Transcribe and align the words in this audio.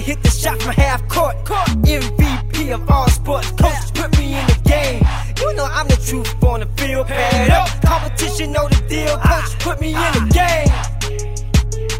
to 0.00 0.06
hit 0.06 0.22
the 0.22 0.30
shot 0.30 0.60
from 0.62 0.72
half 0.72 1.06
court. 1.08 1.36
MVP 1.44 2.72
of 2.72 2.90
all 2.90 3.08
sports. 3.08 3.50
Coach 3.52 3.94
put 3.94 4.18
me 4.18 4.38
in 4.38 4.46
the 4.46 4.60
game. 4.64 5.02
You 5.40 5.54
know 5.54 5.64
I'm 5.64 5.88
the 5.88 5.96
truth 5.96 6.42
on 6.42 6.60
the 6.60 6.66
field. 6.76 7.06
Pad 7.06 7.50
up. 7.50 7.68
Competition 7.82 8.52
know 8.52 8.68
the 8.68 8.80
deal. 8.88 9.16
Coach 9.18 9.58
put 9.58 9.80
me 9.80 9.88
in 9.88 10.12
the 10.16 10.24
game. 10.32 10.70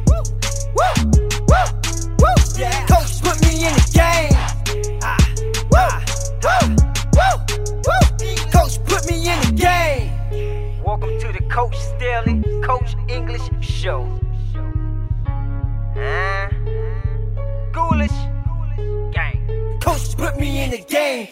Woo, 0.08 0.22
woo, 0.76 0.92
woo, 1.50 1.68
woo. 2.20 2.36
Yeah. 2.58 2.86
Coach 2.86 3.20
put 3.22 3.36
me 3.44 3.66
in 3.66 3.74
the 3.80 3.86
game. 3.92 4.32
Ah, 5.02 5.18
ah, 5.74 6.04
ah, 6.44 6.74
woo, 7.16 7.36
woo. 7.36 7.36
Coach 8.50 8.82
put 8.84 9.02
me 9.10 9.16
in 9.28 9.38
the 9.46 9.52
game. 9.56 10.82
Welcome 10.82 11.18
to 11.20 11.32
the 11.32 11.44
Coach 11.50 11.76
Staley 11.76 12.42
Coach 12.62 12.94
English 13.08 13.46
Show. 13.60 14.19
Me 20.40 20.64
in 20.64 20.70
the 20.70 20.78
game. 20.78 21.28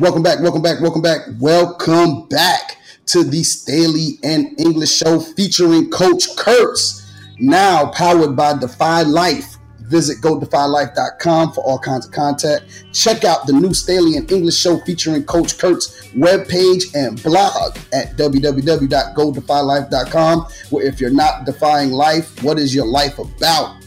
Welcome 0.00 0.22
back, 0.24 0.40
welcome 0.40 0.62
back, 0.62 0.80
welcome 0.82 1.02
back, 1.02 1.20
welcome 1.40 2.28
back 2.28 2.78
to 3.06 3.24
the 3.24 3.42
Staley 3.44 4.18
and 4.24 4.60
English 4.60 4.92
Show 4.92 5.20
featuring 5.20 5.90
Coach 5.90 6.36
Kurtz, 6.36 7.10
now 7.40 7.86
powered 7.92 8.36
by 8.36 8.58
Defy 8.58 9.02
Life. 9.04 9.51
Visit 9.88 10.22
godefylife.com 10.22 11.52
for 11.52 11.64
all 11.64 11.78
kinds 11.78 12.06
of 12.06 12.12
content. 12.12 12.62
Check 12.92 13.24
out 13.24 13.46
the 13.46 13.52
new 13.52 13.74
Staley 13.74 14.16
and 14.16 14.30
English 14.30 14.56
Show 14.56 14.78
featuring 14.80 15.24
Coach 15.24 15.58
Kurtz 15.58 16.06
webpage 16.12 16.94
and 16.94 17.20
blog 17.22 17.76
at 17.92 18.16
www.godefylife.com. 18.16 20.46
Where 20.70 20.86
if 20.86 21.00
you're 21.00 21.10
not 21.10 21.46
defying 21.46 21.90
life, 21.90 22.42
what 22.42 22.58
is 22.58 22.74
your 22.74 22.86
life 22.86 23.18
about? 23.18 23.82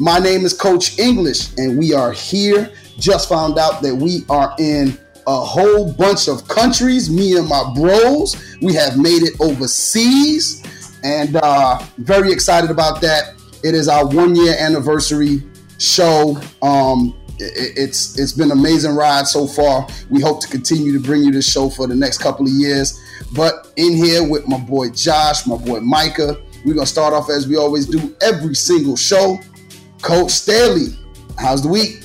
My 0.00 0.18
name 0.18 0.44
is 0.44 0.54
Coach 0.54 0.98
English, 0.98 1.56
and 1.56 1.78
we 1.78 1.92
are 1.92 2.12
here. 2.12 2.72
Just 2.98 3.28
found 3.28 3.58
out 3.58 3.82
that 3.82 3.94
we 3.94 4.24
are 4.28 4.54
in 4.58 4.98
a 5.26 5.40
whole 5.40 5.92
bunch 5.92 6.28
of 6.28 6.46
countries. 6.48 7.10
Me 7.10 7.36
and 7.36 7.48
my 7.48 7.72
bros, 7.74 8.36
we 8.62 8.74
have 8.74 8.96
made 8.96 9.22
it 9.22 9.34
overseas, 9.40 10.62
and 11.04 11.36
uh, 11.36 11.78
very 11.98 12.32
excited 12.32 12.70
about 12.70 13.00
that. 13.00 13.34
It 13.62 13.74
is 13.74 13.88
our 13.88 14.06
one 14.06 14.34
year 14.34 14.56
anniversary 14.58 15.42
show. 15.78 16.40
Um, 16.62 17.16
it, 17.38 17.72
it's 17.76 18.18
it's 18.18 18.32
been 18.32 18.50
an 18.50 18.58
amazing 18.58 18.94
ride 18.94 19.26
so 19.26 19.46
far. 19.46 19.86
We 20.10 20.20
hope 20.20 20.40
to 20.42 20.48
continue 20.48 20.92
to 20.92 21.00
bring 21.00 21.22
you 21.22 21.32
this 21.32 21.50
show 21.50 21.68
for 21.70 21.86
the 21.86 21.94
next 21.94 22.18
couple 22.18 22.46
of 22.46 22.52
years. 22.52 23.00
But 23.34 23.72
in 23.76 23.92
here 23.94 24.28
with 24.28 24.46
my 24.48 24.58
boy 24.58 24.90
Josh, 24.90 25.46
my 25.46 25.56
boy 25.56 25.80
Micah, 25.80 26.40
we're 26.64 26.74
gonna 26.74 26.86
start 26.86 27.14
off 27.14 27.30
as 27.30 27.46
we 27.48 27.56
always 27.56 27.86
do 27.86 28.14
every 28.20 28.54
single 28.54 28.96
show. 28.96 29.38
Coach 30.02 30.30
Staley, 30.30 30.96
how's 31.36 31.62
the 31.62 31.68
week? 31.68 32.04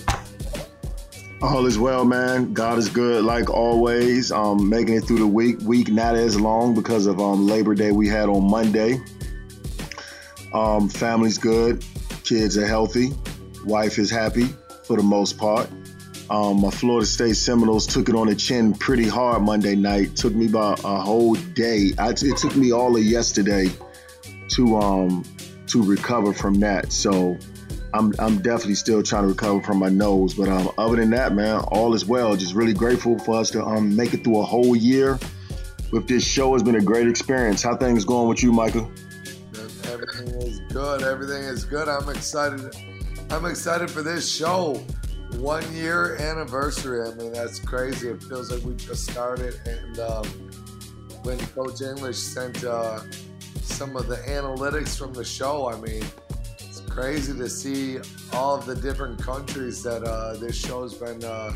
All 1.43 1.65
is 1.65 1.77
well, 1.77 2.05
man. 2.05 2.53
God 2.53 2.77
is 2.77 2.87
good, 2.87 3.25
like 3.25 3.49
always. 3.49 4.31
Um, 4.31 4.69
making 4.69 4.95
it 4.95 5.03
through 5.03 5.19
the 5.19 5.27
week. 5.27 5.59
Week 5.61 5.91
not 5.91 6.15
as 6.15 6.39
long 6.39 6.73
because 6.73 7.05
of 7.05 7.19
um, 7.19 7.47
Labor 7.47 7.75
Day 7.75 7.91
we 7.91 8.07
had 8.07 8.29
on 8.29 8.49
Monday. 8.49 9.01
Um, 10.53 10.89
family's 10.89 11.37
good. 11.37 11.83
Kids 12.23 12.57
are 12.57 12.67
healthy. 12.67 13.11
Wife 13.65 13.97
is 13.97 14.09
happy 14.09 14.47
for 14.83 14.97
the 14.97 15.03
most 15.03 15.37
part. 15.37 15.69
Um, 16.29 16.61
my 16.61 16.71
Florida 16.71 17.05
State 17.05 17.35
Seminoles 17.35 17.85
took 17.85 18.09
it 18.09 18.15
on 18.15 18.27
the 18.27 18.35
chin 18.35 18.73
pretty 18.73 19.07
hard 19.07 19.43
Monday 19.43 19.75
night. 19.75 20.15
Took 20.15 20.33
me 20.33 20.47
about 20.47 20.79
a 20.83 20.99
whole 21.01 21.35
day. 21.35 21.91
I, 21.97 22.09
it 22.09 22.37
took 22.37 22.55
me 22.55 22.71
all 22.71 22.95
of 22.95 23.03
yesterday 23.03 23.69
to 24.49 24.77
um 24.77 25.23
to 25.67 25.83
recover 25.83 26.33
from 26.33 26.55
that. 26.61 26.91
So 26.91 27.37
I'm 27.93 28.13
I'm 28.19 28.37
definitely 28.37 28.75
still 28.75 29.03
trying 29.03 29.23
to 29.23 29.29
recover 29.29 29.61
from 29.61 29.79
my 29.79 29.89
nose. 29.89 30.33
But 30.33 30.49
um, 30.49 30.71
other 30.77 30.95
than 30.95 31.09
that, 31.11 31.33
man, 31.33 31.59
all 31.67 31.93
is 31.93 32.05
well. 32.05 32.35
Just 32.35 32.55
really 32.55 32.73
grateful 32.73 33.19
for 33.19 33.35
us 33.39 33.51
to 33.51 33.63
um 33.63 33.95
make 33.95 34.13
it 34.13 34.23
through 34.23 34.39
a 34.39 34.45
whole 34.45 34.75
year 34.75 35.19
with 35.91 36.07
this 36.07 36.25
show. 36.25 36.53
Has 36.53 36.63
been 36.63 36.75
a 36.75 36.81
great 36.81 37.07
experience. 37.07 37.61
How 37.61 37.75
things 37.75 38.05
going 38.05 38.29
with 38.29 38.41
you, 38.41 38.51
Micah? 38.51 38.87
Everything 39.85 40.29
is 40.41 40.59
good. 40.71 41.03
Everything 41.03 41.43
is 41.43 41.65
good. 41.65 41.87
I'm 41.87 42.09
excited. 42.09 42.73
I'm 43.29 43.45
excited 43.45 43.89
for 43.89 44.01
this 44.01 44.29
show. 44.29 44.75
One 45.37 45.63
year 45.75 46.15
anniversary. 46.17 47.07
I 47.07 47.13
mean, 47.15 47.33
that's 47.33 47.59
crazy. 47.59 48.09
It 48.09 48.23
feels 48.23 48.51
like 48.51 48.63
we 48.63 48.75
just 48.75 49.09
started. 49.09 49.59
And 49.65 49.99
um, 49.99 50.25
when 51.23 51.39
Coach 51.47 51.81
English 51.81 52.17
sent 52.17 52.63
uh, 52.63 52.99
some 53.61 53.95
of 53.95 54.07
the 54.07 54.17
analytics 54.17 54.97
from 54.97 55.13
the 55.13 55.23
show, 55.23 55.67
I 55.67 55.79
mean, 55.79 56.03
it's 56.59 56.81
crazy 56.81 57.37
to 57.37 57.49
see 57.49 57.97
all 58.33 58.55
of 58.55 58.65
the 58.65 58.75
different 58.75 59.19
countries 59.21 59.81
that 59.83 60.03
uh, 60.03 60.33
this 60.33 60.55
show's 60.55 60.93
been 60.93 61.23
uh, 61.23 61.51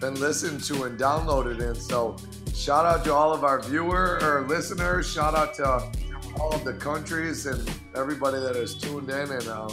been 0.00 0.14
listened 0.18 0.64
to 0.64 0.84
and 0.84 0.98
downloaded 0.98 1.60
in. 1.60 1.74
So, 1.74 2.16
shout 2.54 2.86
out 2.86 3.04
to 3.04 3.14
all 3.14 3.32
of 3.32 3.44
our 3.44 3.60
viewer 3.62 4.18
or 4.22 4.46
listeners. 4.48 5.12
Shout 5.12 5.34
out 5.34 5.54
to 5.54 5.92
all 6.38 6.54
of 6.54 6.64
the 6.64 6.74
countries 6.74 7.46
and 7.46 7.70
everybody 7.94 8.38
that 8.40 8.56
has 8.56 8.74
tuned 8.74 9.10
in. 9.10 9.30
And 9.30 9.48
uh, 9.48 9.68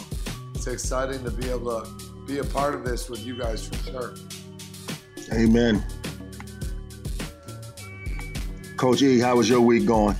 it's 0.54 0.66
exciting 0.66 1.24
to 1.24 1.30
be 1.30 1.48
able 1.48 1.82
to 1.82 1.90
be 2.26 2.38
a 2.38 2.44
part 2.44 2.74
of 2.74 2.84
this 2.84 3.08
with 3.08 3.24
you 3.24 3.36
guys 3.36 3.66
for 3.66 3.76
sure. 3.90 4.14
Amen. 5.32 5.84
Coach 8.76 9.02
E, 9.02 9.18
how 9.18 9.36
was 9.36 9.48
your 9.48 9.60
week 9.60 9.86
going? 9.86 10.16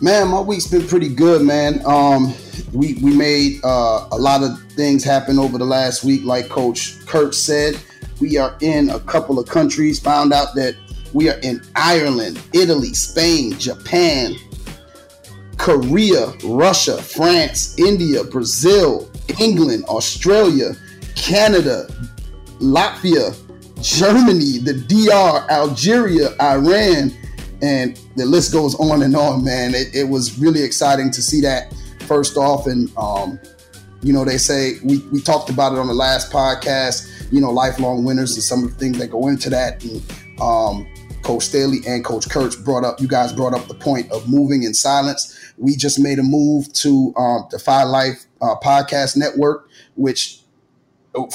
Man, 0.00 0.28
my 0.28 0.40
week's 0.40 0.66
been 0.66 0.86
pretty 0.86 1.08
good, 1.08 1.42
man. 1.42 1.80
Um, 1.86 2.34
we 2.72 2.94
we 2.94 3.16
made 3.16 3.60
uh, 3.64 4.08
a 4.10 4.18
lot 4.18 4.42
of 4.42 4.60
things 4.72 5.04
happen 5.04 5.38
over 5.38 5.58
the 5.58 5.64
last 5.64 6.04
week, 6.04 6.24
like 6.24 6.48
Coach 6.48 7.04
Kurtz 7.06 7.38
said. 7.38 7.80
We 8.20 8.36
are 8.36 8.56
in 8.60 8.90
a 8.90 9.00
couple 9.00 9.38
of 9.38 9.48
countries. 9.48 10.00
Found 10.00 10.32
out 10.32 10.54
that 10.56 10.74
we 11.12 11.30
are 11.30 11.38
in 11.38 11.62
Ireland, 11.76 12.40
Italy, 12.52 12.94
Spain, 12.94 13.58
Japan, 13.58 14.34
Korea, 15.68 16.32
Russia, 16.44 16.96
France, 16.96 17.78
India, 17.78 18.24
Brazil, 18.24 19.06
England, 19.38 19.84
Australia, 19.84 20.72
Canada, 21.14 21.86
Latvia, 22.58 23.36
Germany, 23.82 24.56
the 24.60 24.72
DR, 24.88 25.46
Algeria, 25.50 26.30
Iran, 26.40 27.12
and 27.60 28.00
the 28.16 28.24
list 28.24 28.50
goes 28.50 28.76
on 28.76 29.02
and 29.02 29.14
on, 29.14 29.44
man. 29.44 29.74
It, 29.74 29.94
it 29.94 30.08
was 30.08 30.38
really 30.38 30.62
exciting 30.62 31.10
to 31.10 31.20
see 31.20 31.42
that 31.42 31.74
first 32.06 32.38
off. 32.38 32.66
And, 32.66 32.90
um, 32.96 33.38
you 34.02 34.14
know, 34.14 34.24
they 34.24 34.38
say 34.38 34.78
we, 34.82 35.00
we 35.12 35.20
talked 35.20 35.50
about 35.50 35.74
it 35.74 35.78
on 35.78 35.86
the 35.86 35.92
last 35.92 36.32
podcast, 36.32 37.30
you 37.30 37.42
know, 37.42 37.50
lifelong 37.50 38.04
winners 38.04 38.32
and 38.36 38.42
some 38.42 38.64
of 38.64 38.70
the 38.70 38.78
things 38.78 38.96
that 39.00 39.08
go 39.08 39.28
into 39.28 39.50
that. 39.50 39.84
And 39.84 40.02
um, 40.40 40.88
Coach 41.22 41.42
Staley 41.42 41.80
and 41.86 42.02
Coach 42.02 42.30
Kurtz 42.30 42.56
brought 42.56 42.84
up, 42.84 43.02
you 43.02 43.06
guys 43.06 43.34
brought 43.34 43.52
up 43.52 43.68
the 43.68 43.74
point 43.74 44.10
of 44.10 44.26
moving 44.30 44.62
in 44.62 44.72
silence. 44.72 45.34
We 45.58 45.76
just 45.76 45.98
made 45.98 46.18
a 46.18 46.22
move 46.22 46.72
to 46.74 47.12
um, 47.16 47.46
Defy 47.50 47.82
Life 47.84 48.26
uh, 48.40 48.54
Podcast 48.62 49.16
Network, 49.16 49.68
which 49.96 50.40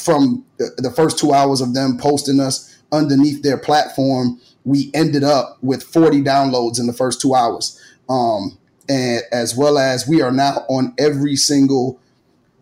from 0.02 0.46
the, 0.58 0.72
the 0.78 0.92
first 0.92 1.18
two 1.20 1.34
hours 1.34 1.62
of 1.62 1.74
them 1.74 1.98
posting 1.98 2.40
us 2.40 2.82
underneath 2.92 3.42
their 3.42 3.58
platform, 3.58 4.40
we 4.64 4.92
ended 4.94 5.24
up 5.24 5.58
with 5.62 5.84
40 5.84 6.22
downloads 6.22 6.80
in 6.80 6.88
the 6.88 6.94
first 6.94 7.20
two 7.20 7.36
hours. 7.36 7.82
Um, 8.10 8.58
and 8.88 9.22
as 9.32 9.56
well 9.56 9.78
as 9.78 10.08
we 10.08 10.22
are 10.22 10.32
now 10.32 10.66
on 10.70 10.94
every 10.98 11.36
single 11.36 12.00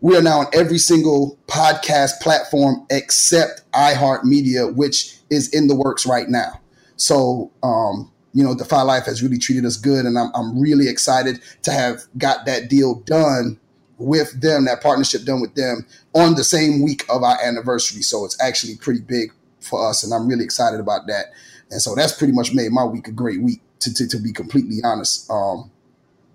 we 0.02 0.18
are 0.18 0.22
now 0.22 0.40
on 0.40 0.48
every 0.52 0.80
single 0.80 1.38
podcast 1.48 2.20
platform 2.22 2.88
except 2.90 3.62
iHeartMedia, 3.72 4.76
which 4.76 5.16
is 5.30 5.48
in 5.50 5.68
the 5.68 5.76
works 5.76 6.08
right 6.08 6.28
now. 6.28 6.60
So, 6.96 7.52
um, 7.62 8.11
you 8.34 8.44
know, 8.44 8.56
Defy 8.56 8.82
Life 8.82 9.06
has 9.06 9.22
really 9.22 9.38
treated 9.38 9.66
us 9.66 9.78
good, 9.78 10.06
and 10.06 10.18
I'm, 10.18 10.32
I'm 10.34 10.60
really 10.60 10.88
excited 10.88 11.42
to 11.64 11.72
have 11.72 12.04
got 12.18 12.46
that 12.46 12.70
deal 12.70 12.96
done 13.02 13.60
with 13.98 14.42
them, 14.42 14.66
that 14.66 14.82
partnership 14.82 15.24
done 15.24 15.42
with 15.42 15.54
them 15.56 15.86
on 16.14 16.36
the 16.36 16.44
same 16.44 16.82
week 16.82 17.06
of 17.10 17.24
our 17.24 17.38
anniversary. 17.44 18.02
So 18.02 18.26
it's 18.26 18.40
actually 18.42 18.76
pretty 18.78 19.02
big 19.02 19.32
for 19.60 19.88
us, 19.88 20.04
and 20.04 20.14
I'm 20.14 20.28
really 20.28 20.44
excited 20.44 20.80
about 20.80 21.08
that. 21.08 21.26
And 21.70 21.82
so 21.82 21.94
that's 21.96 22.14
pretty 22.14 22.34
much 22.34 22.54
made 22.54 22.72
my 22.72 22.84
week 22.84 23.08
a 23.08 23.12
great 23.12 23.42
week, 23.42 23.62
to, 23.80 23.94
to, 23.94 24.08
to 24.08 24.18
be 24.18 24.32
completely 24.32 24.78
honest. 24.84 25.30
Um, 25.30 25.72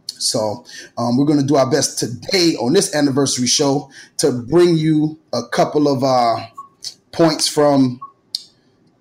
so 0.07 0.65
um, 0.97 1.17
we're 1.17 1.27
going 1.27 1.41
to 1.41 1.47
do 1.47 1.57
our 1.57 1.71
best 1.71 1.99
today 1.99 2.57
on 2.57 2.73
this 2.73 2.95
anniversary 2.95 3.47
show 3.47 3.91
to 4.19 4.33
bring 4.33 4.77
you 4.77 5.19
a 5.33 5.43
couple 5.49 5.89
of 5.89 6.03
uh, 6.03 6.47
points 7.13 7.49
from 7.49 8.01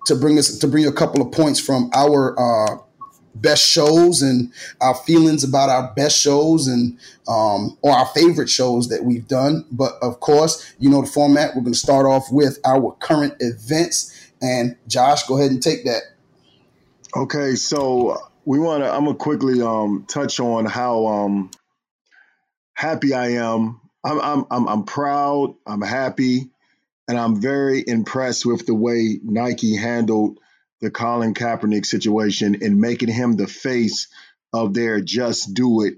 to 0.06 0.14
bring 0.14 0.38
us 0.38 0.58
to 0.58 0.68
bring 0.68 0.84
you 0.84 0.88
a 0.88 0.92
couple 0.92 1.20
of 1.20 1.32
points 1.32 1.58
from 1.58 1.90
our 1.94 2.38
uh, 2.38 2.78
best 3.40 3.66
shows 3.66 4.22
and 4.22 4.52
our 4.80 4.94
feelings 4.94 5.44
about 5.44 5.68
our 5.68 5.92
best 5.94 6.18
shows 6.18 6.66
and 6.66 6.98
um, 7.28 7.76
or 7.82 7.92
our 7.92 8.06
favorite 8.06 8.48
shows 8.48 8.88
that 8.88 9.04
we've 9.04 9.28
done. 9.28 9.64
But 9.70 9.92
of 10.02 10.20
course, 10.20 10.74
you 10.78 10.90
know 10.90 11.02
the 11.02 11.06
format. 11.06 11.54
We're 11.54 11.62
going 11.62 11.72
to 11.72 11.78
start 11.78 12.06
off 12.06 12.26
with 12.30 12.58
our 12.64 12.96
current 13.00 13.34
events. 13.40 14.12
And 14.42 14.76
Josh, 14.86 15.26
go 15.26 15.38
ahead 15.38 15.50
and 15.50 15.62
take 15.62 15.84
that. 15.84 16.02
Okay, 17.16 17.54
so 17.54 18.18
we 18.44 18.58
want 18.58 18.82
to. 18.82 18.92
I'm 18.92 19.04
gonna 19.04 19.16
quickly 19.16 19.62
um, 19.62 20.04
touch 20.08 20.38
on 20.40 20.66
how 20.66 21.06
um, 21.06 21.50
happy 22.74 23.14
I 23.14 23.28
am. 23.32 23.80
I'm, 24.04 24.20
I'm 24.20 24.44
I'm 24.50 24.68
I'm 24.68 24.84
proud. 24.84 25.54
I'm 25.66 25.82
happy, 25.82 26.50
and 27.08 27.18
I'm 27.18 27.40
very 27.40 27.82
impressed 27.86 28.44
with 28.44 28.66
the 28.66 28.74
way 28.74 29.18
Nike 29.22 29.76
handled 29.76 30.38
the 30.80 30.90
Colin 30.90 31.34
Kaepernick 31.34 31.86
situation 31.86 32.58
and 32.62 32.80
making 32.80 33.08
him 33.08 33.36
the 33.36 33.46
face 33.46 34.08
of 34.52 34.74
their 34.74 35.00
"Just 35.00 35.54
Do 35.54 35.82
It" 35.82 35.94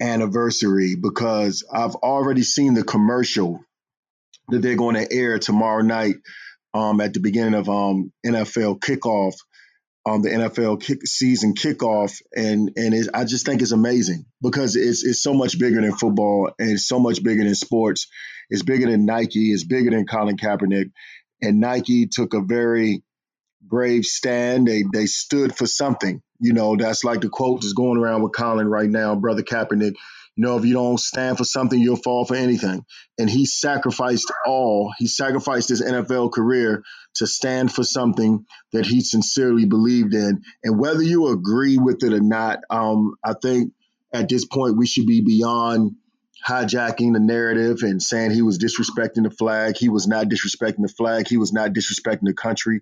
anniversary. 0.00 0.96
Because 1.00 1.64
I've 1.72 1.94
already 1.96 2.42
seen 2.42 2.74
the 2.74 2.84
commercial 2.84 3.64
that 4.48 4.62
they're 4.62 4.76
going 4.76 4.96
to 4.96 5.12
air 5.12 5.38
tomorrow 5.38 5.82
night 5.82 6.16
um, 6.74 7.00
at 7.00 7.14
the 7.14 7.20
beginning 7.20 7.54
of 7.54 7.68
um, 7.68 8.12
NFL 8.24 8.80
kickoff 8.80 9.34
on 10.06 10.22
the 10.22 10.30
NFL 10.30 10.80
kick, 10.82 11.06
season 11.06 11.54
kickoff, 11.54 12.20
and 12.34 12.70
and 12.76 12.94
it, 12.94 13.08
I 13.12 13.24
just 13.24 13.44
think 13.46 13.62
it's 13.62 13.72
amazing 13.72 14.24
because 14.40 14.76
it's 14.76 15.04
it's 15.04 15.22
so 15.22 15.34
much 15.34 15.58
bigger 15.58 15.80
than 15.80 15.92
football 15.92 16.50
and 16.58 16.70
it's 16.70 16.88
so 16.88 16.98
much 16.98 17.22
bigger 17.22 17.44
than 17.44 17.54
sports. 17.54 18.08
It's 18.50 18.62
bigger 18.62 18.90
than 18.90 19.04
Nike. 19.04 19.52
It's 19.52 19.64
bigger 19.64 19.90
than 19.90 20.06
Colin 20.06 20.36
Kaepernick, 20.36 20.90
and 21.42 21.60
Nike 21.60 22.06
took 22.06 22.34
a 22.34 22.40
very 22.40 23.02
brave 23.68 24.04
stand. 24.04 24.66
They 24.66 24.84
they 24.92 25.06
stood 25.06 25.56
for 25.56 25.66
something. 25.66 26.22
You 26.40 26.52
know, 26.52 26.76
that's 26.76 27.04
like 27.04 27.20
the 27.20 27.28
quote 27.28 27.62
that's 27.62 27.72
going 27.72 27.98
around 27.98 28.22
with 28.22 28.32
Colin 28.32 28.68
right 28.68 28.88
now, 28.88 29.14
brother 29.16 29.42
Kaepernick. 29.42 29.94
You 30.36 30.44
know, 30.44 30.56
if 30.56 30.64
you 30.64 30.72
don't 30.72 31.00
stand 31.00 31.36
for 31.36 31.42
something, 31.42 31.80
you'll 31.80 31.96
fall 31.96 32.24
for 32.24 32.36
anything. 32.36 32.84
And 33.18 33.28
he 33.28 33.44
sacrificed 33.44 34.30
all. 34.46 34.92
He 34.96 35.08
sacrificed 35.08 35.68
his 35.68 35.82
NFL 35.82 36.32
career 36.32 36.84
to 37.16 37.26
stand 37.26 37.72
for 37.72 37.82
something 37.82 38.46
that 38.72 38.86
he 38.86 39.00
sincerely 39.00 39.64
believed 39.64 40.14
in. 40.14 40.42
And 40.62 40.78
whether 40.78 41.02
you 41.02 41.28
agree 41.28 41.76
with 41.76 42.04
it 42.04 42.12
or 42.12 42.20
not, 42.20 42.60
um, 42.70 43.16
I 43.24 43.34
think 43.42 43.72
at 44.12 44.28
this 44.28 44.44
point 44.44 44.76
we 44.76 44.86
should 44.86 45.06
be 45.06 45.22
beyond 45.22 45.96
hijacking 46.46 47.14
the 47.14 47.20
narrative 47.20 47.82
and 47.82 48.00
saying 48.00 48.30
he 48.30 48.42
was 48.42 48.58
disrespecting 48.58 49.24
the 49.24 49.30
flag. 49.30 49.76
He 49.76 49.88
was 49.88 50.06
not 50.06 50.26
disrespecting 50.26 50.82
the 50.82 50.94
flag. 50.96 51.26
He 51.26 51.36
was 51.36 51.52
not 51.52 51.70
disrespecting 51.70 52.24
the 52.26 52.34
country. 52.34 52.80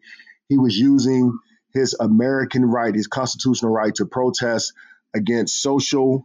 He 0.48 0.58
was 0.58 0.76
using 0.76 1.38
his 1.72 1.94
American 1.98 2.64
right, 2.64 2.94
his 2.94 3.06
constitutional 3.06 3.72
right 3.72 3.94
to 3.96 4.06
protest 4.06 4.72
against 5.14 5.60
social 5.60 6.25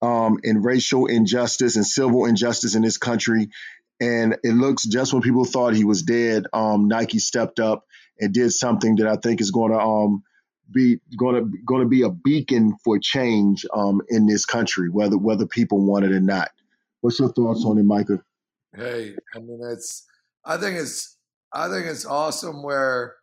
um, 0.00 0.38
and 0.42 0.64
racial 0.64 1.06
injustice 1.06 1.76
and 1.76 1.86
civil 1.86 2.26
injustice 2.26 2.74
in 2.74 2.82
this 2.82 2.98
country. 2.98 3.50
And 4.00 4.36
it 4.42 4.54
looks 4.54 4.84
just 4.84 5.12
when 5.12 5.22
people 5.22 5.44
thought 5.44 5.74
he 5.74 5.84
was 5.84 6.02
dead, 6.02 6.46
um, 6.52 6.88
Nike 6.88 7.20
stepped 7.20 7.60
up 7.60 7.86
and 8.18 8.34
did 8.34 8.50
something 8.52 8.96
that 8.96 9.06
I 9.06 9.16
think 9.16 9.40
is 9.40 9.52
going 9.52 9.70
to 9.70 9.78
um, 9.78 10.24
be 10.72 10.98
going 11.16 11.36
to 11.36 11.58
going 11.64 11.82
to 11.82 11.88
be 11.88 12.02
a 12.02 12.10
beacon 12.10 12.76
for 12.84 12.98
change 12.98 13.64
um, 13.72 14.00
in 14.08 14.26
this 14.26 14.44
country, 14.44 14.88
whether 14.88 15.16
whether 15.16 15.46
people 15.46 15.80
want 15.80 16.04
it 16.04 16.12
or 16.12 16.20
not. 16.20 16.50
What's 17.00 17.20
your 17.20 17.32
thoughts 17.32 17.64
on 17.64 17.78
it, 17.78 17.84
Micah? 17.84 18.22
Hey, 18.74 19.14
I 19.34 19.38
mean, 19.38 19.60
it's 19.70 20.04
I 20.44 20.56
think 20.56 20.78
it's 20.78 21.16
I 21.52 21.68
think 21.68 21.86
it's 21.86 22.06
awesome. 22.06 22.62
Where 22.62 23.16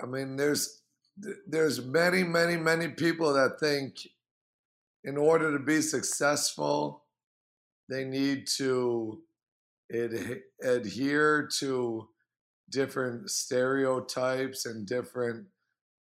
I 0.00 0.06
mean, 0.06 0.36
there's 0.36 0.82
there's 1.46 1.82
many 1.82 2.22
many 2.22 2.56
many 2.56 2.88
people 2.88 3.32
that 3.34 3.58
think 3.58 3.96
in 5.04 5.16
order 5.16 5.56
to 5.56 5.64
be 5.64 5.80
successful, 5.80 7.04
they 7.88 8.04
need 8.04 8.46
to 8.56 9.22
ad- 9.94 10.40
adhere 10.62 11.48
to 11.58 12.08
different 12.70 13.30
stereotypes 13.30 14.66
and 14.66 14.86
different 14.86 15.46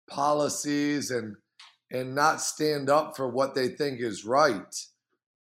policies 0.09 1.11
and 1.11 1.35
and 1.91 2.15
not 2.15 2.39
stand 2.39 2.89
up 2.89 3.17
for 3.17 3.27
what 3.27 3.55
they 3.55 3.67
think 3.67 3.99
is 3.99 4.23
right. 4.23 4.75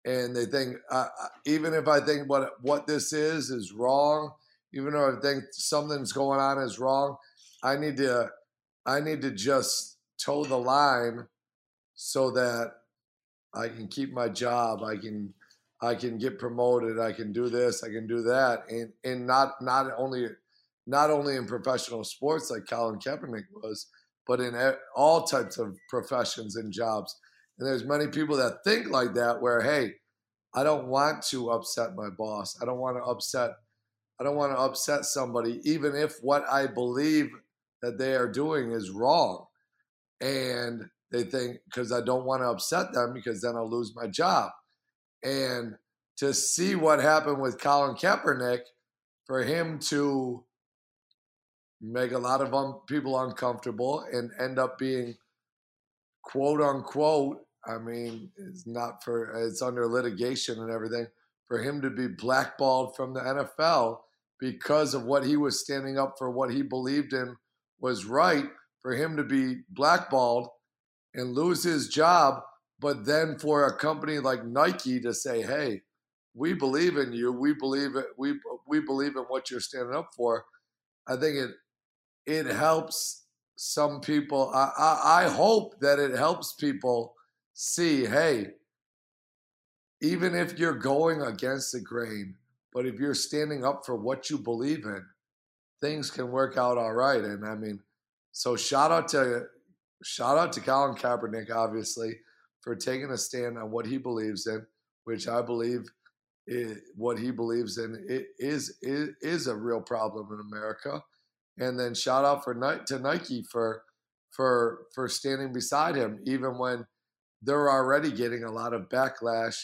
And 0.06 0.36
they 0.36 0.46
think 0.46 0.78
uh, 0.90 1.08
even 1.46 1.74
if 1.74 1.88
i 1.88 2.00
think 2.00 2.30
what 2.30 2.54
what 2.62 2.88
this 2.88 3.12
is 3.12 3.50
is 3.50 3.74
wrong 3.74 4.32
even 4.74 4.94
though 4.94 5.18
i 5.18 5.20
think 5.20 5.44
something's 5.52 6.14
going 6.14 6.40
on 6.40 6.58
is 6.58 6.80
wrong 6.80 7.18
i 7.64 7.76
need 7.76 7.98
to 7.98 8.30
i 8.86 9.00
need 9.00 9.22
to 9.22 9.32
just 9.32 9.98
toe 10.18 10.44
the 10.44 10.58
line 10.58 11.26
so 11.96 12.32
that 12.32 12.72
I 13.54 13.68
can 13.68 13.88
keep 13.88 14.14
my 14.14 14.30
job. 14.30 14.84
I 14.84 14.96
can 14.96 15.34
I 15.82 15.96
can 15.96 16.18
get 16.18 16.40
promoted. 16.40 17.00
I 17.00 17.14
can 17.14 17.32
do 17.32 17.50
this. 17.50 17.84
I 17.84 17.88
can 17.88 18.08
do 18.08 18.22
that. 18.24 18.64
And 18.70 18.92
and 19.04 19.26
not 19.26 19.62
not 19.62 19.92
only 19.98 20.28
not 20.86 21.10
only 21.10 21.36
in 21.36 21.46
professional 21.46 22.04
sports 22.04 22.52
like 22.52 22.68
Colin 22.68 23.00
Kaepernick 23.00 23.46
was, 23.54 23.88
but 24.28 24.40
in 24.40 24.56
all 24.96 25.24
types 25.24 25.58
of 25.58 25.78
professions 25.90 26.56
and 26.56 26.72
jobs. 26.72 27.18
And 27.58 27.68
there's 27.68 27.86
many 27.86 28.08
people 28.08 28.38
that 28.38 28.64
think 28.64 28.90
like 28.90 29.14
that, 29.16 29.42
where 29.42 29.62
hey, 29.62 29.94
I 30.54 30.64
don't 30.64 30.88
want 30.88 31.24
to 31.28 31.52
upset 31.52 31.96
my 31.96 32.10
boss. 32.10 32.58
I 32.62 32.66
don't 32.66 32.80
want 32.80 32.98
to 32.98 33.04
upset. 33.04 33.52
I 34.20 34.24
don't 34.24 34.36
want 34.36 34.52
to 34.52 34.60
upset 34.60 35.06
somebody, 35.06 35.62
even 35.64 35.96
if 35.96 36.16
what 36.22 36.48
I 36.50 36.68
believe 36.68 37.30
that 37.82 37.98
they 37.98 38.16
are 38.16 38.32
doing 38.32 38.72
is 38.72 38.90
wrong. 38.90 39.46
And 40.22 40.90
they 41.12 41.24
think 41.24 41.58
because 41.66 41.92
I 41.92 42.02
don't 42.02 42.26
want 42.26 42.42
to 42.42 42.50
upset 42.50 42.94
them 42.94 43.14
because 43.14 43.42
then 43.42 43.56
I'll 43.56 43.70
lose 43.70 43.96
my 43.96 44.08
job. 44.08 44.52
And 45.24 45.76
to 46.18 46.34
see 46.34 46.76
what 46.76 47.00
happened 47.00 47.42
with 47.42 47.60
Colin 47.60 47.96
Kaepernick, 47.96 48.62
for 49.30 49.44
him 49.44 49.78
to 49.78 50.44
make 51.80 52.12
a 52.12 52.18
lot 52.18 52.42
of 52.42 52.52
un- 52.54 52.80
people 52.88 53.22
uncomfortable 53.22 54.04
and 54.12 54.32
end 54.40 54.58
up 54.58 54.80
being 54.80 55.16
quote 56.24 56.62
unquote, 56.62 57.38
I 57.66 57.78
mean, 57.78 58.32
it's 58.38 58.66
not 58.66 59.04
for, 59.04 59.46
it's 59.46 59.62
under 59.62 59.88
litigation 59.88 60.60
and 60.60 60.72
everything, 60.72 61.06
for 61.48 61.62
him 61.62 61.80
to 61.82 61.92
be 61.92 62.08
blackballed 62.08 62.96
from 62.96 63.14
the 63.14 63.20
NFL 63.20 64.00
because 64.40 64.96
of 64.96 65.04
what 65.04 65.26
he 65.26 65.38
was 65.38 65.64
standing 65.64 66.00
up 66.00 66.16
for, 66.18 66.32
what 66.32 66.52
he 66.52 66.64
believed 66.64 67.14
in 67.14 67.36
was 67.80 68.06
right, 68.06 68.46
for 68.82 68.94
him 68.94 69.18
to 69.18 69.24
be 69.24 69.62
blackballed 69.70 70.50
and 71.14 71.34
lose 71.34 71.64
his 71.64 71.90
job, 71.90 72.42
but 72.80 73.06
then 73.06 73.38
for 73.38 73.66
a 73.66 73.78
company 73.78 74.20
like 74.20 74.46
Nike 74.46 75.00
to 75.02 75.14
say, 75.14 75.42
"Hey, 75.42 75.82
we 76.34 76.54
believe 76.54 76.98
in 76.98 77.14
you. 77.14 77.32
We 77.32 77.54
believe 77.54 77.96
it. 77.96 78.08
We 78.18 78.40
we 78.68 78.80
believe 78.80 79.16
in 79.16 79.24
what 79.24 79.52
you're 79.52 79.60
standing 79.60 79.96
up 79.96 80.12
for." 80.16 80.46
I 81.08 81.16
think 81.16 81.38
it 81.38 81.52
it 82.26 82.46
helps 82.46 83.26
some 83.56 84.00
people. 84.00 84.52
I, 84.54 84.72
I, 84.78 85.24
I 85.24 85.30
hope 85.30 85.80
that 85.82 86.00
it 86.00 86.16
helps 86.16 86.54
people 86.54 87.16
see, 87.54 88.06
hey, 88.06 88.52
even 90.02 90.34
if 90.34 90.58
you're 90.58 90.74
going 90.78 91.22
against 91.22 91.74
the 91.74 91.82
grain, 91.82 92.36
but 92.72 92.86
if 92.86 93.00
you're 93.00 93.14
standing 93.14 93.66
up 93.66 93.86
for 93.86 93.96
what 93.96 94.30
you 94.30 94.38
believe 94.38 94.86
in, 94.86 95.04
things 95.82 96.12
can 96.12 96.32
work 96.32 96.58
out 96.58 96.78
all 96.78 96.94
right. 96.94 97.22
And 97.22 97.46
I 97.46 97.56
mean, 97.56 97.80
so 98.32 98.56
shout 98.56 98.92
out 98.92 99.08
to 99.10 99.46
shout 100.04 100.38
out 100.38 100.54
to 100.54 100.62
Colin 100.62 100.96
Kaepernick, 100.96 101.52
obviously, 101.54 102.14
for 102.62 102.76
taking 102.76 103.12
a 103.12 103.18
stand 103.18 103.58
on 103.58 103.72
what 103.72 103.86
he 103.86 103.98
believes 103.98 104.48
in, 104.48 104.66
which 105.06 105.28
I 105.28 105.42
believe 105.42 105.90
what 106.96 107.20
he 107.20 107.32
believes 107.32 107.78
in 107.78 108.04
it 108.10 108.28
is, 108.40 108.78
is 108.82 109.10
is 109.22 109.48
a 109.48 109.56
real 109.56 109.82
problem 109.82 110.28
in 110.32 110.40
America. 110.40 111.04
And 111.58 111.80
then 111.80 111.94
shout 111.94 112.26
out 112.26 112.44
for 112.44 112.54
to 112.54 113.00
Nike 113.00 113.44
for 113.52 113.84
for 114.32 114.86
for 114.94 115.08
standing 115.08 115.54
beside 115.54 115.96
him, 115.96 116.20
even 116.26 116.58
when 116.58 116.86
they're 117.42 117.70
already 117.70 118.12
getting 118.12 118.44
a 118.44 118.52
lot 118.52 118.74
of 118.74 118.90
backlash. 118.90 119.56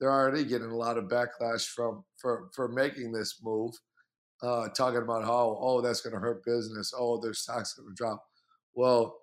They're 0.00 0.12
already 0.12 0.44
getting 0.44 0.70
a 0.70 0.76
lot 0.76 0.98
of 0.98 1.04
backlash 1.04 1.66
from 1.66 2.04
for 2.16 2.48
for 2.54 2.68
making 2.68 3.12
this 3.12 3.40
move, 3.42 3.74
uh, 4.42 4.68
talking 4.76 5.02
about 5.02 5.24
how 5.24 5.56
oh 5.60 5.80
that's 5.80 6.00
going 6.00 6.14
to 6.14 6.20
hurt 6.20 6.44
business. 6.44 6.92
Oh, 6.96 7.20
their 7.20 7.34
stock's 7.34 7.74
going 7.74 7.88
to 7.88 7.94
drop. 7.94 8.24
Well, 8.74 9.16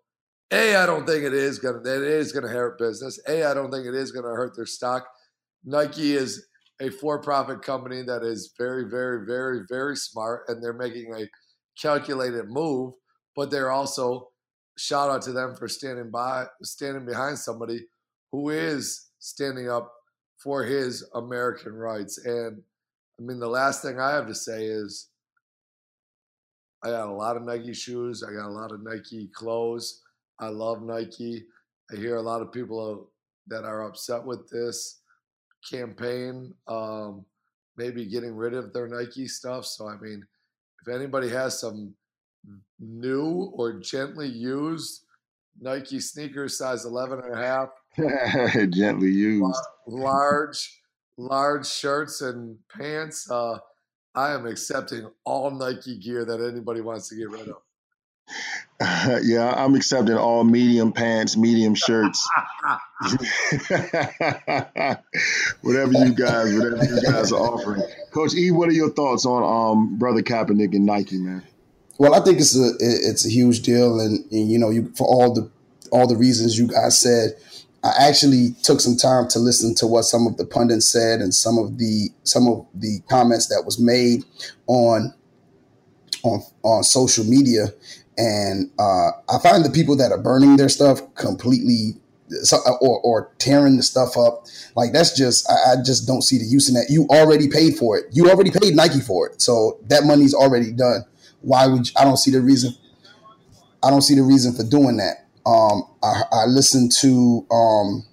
a, 0.51 0.75
I 0.75 0.85
don't 0.85 1.05
think 1.05 1.23
it 1.23 1.33
is 1.33 1.59
gonna 1.59 1.79
it 1.79 2.03
is 2.03 2.31
gonna 2.31 2.47
hurt 2.47 2.79
business. 2.79 3.19
A, 3.27 3.43
I 3.43 3.53
don't 3.53 3.71
think 3.71 3.85
it 3.85 3.93
is 3.93 4.11
gonna 4.11 4.29
hurt 4.29 4.55
their 4.55 4.65
stock. 4.65 5.07
Nike 5.63 6.13
is 6.13 6.47
a 6.81 6.89
for-profit 6.89 7.61
company 7.61 8.01
that 8.03 8.23
is 8.23 8.53
very, 8.57 8.89
very, 8.89 9.25
very, 9.25 9.61
very 9.69 9.95
smart, 9.95 10.43
and 10.47 10.63
they're 10.63 10.73
making 10.73 11.13
a 11.13 11.27
calculated 11.79 12.45
move. 12.47 12.93
But 13.35 13.51
they're 13.51 13.71
also 13.71 14.29
shout 14.77 15.11
out 15.11 15.21
to 15.23 15.33
them 15.33 15.55
for 15.55 15.67
standing 15.67 16.09
by, 16.09 16.45
standing 16.63 17.05
behind 17.05 17.37
somebody 17.37 17.85
who 18.31 18.49
is 18.49 19.09
standing 19.19 19.69
up 19.69 19.91
for 20.41 20.63
his 20.63 21.07
American 21.13 21.73
rights. 21.73 22.17
And 22.25 22.61
I 23.19 23.21
mean, 23.21 23.39
the 23.39 23.47
last 23.47 23.81
thing 23.81 23.99
I 23.99 24.11
have 24.11 24.27
to 24.27 24.35
say 24.35 24.65
is, 24.65 25.09
I 26.83 26.91
got 26.91 27.09
a 27.09 27.11
lot 27.11 27.35
of 27.35 27.43
Nike 27.43 27.73
shoes. 27.73 28.23
I 28.23 28.31
got 28.31 28.47
a 28.47 28.49
lot 28.51 28.71
of 28.71 28.81
Nike 28.81 29.27
clothes. 29.33 30.01
I 30.39 30.47
love 30.47 30.81
Nike. 30.81 31.43
I 31.91 31.97
hear 31.97 32.15
a 32.15 32.21
lot 32.21 32.41
of 32.41 32.53
people 32.53 33.11
that 33.47 33.65
are 33.65 33.83
upset 33.83 34.23
with 34.23 34.49
this 34.49 35.01
campaign, 35.69 36.53
um, 36.67 37.25
maybe 37.75 38.05
getting 38.05 38.35
rid 38.35 38.53
of 38.53 38.71
their 38.71 38.87
Nike 38.87 39.27
stuff. 39.27 39.65
So, 39.65 39.89
I 39.89 39.97
mean, 39.97 40.25
if 40.81 40.93
anybody 40.93 41.27
has 41.29 41.59
some 41.59 41.93
new 42.79 43.51
or 43.53 43.79
gently 43.79 44.27
used 44.27 45.03
Nike 45.59 45.99
sneakers, 45.99 46.57
size 46.57 46.85
11 46.85 47.19
and 47.19 47.33
a 47.33 47.37
half. 47.37 47.69
Gently 48.69 49.09
used. 49.09 49.59
Large, 49.87 50.78
large 51.19 51.67
shirts 51.67 52.21
and 52.21 52.57
pants. 52.75 53.29
Uh, 53.29 53.59
I 54.15 54.31
am 54.33 54.47
accepting 54.47 55.09
all 55.25 55.51
Nike 55.51 55.97
gear 55.99 56.25
that 56.25 56.41
anybody 56.41 56.81
wants 56.81 57.09
to 57.09 57.15
get 57.15 57.29
rid 57.29 57.49
of. 57.49 57.57
yeah, 59.23 59.53
I'm 59.55 59.75
accepting 59.75 60.15
all 60.15 60.43
medium 60.43 60.93
pants, 60.93 61.35
medium 61.35 61.75
shirts. 61.75 62.27
whatever 65.61 65.91
you 65.93 66.13
guys, 66.13 66.53
whatever 66.53 66.85
you 66.85 67.01
guys 67.01 67.31
are 67.31 67.39
offering. 67.39 67.81
Coach 68.11 68.33
E, 68.35 68.51
what 68.51 68.69
are 68.69 68.73
your 68.73 68.91
thoughts 68.91 69.25
on 69.25 69.43
um, 69.43 69.97
brother 69.97 70.21
Kaepernick 70.21 70.73
and 70.73 70.85
Nike, 70.85 71.17
man? 71.17 71.43
Well, 71.97 72.13
I 72.13 72.21
think 72.21 72.39
it's 72.39 72.55
a 72.55 72.71
it's 72.79 73.25
a 73.25 73.29
huge 73.29 73.61
deal, 73.61 73.99
and, 73.99 74.23
and 74.31 74.49
you 74.49 74.57
know, 74.57 74.69
you 74.69 74.93
for 74.95 75.05
all 75.07 75.33
the 75.33 75.49
all 75.91 76.07
the 76.07 76.15
reasons 76.15 76.57
you 76.57 76.67
guys 76.67 77.01
said. 77.01 77.35
I 77.83 78.07
actually 78.09 78.55
took 78.63 78.81
some 78.81 78.97
time 78.97 79.27
to 79.29 79.39
listen 79.39 79.73
to 79.75 79.87
what 79.87 80.03
some 80.03 80.27
of 80.27 80.37
the 80.37 80.45
pundits 80.45 80.87
said 80.87 81.21
and 81.21 81.33
some 81.33 81.57
of 81.57 81.77
the 81.77 82.09
some 82.23 82.47
of 82.47 82.65
the 82.73 82.99
comments 83.09 83.47
that 83.47 83.63
was 83.65 83.79
made 83.79 84.23
on 84.67 85.13
on 86.23 86.41
on 86.63 86.83
social 86.83 87.23
media, 87.23 87.67
and 88.17 88.69
uh, 88.77 89.11
I 89.29 89.39
find 89.41 89.63
the 89.63 89.71
people 89.71 89.95
that 89.97 90.11
are 90.11 90.21
burning 90.21 90.57
their 90.57 90.69
stuff 90.69 90.99
completely 91.15 91.95
or, 92.81 92.99
or 92.99 93.31
tearing 93.39 93.77
the 93.77 93.83
stuff 93.83 94.15
up. 94.17 94.45
Like 94.75 94.91
that's 94.91 95.17
just 95.17 95.49
I, 95.49 95.73
I, 95.73 95.75
just 95.83 96.05
don't 96.05 96.21
see 96.21 96.37
the 96.37 96.45
use 96.45 96.69
in 96.69 96.75
that. 96.75 96.85
You 96.89 97.07
already 97.09 97.47
paid 97.47 97.75
for 97.75 97.97
it. 97.97 98.05
You 98.11 98.29
already 98.29 98.51
paid 98.51 98.75
nike 98.75 98.99
for 98.99 99.27
it. 99.27 99.41
So 99.41 99.79
that 99.87 100.03
money's 100.03 100.35
already 100.35 100.71
done. 100.71 101.05
Why 101.41 101.65
would 101.67 101.87
you, 101.87 101.93
i 101.97 102.03
don't 102.03 102.17
see 102.17 102.31
the 102.31 102.41
reason 102.41 102.73
i 103.81 103.89
don't 103.89 104.01
see 104.01 104.15
the 104.15 104.23
reason 104.23 104.53
for 104.53 104.63
doing 104.63 104.97
that 104.97 105.28
um, 105.49 105.83
I, 106.03 106.23
I 106.31 106.45
listened 106.45 106.91
to 107.01 107.45
um, 107.51 108.05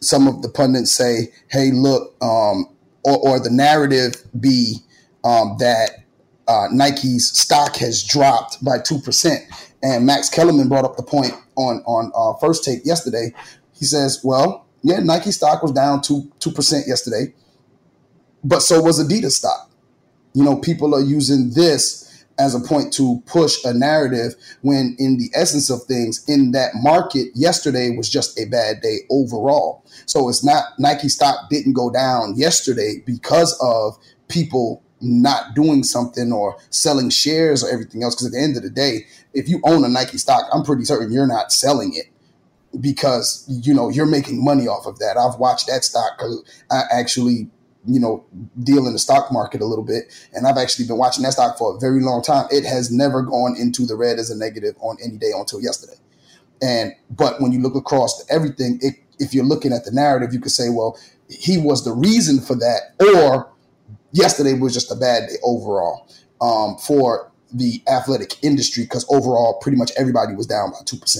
some 0.00 0.28
of 0.28 0.42
the 0.42 0.48
pundits 0.48 0.92
say 0.92 1.32
hey 1.48 1.70
look 1.72 2.14
um, 2.22 2.66
or, 3.04 3.16
or 3.26 3.40
the 3.40 3.50
narrative 3.50 4.14
be 4.38 4.76
um, 5.24 5.56
that 5.58 5.90
uh, 6.46 6.66
Nike's 6.72 7.30
stock 7.38 7.76
has 7.76 8.02
dropped 8.02 8.62
by 8.64 8.78
two 8.78 8.98
percent. 9.00 9.44
And 9.82 10.04
Max 10.04 10.28
Kellerman 10.28 10.68
brought 10.68 10.84
up 10.84 10.96
the 10.96 11.02
point 11.02 11.32
on 11.56 11.82
on 11.86 12.12
uh, 12.14 12.38
first 12.38 12.64
take 12.64 12.84
yesterday. 12.84 13.32
He 13.72 13.86
says, 13.86 14.20
"Well, 14.22 14.66
yeah, 14.82 14.98
Nike 14.98 15.30
stock 15.30 15.62
was 15.62 15.72
down 15.72 16.02
two 16.02 16.30
two 16.38 16.50
percent 16.50 16.86
yesterday, 16.86 17.32
but 18.44 18.60
so 18.60 18.82
was 18.82 19.02
Adidas 19.02 19.32
stock. 19.32 19.70
You 20.34 20.44
know, 20.44 20.56
people 20.56 20.94
are 20.94 21.00
using 21.02 21.50
this." 21.54 22.09
As 22.40 22.54
a 22.54 22.60
point 22.60 22.92
to 22.92 23.22
push 23.26 23.64
a 23.64 23.72
narrative 23.72 24.34
when 24.62 24.96
in 24.98 25.18
the 25.18 25.30
essence 25.34 25.70
of 25.70 25.82
things 25.84 26.24
in 26.26 26.52
that 26.52 26.72
market 26.74 27.28
yesterday 27.34 27.94
was 27.96 28.08
just 28.08 28.38
a 28.40 28.46
bad 28.46 28.80
day 28.80 28.98
overall 29.10 29.84
so 30.06 30.28
it's 30.28 30.44
not 30.44 30.64
nike 30.78 31.08
stock 31.08 31.48
didn't 31.50 31.74
go 31.74 31.90
down 31.90 32.34
yesterday 32.36 33.02
because 33.06 33.56
of 33.62 33.96
people 34.28 34.82
not 35.00 35.54
doing 35.54 35.82
something 35.82 36.32
or 36.32 36.58
selling 36.70 37.10
shares 37.10 37.64
or 37.64 37.70
everything 37.70 38.02
else. 38.02 38.14
Because 38.14 38.26
at 38.26 38.32
the 38.32 38.40
end 38.40 38.56
of 38.56 38.62
the 38.62 38.70
day, 38.70 39.06
if 39.32 39.48
you 39.48 39.60
own 39.64 39.84
a 39.84 39.88
Nike 39.88 40.18
stock, 40.18 40.44
I'm 40.52 40.62
pretty 40.62 40.84
certain 40.84 41.12
you're 41.12 41.26
not 41.26 41.52
selling 41.52 41.94
it 41.94 42.06
because 42.80 43.44
you 43.48 43.74
know 43.74 43.88
you're 43.88 44.06
making 44.06 44.44
money 44.44 44.68
off 44.68 44.86
of 44.86 44.98
that. 44.98 45.16
I've 45.16 45.38
watched 45.38 45.66
that 45.66 45.84
stock 45.84 46.20
I 46.70 46.82
actually 46.92 47.48
you 47.86 47.98
know 47.98 48.24
deal 48.62 48.86
in 48.86 48.92
the 48.92 48.98
stock 48.98 49.32
market 49.32 49.60
a 49.60 49.64
little 49.64 49.84
bit, 49.84 50.04
and 50.32 50.46
I've 50.46 50.58
actually 50.58 50.86
been 50.86 50.98
watching 50.98 51.22
that 51.24 51.32
stock 51.32 51.58
for 51.58 51.76
a 51.76 51.78
very 51.78 52.02
long 52.02 52.22
time. 52.22 52.46
It 52.50 52.64
has 52.64 52.90
never 52.90 53.22
gone 53.22 53.56
into 53.58 53.86
the 53.86 53.96
red 53.96 54.18
as 54.18 54.30
a 54.30 54.36
negative 54.36 54.74
on 54.80 54.96
any 55.02 55.16
day 55.16 55.32
until 55.34 55.60
yesterday. 55.60 55.98
And 56.62 56.92
but 57.10 57.40
when 57.40 57.52
you 57.52 57.60
look 57.60 57.74
across 57.74 58.24
everything, 58.30 58.78
it, 58.82 58.94
if 59.18 59.34
you're 59.34 59.44
looking 59.44 59.72
at 59.72 59.84
the 59.84 59.92
narrative, 59.92 60.32
you 60.32 60.40
could 60.40 60.52
say, 60.52 60.68
well, 60.68 60.98
he 61.28 61.58
was 61.58 61.84
the 61.84 61.92
reason 61.92 62.40
for 62.40 62.54
that, 62.56 62.94
or 63.16 63.50
yesterday 64.12 64.54
was 64.54 64.74
just 64.74 64.90
a 64.90 64.96
bad 64.96 65.28
day 65.28 65.36
overall 65.42 66.08
um, 66.40 66.76
for 66.76 67.30
the 67.52 67.82
athletic 67.88 68.42
industry 68.42 68.84
because 68.84 69.06
overall, 69.10 69.58
pretty 69.60 69.76
much 69.76 69.90
everybody 69.96 70.34
was 70.34 70.46
down 70.46 70.70
by 70.70 70.78
2%. 70.84 71.18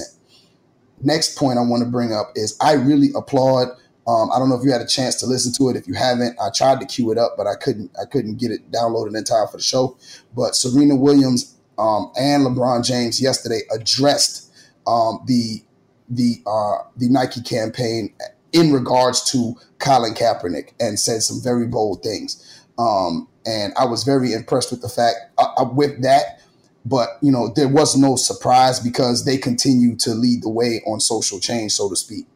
Next 1.02 1.36
point 1.36 1.58
I 1.58 1.62
want 1.62 1.82
to 1.82 1.88
bring 1.88 2.12
up 2.12 2.32
is 2.34 2.56
I 2.60 2.72
really 2.74 3.08
applaud. 3.16 3.68
Um, 4.10 4.30
I 4.32 4.38
don't 4.38 4.48
know 4.48 4.56
if 4.56 4.64
you 4.64 4.72
had 4.72 4.80
a 4.80 4.86
chance 4.86 5.14
to 5.16 5.26
listen 5.26 5.52
to 5.52 5.70
it. 5.70 5.76
If 5.76 5.86
you 5.86 5.94
haven't, 5.94 6.36
I 6.40 6.50
tried 6.50 6.80
to 6.80 6.86
queue 6.86 7.12
it 7.12 7.18
up, 7.18 7.34
but 7.36 7.46
I 7.46 7.54
couldn't. 7.54 7.92
I 8.00 8.06
couldn't 8.06 8.38
get 8.38 8.50
it 8.50 8.70
downloaded 8.72 9.16
in 9.16 9.22
time 9.22 9.46
for 9.46 9.58
the 9.58 9.62
show. 9.62 9.96
But 10.34 10.56
Serena 10.56 10.96
Williams 10.96 11.56
um, 11.78 12.10
and 12.18 12.44
LeBron 12.44 12.84
James 12.84 13.20
yesterday 13.22 13.60
addressed 13.72 14.52
um, 14.86 15.20
the 15.26 15.62
the 16.08 16.42
uh, 16.44 16.88
the 16.96 17.08
Nike 17.08 17.40
campaign 17.40 18.12
in 18.52 18.72
regards 18.72 19.30
to 19.30 19.54
Colin 19.78 20.14
Kaepernick 20.14 20.72
and 20.80 20.98
said 20.98 21.22
some 21.22 21.40
very 21.40 21.68
bold 21.68 22.02
things. 22.02 22.66
Um, 22.78 23.28
and 23.46 23.72
I 23.78 23.84
was 23.84 24.02
very 24.02 24.32
impressed 24.32 24.72
with 24.72 24.82
the 24.82 24.88
fact 24.88 25.18
uh, 25.38 25.52
uh, 25.56 25.70
with 25.72 26.02
that. 26.02 26.40
But 26.84 27.10
you 27.22 27.30
know, 27.30 27.52
there 27.54 27.68
was 27.68 27.96
no 27.96 28.16
surprise 28.16 28.80
because 28.80 29.24
they 29.24 29.36
continue 29.36 29.94
to 29.98 30.14
lead 30.14 30.42
the 30.42 30.48
way 30.48 30.80
on 30.84 30.98
social 30.98 31.38
change, 31.38 31.72
so 31.72 31.88
to 31.88 31.94
speak. 31.94 32.26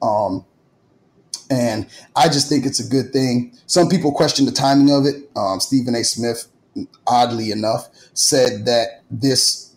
Um, 0.00 0.44
and 1.50 1.86
I 2.16 2.28
just 2.28 2.48
think 2.48 2.66
it's 2.66 2.80
a 2.84 2.88
good 2.88 3.12
thing. 3.12 3.56
Some 3.66 3.88
people 3.88 4.12
question 4.12 4.46
the 4.46 4.52
timing 4.52 4.92
of 4.92 5.06
it. 5.06 5.30
Um, 5.36 5.60
Stephen 5.60 5.94
A. 5.94 6.04
Smith, 6.04 6.46
oddly 7.06 7.50
enough, 7.50 7.88
said 8.14 8.66
that 8.66 9.02
this 9.10 9.74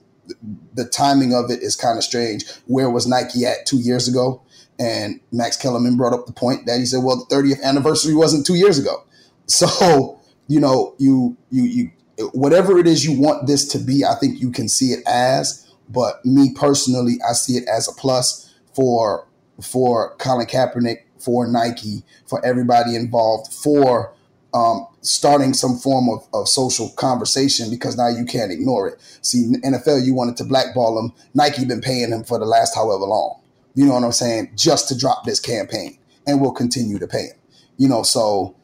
the 0.74 0.86
timing 0.86 1.34
of 1.34 1.50
it 1.50 1.62
is 1.62 1.76
kind 1.76 1.98
of 1.98 2.04
strange. 2.04 2.46
Where 2.66 2.90
was 2.90 3.08
Nike 3.08 3.46
at 3.46 3.66
two 3.66 3.80
years 3.80 4.08
ago? 4.08 4.42
And 4.80 5.20
Max 5.32 5.58
Kellerman 5.58 5.98
brought 5.98 6.14
up 6.14 6.26
the 6.28 6.34
point 6.34 6.66
that 6.66 6.80
he 6.80 6.86
said, 6.86 7.04
well, 7.04 7.26
the 7.30 7.36
30th 7.36 7.64
anniversary 7.64 8.14
wasn't 8.14 8.46
two 8.46 8.56
years 8.56 8.80
ago. 8.80 9.04
So, 9.50 10.20
you 10.50 10.60
know, 10.60 10.94
you 10.98 11.38
you 11.52 11.64
you 11.64 11.92
whatever 12.34 12.78
it 12.80 12.86
is 12.86 13.06
you 13.06 13.18
want 13.18 13.48
this 13.48 13.66
to 13.70 13.80
be, 13.80 14.04
I 14.04 14.16
think 14.16 14.42
you 14.42 14.52
can 14.52 14.68
see 14.68 14.88
it 14.88 15.00
as. 15.08 15.66
But 15.88 16.26
me 16.26 16.54
personally, 16.54 17.14
I 17.28 17.32
see 17.32 17.54
it 17.54 17.66
as 17.66 17.88
a 17.88 17.94
plus 17.94 18.54
for 18.76 19.26
for 19.62 20.16
Colin 20.18 20.48
Kaepernick, 20.48 21.04
for 21.20 21.48
Nike, 21.48 22.04
for 22.28 22.44
everybody 22.46 22.96
involved, 22.96 23.54
for 23.54 24.14
um, 24.54 24.88
starting 25.02 25.54
some 25.54 25.78
form 25.78 26.10
of, 26.10 26.28
of 26.34 26.48
social 26.48 26.90
conversation 26.92 27.70
because 27.70 27.98
now 27.98 28.08
you 28.08 28.26
can't 28.26 28.52
ignore 28.52 28.88
it. 28.88 29.00
See, 29.22 29.52
NFL, 29.64 30.06
you 30.06 30.14
wanted 30.14 30.38
to 30.38 30.44
blackball 30.44 30.98
him. 31.00 31.14
Nike 31.34 31.66
been 31.66 31.82
paying 31.82 32.12
him 32.12 32.24
for 32.24 32.40
the 32.40 32.46
last 32.46 32.76
however 32.76 33.06
long. 33.06 33.40
You 33.76 33.86
know 33.86 33.94
what 33.94 34.04
I'm 34.04 34.12
saying? 34.12 34.52
Just 34.56 34.88
to 34.90 34.98
drop 34.98 35.26
this 35.26 35.40
campaign, 35.40 36.00
and 36.26 36.42
we'll 36.42 36.52
continue 36.52 36.98
to 36.98 37.08
pay 37.08 37.26
him. 37.26 37.38
You 37.78 37.88
know, 37.88 38.02
so 38.02 38.56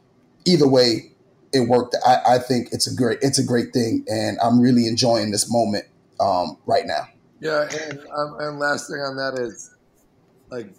either 0.46 0.68
way, 0.68 1.12
it 1.54 1.70
worked. 1.70 1.96
I, 2.06 2.36
I 2.36 2.40
think 2.40 2.70
it's 2.72 2.92
a 2.92 2.96
great 2.96 3.20
it's 3.22 3.38
a 3.38 3.44
great 3.44 3.74
thing, 3.74 4.06
and 4.10 4.40
I'm 4.44 4.60
really 4.60 4.88
enjoying 4.88 5.30
this 5.30 5.52
moment 5.52 5.86
um, 6.20 6.58
right 6.66 6.88
now. 6.88 7.08
Yeah, 7.40 7.70
and 7.70 8.00
um, 8.16 8.38
and 8.40 8.58
last 8.58 8.90
thing 8.90 9.02
on 9.02 9.16
that 9.18 9.38
is 9.40 9.76
like 10.50 10.74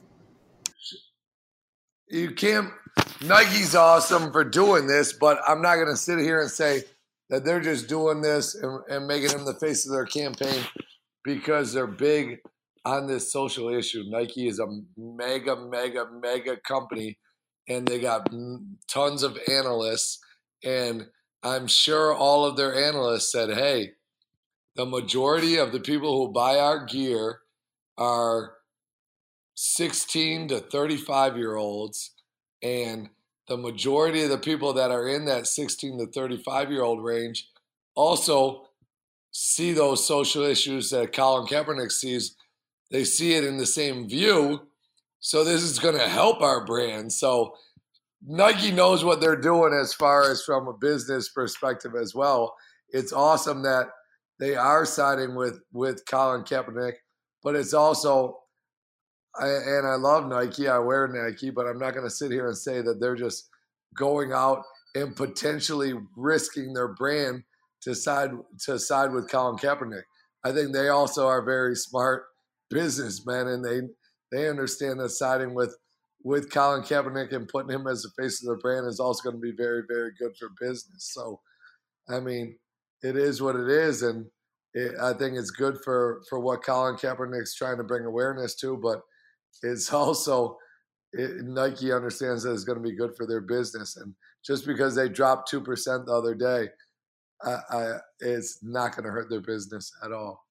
you 2.09 2.33
can't. 2.33 2.71
Nike's 3.23 3.75
awesome 3.75 4.33
for 4.33 4.45
doing 4.45 4.87
this, 4.87 5.13
but 5.13 5.39
I'm 5.47 5.63
not 5.63 5.77
going 5.77 5.89
to 5.89 5.97
sit 5.97 6.19
here 6.19 6.41
and 6.41 6.51
say 6.51 6.83
that 7.31 7.45
they're 7.45 7.61
just 7.61 7.89
doing 7.89 8.21
this 8.21 8.55
and, 8.55 8.81
and 8.89 9.07
making 9.07 9.31
them 9.31 9.45
the 9.45 9.55
face 9.55 9.87
of 9.87 9.93
their 9.93 10.05
campaign 10.05 10.65
because 11.25 11.73
they're 11.73 11.87
big 11.87 12.39
on 12.85 13.07
this 13.07 13.33
social 13.33 13.69
issue. 13.69 14.05
Nike 14.09 14.47
is 14.47 14.59
a 14.59 14.67
mega, 14.97 15.57
mega, 15.57 16.07
mega 16.21 16.57
company 16.57 17.19
and 17.69 17.87
they 17.87 17.99
got 17.99 18.29
tons 18.89 19.23
of 19.23 19.39
analysts. 19.51 20.21
And 20.63 21.07
I'm 21.43 21.67
sure 21.67 22.15
all 22.15 22.45
of 22.45 22.57
their 22.57 22.75
analysts 22.75 23.33
said, 23.33 23.51
hey, 23.51 23.93
the 24.77 24.87
majority 24.87 25.57
of 25.57 25.73
the 25.73 25.81
people 25.81 26.17
who 26.17 26.33
buy 26.33 26.59
our 26.59 26.85
gear 26.85 27.41
are 27.97 28.55
16 29.55 30.49
to 30.49 30.61
35 30.61 31.37
year 31.37 31.57
olds. 31.57 32.13
And 32.63 33.11
the 33.49 33.57
majority 33.57 34.23
of 34.23 34.31
the 34.31 34.39
people 34.39 34.73
that 34.75 34.91
are 34.91 35.07
in 35.07 35.27
that 35.27 35.47
16 35.47 35.99
to 35.99 36.07
35 36.07 36.71
year 36.71 36.83
old 36.83 37.05
range 37.05 37.49
also 37.95 38.69
see 39.31 39.73
those 39.73 40.07
social 40.07 40.43
issues 40.43 40.91
that 40.91 41.13
Colin 41.13 41.47
Kaepernick 41.47 41.93
sees. 41.93 42.37
They 42.91 43.05
see 43.05 43.35
it 43.35 43.45
in 43.45 43.57
the 43.57 43.67
same 43.67 44.09
view 44.09 44.69
so 45.25 45.43
this 45.43 45.63
is 45.63 45.79
going 45.79 45.97
to 45.97 46.07
help 46.07 46.43
our 46.43 46.67
brand. 46.67 47.11
So 47.11 47.57
Nike 48.27 48.71
knows 48.71 49.05
what 49.05 49.23
they're 49.23 49.41
doing 49.41 49.73
as 49.73 49.95
far 49.95 50.31
as 50.31 50.43
from 50.43 50.69
a 50.69 50.75
business 50.75 51.31
perspective 51.31 51.95
as 51.99 52.15
well. 52.15 52.55
It's 52.91 53.11
awesome 53.11 53.63
that 53.63 53.87
they 54.39 54.55
are 54.55 54.85
siding 54.85 55.35
with 55.35 55.61
with 55.73 56.05
Colin 56.05 56.43
Kaepernick, 56.43 56.97
but 57.43 57.57
it's 57.57 57.73
also 57.73 58.41
I, 59.41 59.47
and 59.47 59.87
I 59.87 59.97
love 59.97 60.27
Nike. 60.29 60.69
I 60.69 60.79
wear 60.79 61.09
Nike, 61.09 61.51
but 61.51 61.67
I'm 61.67 61.79
not 61.79 61.95
going 61.95 62.07
to 62.07 62.11
sit 62.11 62.31
here 62.31 62.47
and 62.47 62.57
say 62.57 62.83
that 62.83 63.01
they're 63.01 63.17
just 63.17 63.49
going 63.97 64.33
out 64.33 64.63
and 64.95 65.17
potentially 65.17 65.95
risking 66.17 66.73
their 66.73 66.89
brand 66.89 67.43
to 67.83 67.95
side 67.95 68.31
to 68.65 68.79
side 68.79 69.13
with 69.13 69.31
Colin 69.31 69.57
Kaepernick. 69.57 70.05
I 70.45 70.53
think 70.53 70.73
they 70.73 70.89
also 70.89 71.27
are 71.27 71.43
very 71.43 71.75
smart 71.75 72.25
businessmen, 72.71 73.49
and 73.49 73.65
they 73.65 73.81
they 74.33 74.49
understand 74.49 75.01
that 75.01 75.11
siding 75.11 75.55
with 75.55 75.77
with 76.23 76.51
Colin 76.51 76.83
Kaepernick 76.83 77.33
and 77.33 77.49
putting 77.49 77.71
him 77.71 77.87
as 77.87 78.03
the 78.03 78.11
face 78.23 78.43
of 78.43 78.49
the 78.49 78.61
brand 78.63 78.87
is 78.87 78.99
also 78.99 79.23
going 79.23 79.37
to 79.37 79.43
be 79.43 79.55
very, 79.55 79.83
very 79.87 80.11
good 80.19 80.33
for 80.39 80.49
business. 80.59 81.13
So, 81.13 81.41
I 82.09 82.19
mean, 82.19 82.57
it 83.03 83.17
is 83.17 83.43
what 83.43 83.57
it 83.57 83.69
is, 83.69 84.03
and 84.03 84.25
it, 84.73 84.93
I 85.01 85.13
think 85.13 85.37
it's 85.37 85.51
good 85.51 85.79
for 85.85 86.23
for 86.29 86.41
what 86.41 86.65
Colin 86.65 86.97
Kaepernick's 86.97 87.55
trying 87.55 87.77
to 87.79 87.85
bring 87.85 88.07
awareness 88.07 88.55
to, 88.57 88.77
but 88.77 89.03
it's 89.63 89.93
also 89.93 90.59
it, 91.13 91.45
Nike 91.45 91.93
understands 91.93 92.43
that 92.43 92.53
it's 92.53 92.65
going 92.65 92.79
to 92.79 92.83
be 92.83 92.97
good 92.97 93.17
for 93.17 93.27
their 93.27 93.41
business, 93.41 93.97
and 93.97 94.15
just 94.45 94.67
because 94.67 94.95
they 94.95 95.09
dropped 95.09 95.49
two 95.49 95.61
percent 95.61 96.07
the 96.07 96.13
other 96.13 96.35
day, 96.35 96.69
I, 97.43 97.57
I, 97.71 97.93
it's 98.21 98.59
not 98.63 98.97
going 98.97 99.05
to 99.05 99.11
hurt 99.11 99.31
their 99.31 99.41
business 99.41 99.93
at 100.05 100.13
all. 100.13 100.45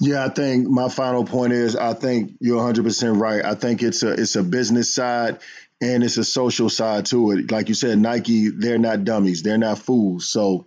Yeah, 0.00 0.24
I 0.24 0.30
think 0.30 0.66
my 0.68 0.88
final 0.88 1.24
point 1.24 1.52
is 1.52 1.76
I 1.76 1.92
think 1.92 2.32
you're 2.40 2.60
100% 2.60 3.20
right. 3.20 3.44
I 3.44 3.54
think 3.54 3.82
it's 3.82 4.02
a 4.02 4.12
it's 4.12 4.34
a 4.34 4.42
business 4.42 4.92
side 4.92 5.40
and 5.80 6.02
it's 6.02 6.16
a 6.16 6.24
social 6.24 6.70
side 6.70 7.06
to 7.06 7.32
it. 7.32 7.50
Like 7.50 7.68
you 7.68 7.74
said, 7.74 7.98
Nike, 7.98 8.48
they're 8.48 8.78
not 8.78 9.04
dummies. 9.04 9.42
They're 9.42 9.58
not 9.58 9.78
fools. 9.78 10.28
So 10.28 10.66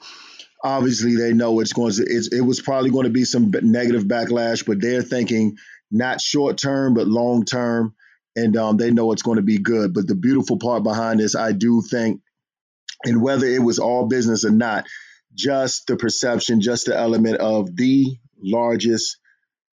obviously 0.63 1.15
they 1.15 1.33
know 1.33 1.59
it's 1.59 1.73
going 1.73 1.93
to 1.93 2.03
it's, 2.03 2.27
it 2.29 2.41
was 2.41 2.61
probably 2.61 2.91
going 2.91 3.05
to 3.05 3.09
be 3.09 3.25
some 3.25 3.51
negative 3.61 4.03
backlash, 4.03 4.65
but 4.65 4.79
they're 4.79 5.01
thinking 5.01 5.57
not 5.93 6.19
short 6.19 6.57
term 6.57 6.93
but 6.93 7.07
long 7.07 7.45
term 7.45 7.95
and 8.35 8.57
um, 8.57 8.77
they 8.77 8.91
know 8.91 9.11
it's 9.11 9.21
going 9.21 9.35
to 9.35 9.43
be 9.43 9.59
good. 9.59 9.93
But 9.93 10.07
the 10.07 10.15
beautiful 10.15 10.57
part 10.57 10.83
behind 10.83 11.19
this, 11.19 11.35
I 11.35 11.51
do 11.51 11.81
think 11.81 12.21
and 13.05 13.21
whether 13.21 13.45
it 13.45 13.61
was 13.61 13.79
all 13.79 14.07
business 14.07 14.45
or 14.45 14.51
not, 14.51 14.85
just 15.33 15.87
the 15.87 15.95
perception, 15.95 16.61
just 16.61 16.85
the 16.85 16.97
element 16.97 17.37
of 17.37 17.75
the 17.75 18.17
largest 18.41 19.17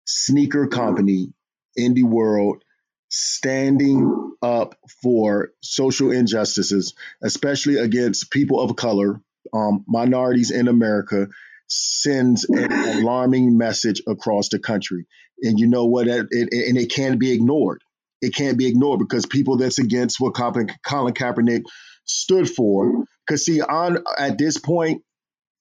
sneaker 0.05 0.67
company 0.67 1.33
in 1.77 1.95
the 1.95 2.03
world 2.03 2.63
standing 3.09 4.35
up 4.43 4.77
for 5.03 5.53
social 5.61 6.11
injustices, 6.11 6.95
especially 7.23 7.77
against 7.77 8.31
people 8.31 8.61
of 8.61 8.77
color, 8.77 9.21
um, 9.53 9.85
minorities 9.87 10.51
in 10.51 10.69
America, 10.69 11.29
sends 11.71 12.45
an 12.45 12.73
alarming 12.99 13.57
message 13.57 14.03
across 14.07 14.49
the 14.49 14.59
country. 14.59 15.07
And 15.43 15.59
you 15.59 15.69
know 15.69 15.87
what? 15.87 16.09
It, 16.09 16.27
it, 16.31 16.49
and 16.53 16.77
it 16.77 16.91
can't 16.91 17.19
be 17.19 17.33
ignored. 17.33 17.83
It 18.21 18.35
can't 18.35 18.59
be 18.59 18.69
ignored 18.69 18.99
because 18.99 19.25
people 19.25 19.57
that's 19.57 19.79
against 19.79 20.21
what 20.21 20.35
Colin, 20.35 20.69
Colin 20.85 21.15
Kaepernick 21.15 21.63
stood 22.05 22.51
for. 22.51 23.05
Because 23.27 23.47
see, 23.47 23.63
on 23.63 23.99
at 24.19 24.37
this 24.37 24.59
point, 24.59 25.03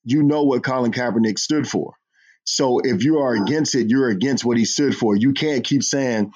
you 0.04 0.24
know 0.24 0.44
what 0.44 0.64
Colin 0.64 0.92
Kaepernick 0.92 1.40
stood 1.40 1.68
for. 1.68 1.94
So 2.44 2.80
if 2.80 3.04
you 3.04 3.20
are 3.20 3.36
against 3.36 3.76
it, 3.76 3.90
you're 3.90 4.10
against 4.10 4.44
what 4.44 4.58
he 4.58 4.66
stood 4.66 4.96
for. 4.96 5.16
You 5.16 5.34
can't 5.34 5.64
keep 5.64 5.84
saying 5.84 6.32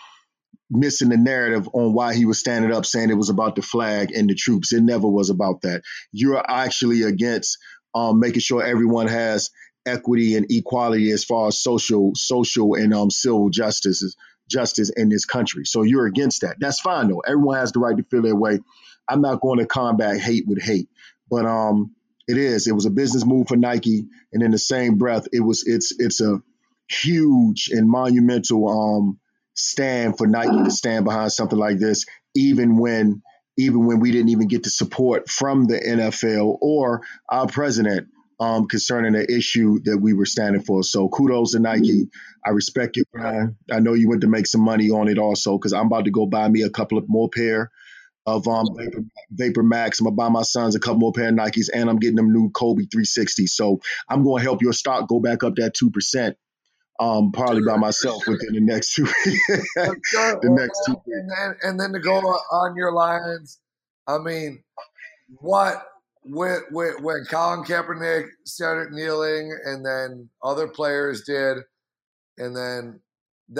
missing 0.69 1.09
the 1.09 1.17
narrative 1.17 1.67
on 1.73 1.93
why 1.93 2.13
he 2.13 2.25
was 2.25 2.39
standing 2.39 2.71
up 2.71 2.85
saying 2.85 3.09
it 3.09 3.15
was 3.15 3.29
about 3.29 3.55
the 3.55 3.61
flag 3.61 4.11
and 4.11 4.29
the 4.29 4.35
troops. 4.35 4.71
It 4.73 4.81
never 4.83 5.07
was 5.07 5.29
about 5.29 5.61
that. 5.61 5.81
You're 6.11 6.43
actually 6.47 7.03
against 7.03 7.57
um, 7.95 8.19
making 8.19 8.41
sure 8.41 8.63
everyone 8.63 9.07
has 9.07 9.51
equity 9.85 10.35
and 10.35 10.51
equality 10.51 11.11
as 11.11 11.23
far 11.23 11.47
as 11.47 11.59
social, 11.59 12.11
social 12.15 12.75
and 12.75 12.93
um, 12.93 13.09
civil 13.09 13.49
justice 13.49 14.15
justice 14.49 14.89
in 14.89 15.09
this 15.09 15.25
country. 15.25 15.65
So 15.65 15.83
you're 15.83 16.05
against 16.05 16.41
that. 16.41 16.57
That's 16.59 16.79
fine 16.79 17.07
though. 17.07 17.19
Everyone 17.19 17.57
has 17.57 17.71
the 17.71 17.79
right 17.79 17.95
to 17.95 18.03
feel 18.03 18.21
their 18.21 18.35
way. 18.35 18.59
I'm 19.07 19.21
not 19.21 19.41
going 19.41 19.59
to 19.59 19.65
combat 19.65 20.19
hate 20.19 20.47
with 20.47 20.61
hate, 20.61 20.89
but 21.29 21.45
um, 21.45 21.95
it 22.27 22.37
is. 22.37 22.67
It 22.67 22.73
was 22.73 22.85
a 22.85 22.91
business 22.91 23.25
move 23.25 23.47
for 23.47 23.57
Nike, 23.57 24.07
and 24.31 24.41
in 24.43 24.51
the 24.51 24.57
same 24.57 24.97
breath, 24.97 25.27
it 25.33 25.41
was 25.41 25.65
it's 25.65 25.93
it's 25.99 26.21
a 26.21 26.41
huge 26.89 27.69
and 27.71 27.89
monumental 27.89 28.69
um 28.69 29.19
stand 29.55 30.17
for 30.17 30.27
Nike 30.27 30.63
to 30.63 30.71
stand 30.71 31.05
behind 31.05 31.31
something 31.31 31.59
like 31.59 31.79
this, 31.79 32.05
even 32.35 32.77
when 32.77 33.21
even 33.57 33.85
when 33.85 33.99
we 33.99 34.11
didn't 34.11 34.29
even 34.29 34.47
get 34.47 34.63
the 34.63 34.69
support 34.69 35.29
from 35.29 35.65
the 35.65 35.79
NFL 35.79 36.57
or 36.61 37.01
our 37.29 37.47
president 37.47 38.07
um, 38.39 38.67
concerning 38.67 39.13
the 39.13 39.31
issue 39.31 39.79
that 39.85 39.97
we 39.97 40.13
were 40.13 40.25
standing 40.25 40.61
for. 40.63 40.83
So 40.83 41.07
kudos 41.07 41.51
to 41.51 41.59
Nike. 41.59 42.09
I 42.45 42.49
respect 42.49 42.97
you, 42.97 43.03
Brian. 43.13 43.55
I 43.71 43.79
know 43.79 43.93
you 43.93 44.09
went 44.09 44.21
to 44.21 44.27
make 44.27 44.47
some 44.47 44.61
money 44.61 44.89
on 44.89 45.07
it 45.07 45.17
also 45.17 45.57
because 45.57 45.73
I'm 45.73 45.87
about 45.87 46.05
to 46.05 46.11
go 46.11 46.25
buy 46.25 46.47
me 46.49 46.63
a 46.63 46.69
couple 46.69 46.97
of 46.97 47.05
more 47.07 47.29
pair 47.29 47.71
of 48.25 48.47
um 48.47 48.65
Vapor, 48.77 49.03
Vapor, 49.31 49.63
Max. 49.63 49.99
I'm 49.99 50.05
gonna 50.05 50.15
buy 50.15 50.29
my 50.29 50.43
sons 50.43 50.75
a 50.75 50.79
couple 50.79 50.99
more 50.99 51.13
pair 51.13 51.29
of 51.29 51.35
Nikes, 51.35 51.69
and 51.73 51.89
I'm 51.89 51.99
getting 51.99 52.15
them 52.15 52.31
new 52.31 52.49
Kobe 52.51 52.83
360. 52.83 53.47
So 53.47 53.81
I'm 54.09 54.23
gonna 54.23 54.41
help 54.41 54.61
your 54.61 54.73
stock 54.73 55.07
go 55.07 55.19
back 55.19 55.43
up 55.43 55.55
that 55.55 55.73
two 55.73 55.91
percent. 55.91 56.37
Um, 56.99 57.31
probably 57.31 57.63
by 57.63 57.75
myself 57.75 58.21
within 58.27 58.53
the 58.53 58.61
next 58.61 58.93
two, 58.95 59.03
the 59.75 60.39
next 60.43 60.79
two. 60.85 60.95
And 61.07 61.29
then, 61.29 61.55
and 61.63 61.79
then 61.79 61.91
to 61.93 61.99
go 61.99 62.13
on 62.19 62.75
your 62.75 62.91
lines, 62.91 63.59
I 64.07 64.19
mean, 64.19 64.63
what 65.39 65.83
when 66.23 66.59
when 66.71 67.01
when 67.01 67.25
Colin 67.29 67.63
Kaepernick 67.63 68.27
started 68.45 68.93
kneeling, 68.93 69.57
and 69.65 69.85
then 69.85 70.29
other 70.43 70.67
players 70.67 71.23
did, 71.23 71.57
and 72.37 72.55
then 72.55 72.99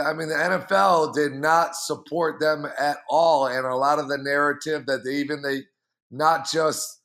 I 0.02 0.14
mean, 0.14 0.30
the 0.30 0.36
NFL 0.36 1.14
did 1.14 1.34
not 1.34 1.76
support 1.76 2.40
them 2.40 2.66
at 2.80 2.98
all, 3.10 3.48
and 3.48 3.66
a 3.66 3.76
lot 3.76 4.00
of 4.00 4.08
the 4.08 4.18
narrative 4.18 4.86
that 4.86 5.04
they 5.04 5.16
even 5.16 5.42
they 5.42 5.64
not 6.12 6.50
just 6.50 7.02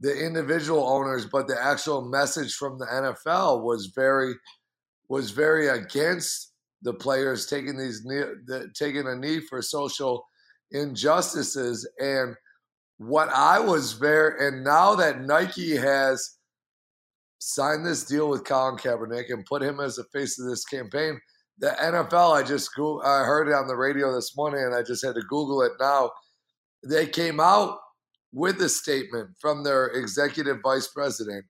the 0.00 0.24
individual 0.24 0.86
owners, 0.86 1.26
but 1.26 1.48
the 1.48 1.60
actual 1.60 2.02
message 2.02 2.54
from 2.54 2.78
the 2.78 2.86
NFL 2.86 3.62
was 3.62 3.92
very 3.94 4.34
was 5.08 5.30
very 5.30 5.68
against 5.68 6.52
the 6.82 6.94
players 6.94 7.46
taking 7.46 7.78
these 7.78 8.02
the, 8.02 8.70
taking 8.74 9.06
a 9.06 9.16
knee 9.16 9.40
for 9.40 9.62
social 9.62 10.24
injustices. 10.72 11.88
And 11.98 12.34
what 12.98 13.28
I 13.30 13.58
was 13.58 13.92
very 13.92 14.46
and 14.46 14.64
now 14.64 14.94
that 14.94 15.22
Nike 15.22 15.76
has 15.76 16.38
signed 17.38 17.84
this 17.84 18.04
deal 18.04 18.28
with 18.28 18.44
Colin 18.44 18.76
Kaepernick 18.76 19.30
and 19.32 19.44
put 19.46 19.62
him 19.62 19.80
as 19.80 19.96
the 19.96 20.04
face 20.12 20.38
of 20.38 20.48
this 20.48 20.64
campaign 20.64 21.20
the 21.58 21.76
NFL, 21.80 22.34
I 22.34 22.42
just 22.42 22.70
I 22.78 23.24
heard 23.24 23.48
it 23.48 23.54
on 23.54 23.68
the 23.68 23.76
radio 23.76 24.12
this 24.14 24.36
morning, 24.36 24.62
and 24.64 24.74
I 24.74 24.82
just 24.82 25.04
had 25.04 25.14
to 25.14 25.22
Google 25.22 25.62
it 25.62 25.72
now. 25.78 26.10
They 26.84 27.06
came 27.06 27.40
out 27.40 27.78
with 28.32 28.60
a 28.60 28.68
statement 28.68 29.30
from 29.40 29.62
their 29.62 29.86
executive 29.86 30.58
vice 30.62 30.88
president, 30.88 31.44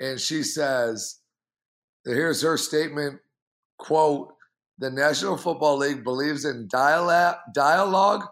and 0.00 0.20
she 0.20 0.42
says, 0.42 1.17
"Here's 2.04 2.42
her 2.42 2.56
statement." 2.56 3.20
Quote: 3.78 4.34
The 4.78 4.90
National 4.90 5.36
Football 5.36 5.78
League 5.78 6.04
believes 6.04 6.44
in 6.44 6.68
dialogue, 6.68 8.26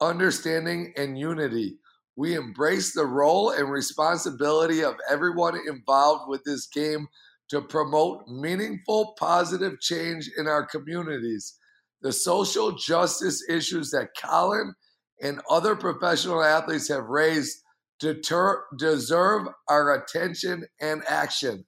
understanding, 0.00 0.92
and 0.96 1.18
unity. 1.18 1.78
We 2.16 2.34
embrace 2.34 2.92
the 2.92 3.06
role 3.06 3.50
and 3.50 3.70
responsibility 3.70 4.84
of 4.84 4.96
everyone 5.08 5.58
involved 5.66 6.28
with 6.28 6.44
this 6.44 6.66
game 6.66 7.08
to 7.48 7.62
promote 7.62 8.26
meaningful, 8.28 9.14
positive 9.18 9.80
change 9.80 10.30
in 10.36 10.46
our 10.46 10.64
communities. 10.66 11.58
The 12.00 12.12
social 12.12 12.72
justice 12.72 13.48
issues 13.48 13.90
that 13.90 14.16
Colin 14.16 14.74
and 15.22 15.40
other 15.48 15.76
professional 15.76 16.42
athletes 16.42 16.88
have 16.88 17.04
raised 17.04 17.62
deter- 18.00 18.64
deserve 18.76 19.46
our 19.68 19.94
attention 19.94 20.66
and 20.80 21.02
action. 21.06 21.64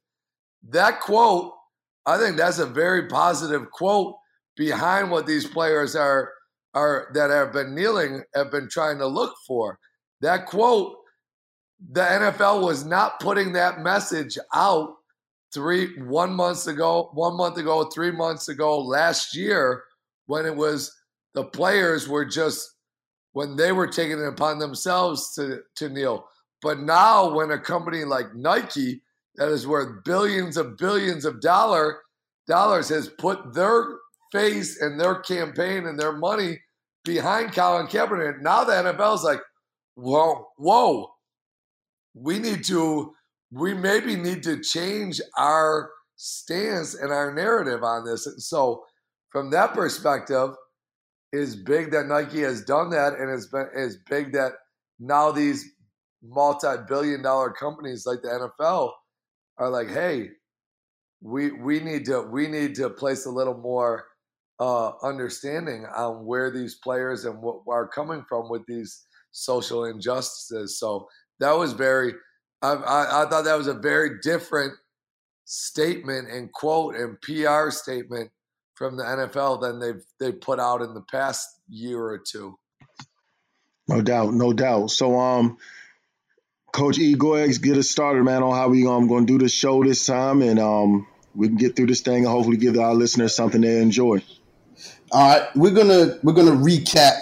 That 0.71 1.01
quote, 1.01 1.53
I 2.07 2.19
think 2.19 2.37
that's 2.37 2.59
a 2.59 2.67
very 2.67 3.07
positive 3.07 3.71
quote 3.71 4.17
behind 4.57 5.11
what 5.11 5.27
these 5.27 5.47
players 5.47 5.97
are 5.97 6.31
are 6.75 7.09
that 7.15 7.31
have 7.31 7.53
been 7.53 7.75
kneeling 7.75 8.23
have 8.35 8.51
been 8.51 8.69
trying 8.69 8.99
to 8.99 9.07
look 9.07 9.35
for. 9.47 9.79
That 10.21 10.47
quote, 10.47 10.97
the 11.93 12.01
NFL 12.01 12.63
was 12.63 12.85
not 12.85 13.21
putting 13.21 13.53
that 13.53 13.81
message 13.81 14.39
out 14.55 14.95
three 15.53 15.97
one 16.03 16.35
months 16.35 16.67
ago, 16.67 17.11
one 17.15 17.37
month 17.37 17.59
ago, 17.59 17.85
three 17.85 18.11
months 18.11 18.49
ago, 18.49 18.81
last 18.81 19.37
year, 19.37 19.85
when 20.27 20.47
it 20.47 20.57
was 20.57 20.93
the 21.35 21.45
players 21.45 22.09
were 22.09 22.25
just 22.25 22.69
when 23.33 23.57
they 23.57 23.73
were 23.73 23.87
taking 23.87 24.19
it 24.19 24.27
upon 24.27 24.59
themselves 24.59 25.35
to 25.35 25.61
to 25.77 25.89
kneel. 25.89 26.27
But 26.63 26.81
now, 26.81 27.35
when 27.35 27.51
a 27.51 27.59
company 27.59 28.05
like 28.05 28.35
Nike, 28.35 29.03
that 29.37 29.49
is 29.49 29.67
worth 29.67 30.05
billions 30.05 30.57
of 30.57 30.77
billions 30.77 31.25
of 31.25 31.41
dollar 31.41 31.99
dollars, 32.47 32.89
has 32.89 33.09
put 33.09 33.55
their 33.55 33.87
face 34.33 34.81
and 34.81 35.01
their 35.01 35.21
campaign 35.21 35.87
and 35.87 35.99
their 35.99 36.13
money 36.13 36.59
behind 37.05 37.53
Colin 37.53 37.87
Kaepernick, 37.87 38.41
now 38.41 38.65
the 38.65 38.73
NFL 38.73 39.17
is 39.17 39.23
like, 39.23 39.41
whoa, 39.95 40.49
whoa, 40.57 41.09
we 42.15 42.39
need 42.39 42.65
to 42.65 43.13
we 43.53 43.73
maybe 43.73 44.17
need 44.17 44.43
to 44.43 44.61
change 44.61 45.21
our 45.39 45.91
stance 46.17 46.95
and 46.95 47.13
our 47.13 47.33
narrative 47.33 47.85
on 47.85 48.05
this. 48.05 48.27
And 48.27 48.43
so, 48.43 48.85
from 49.31 49.51
that 49.53 49.75
perspective, 49.75 50.51
it's 51.33 51.55
big 51.55 51.93
that 51.93 52.07
Nike 52.07 52.41
has 52.41 52.65
done 52.65 52.91
that, 52.91 53.15
and 53.15 53.31
it's 53.31 53.47
been 53.47 53.69
it's 53.75 53.97
big 54.09 54.33
that 54.33 54.53
now 54.99 55.31
these 55.31 55.65
multi-billion-dollar 56.23 57.53
companies 57.53 58.07
like 58.07 58.23
the 58.23 58.29
NFL 58.29 58.93
are 59.59 59.71
like, 59.71 59.89
hey, 59.89 60.31
we 61.21 61.53
we 61.53 61.81
need 61.81 62.05
to 62.07 62.23
we 62.23 62.49
need 62.49 62.75
to 62.77 62.91
place 62.91 63.27
a 63.27 63.31
little 63.31 63.57
more 63.57 64.07
uh, 64.61 64.93
understanding 65.03 65.87
on 65.97 66.25
where 66.25 66.51
these 66.51 66.77
players 66.77 67.25
and 67.25 67.41
what 67.41 67.61
are 67.69 67.89
coming 67.89 68.25
from 68.29 68.49
with 68.49 68.65
these 68.67 69.07
social 69.33 69.85
injustices. 69.85 70.79
So 70.79 71.09
that 71.41 71.53
was 71.53 71.73
very, 71.73 72.15
I, 72.63 72.73
I, 72.73 73.23
I 73.23 73.29
thought 73.29 73.45
that 73.45 73.59
was 73.59 73.67
a 73.67 73.75
very 73.75 74.21
different 74.23 74.75
statement 75.45 76.31
and 76.31 76.53
quote 76.53 76.95
and 76.95 77.21
PR 77.21 77.71
statement 77.71 78.31
from 78.75 78.97
the 78.97 79.03
NFL 79.05 79.61
than 79.61 79.79
they've 79.79 80.05
they 80.19 80.33
put 80.33 80.59
out 80.59 80.83
in 80.83 80.95
the 80.95 81.03
past 81.03 81.49
year 81.69 82.01
or 82.01 82.19
two. 82.19 82.59
No 83.87 84.01
doubt, 84.01 84.33
no 84.33 84.53
doubt. 84.53 84.91
So, 84.91 85.19
um, 85.19 85.59
Coach 86.75 86.99
E, 86.99 87.15
go 87.15 87.37
ahead, 87.37 87.63
get 87.63 87.77
us 87.77 87.89
started, 87.89 88.25
man, 88.25 88.43
on 88.43 88.53
how 88.53 88.69
we 88.69 88.85
um 88.85 89.07
going 89.07 89.29
to 89.29 89.33
do 89.33 89.39
this 89.39 89.55
show 89.55 89.85
this 89.85 90.05
time, 90.05 90.43
and 90.43 90.59
um, 90.59 91.07
we 91.33 91.47
can 91.47 91.57
get 91.57 91.77
through 91.77 91.87
this 91.87 92.01
thing 92.01 92.25
and 92.25 92.27
hopefully 92.27 92.57
give 92.57 92.77
our 92.77 92.95
listeners 92.95 93.33
something 93.33 93.61
they 93.61 93.81
enjoy. 93.81 94.21
All 95.13 95.39
right, 95.39 95.49
we're 95.55 95.71
gonna 95.71 96.19
we're 96.25 96.33
gonna 96.33 96.51
recap. 96.51 97.13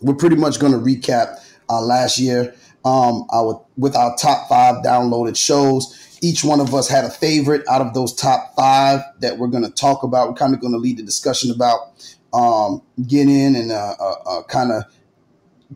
We're 0.00 0.16
pretty 0.16 0.34
much 0.34 0.58
gonna 0.58 0.78
recap 0.80 1.38
our 1.68 1.80
last 1.80 2.18
year. 2.18 2.56
Um, 2.84 3.24
our 3.32 3.64
with 3.76 3.94
our 3.94 4.16
top 4.16 4.48
five 4.48 4.82
downloaded 4.82 5.36
shows. 5.36 6.18
Each 6.20 6.42
one 6.42 6.58
of 6.58 6.74
us 6.74 6.88
had 6.88 7.04
a 7.04 7.10
favorite 7.10 7.62
out 7.68 7.82
of 7.82 7.94
those 7.94 8.12
top 8.12 8.56
five 8.56 9.00
that 9.20 9.38
we're 9.38 9.46
gonna 9.46 9.70
talk 9.70 10.02
about. 10.02 10.28
We're 10.28 10.34
kind 10.34 10.54
of 10.54 10.60
gonna 10.60 10.78
lead 10.78 10.96
the 10.96 11.04
discussion 11.04 11.52
about. 11.52 11.92
Um, 12.34 12.82
get 13.06 13.28
in 13.28 13.54
and 13.54 13.70
uh, 13.70 13.94
uh, 14.00 14.14
uh 14.26 14.42
kind 14.44 14.72
of 14.72 14.84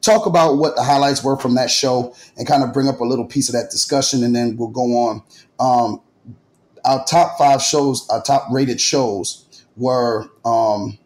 talk 0.01 0.27
about 0.27 0.57
what 0.57 0.77
the 0.77 0.83
highlights 0.83 1.23
were 1.23 1.37
from 1.37 1.55
that 1.55 1.71
show 1.71 2.15
and 2.37 2.47
kind 2.47 2.63
of 2.63 2.73
bring 2.73 2.89
up 2.89 3.01
a 3.01 3.05
little 3.05 3.27
piece 3.27 3.49
of 3.49 3.55
that 3.55 3.71
discussion, 3.71 4.23
and 4.25 4.35
then 4.35 4.57
we'll 4.57 4.69
go 4.69 4.83
on. 4.97 5.23
Um, 5.59 6.01
our 6.85 7.05
top 7.05 7.39
five 7.39 7.63
shows, 7.63 8.09
our 8.11 8.23
top 8.23 8.47
rated 8.51 8.81
shows 8.81 9.65
were 9.77 10.29
um, 10.45 10.99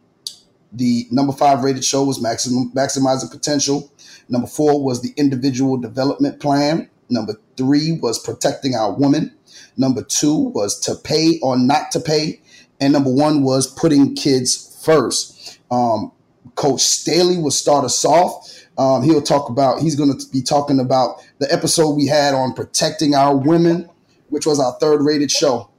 the 0.72 1.06
number 1.10 1.32
five 1.32 1.64
rated 1.64 1.84
show 1.84 2.04
was 2.04 2.22
maximizing 2.22 3.30
potential. 3.30 3.90
Number 4.28 4.46
four 4.46 4.82
was 4.82 5.02
the 5.02 5.12
individual 5.16 5.76
development 5.76 6.40
plan. 6.40 6.88
Number 7.08 7.34
three 7.56 7.98
was 8.00 8.18
protecting 8.18 8.74
our 8.74 8.92
woman. 8.92 9.34
Number 9.76 10.02
two 10.02 10.34
was 10.34 10.78
to 10.80 10.94
pay 10.94 11.38
or 11.42 11.58
not 11.58 11.90
to 11.92 12.00
pay, 12.00 12.40
and 12.80 12.92
number 12.92 13.12
one 13.12 13.42
was 13.42 13.66
putting 13.66 14.14
kids 14.14 14.80
first. 14.84 15.58
Um, 15.70 16.12
Coach 16.54 16.80
Staley 16.80 17.38
will 17.38 17.50
start 17.50 17.84
us 17.84 18.04
off. 18.04 18.48
Um, 18.78 19.02
he'll 19.02 19.22
talk 19.22 19.48
about. 19.50 19.80
He's 19.80 19.96
going 19.96 20.16
to 20.16 20.26
be 20.30 20.42
talking 20.42 20.80
about 20.80 21.22
the 21.38 21.52
episode 21.52 21.90
we 21.90 22.06
had 22.06 22.34
on 22.34 22.54
protecting 22.54 23.14
our 23.14 23.36
women, 23.36 23.88
which 24.28 24.46
was 24.46 24.58
our 24.60 24.72
third 24.80 25.02
rated 25.02 25.30
show. 25.30 25.70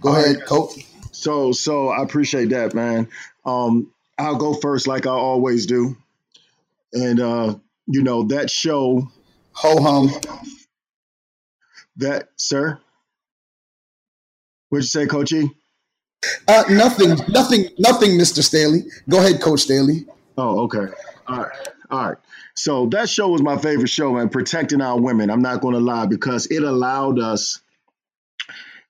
Go 0.00 0.10
All 0.10 0.16
ahead, 0.16 0.36
right. 0.36 0.46
Coach. 0.46 0.86
So, 1.12 1.52
so 1.52 1.88
I 1.88 2.02
appreciate 2.02 2.50
that, 2.50 2.74
man. 2.74 3.08
Um, 3.44 3.92
I'll 4.18 4.36
go 4.36 4.54
first, 4.54 4.86
like 4.86 5.06
I 5.06 5.10
always 5.10 5.66
do, 5.66 5.96
and 6.92 7.20
uh, 7.20 7.54
you 7.86 8.02
know 8.02 8.24
that 8.24 8.50
show. 8.50 9.08
Ho 9.52 9.80
hum. 9.80 10.10
That, 11.96 12.28
sir. 12.36 12.78
What'd 14.68 14.84
you 14.84 14.88
say, 14.88 15.06
Coach 15.06 15.32
E? 15.32 15.50
Uh, 16.48 16.64
nothing, 16.70 17.16
nothing, 17.28 17.68
nothing, 17.78 18.10
Mr. 18.12 18.42
Staley. 18.42 18.84
Go 19.08 19.18
ahead, 19.18 19.40
Coach 19.40 19.60
Staley. 19.60 20.06
Oh, 20.38 20.64
okay. 20.64 20.92
All 21.26 21.38
right. 21.38 21.68
All 21.90 22.08
right. 22.08 22.18
So 22.54 22.86
that 22.86 23.08
show 23.08 23.28
was 23.28 23.42
my 23.42 23.58
favorite 23.58 23.88
show, 23.88 24.12
man. 24.12 24.28
Protecting 24.28 24.80
our 24.80 25.00
women. 25.00 25.30
I'm 25.30 25.42
not 25.42 25.60
going 25.60 25.74
to 25.74 25.80
lie 25.80 26.06
because 26.06 26.46
it 26.46 26.62
allowed 26.62 27.18
us 27.18 27.60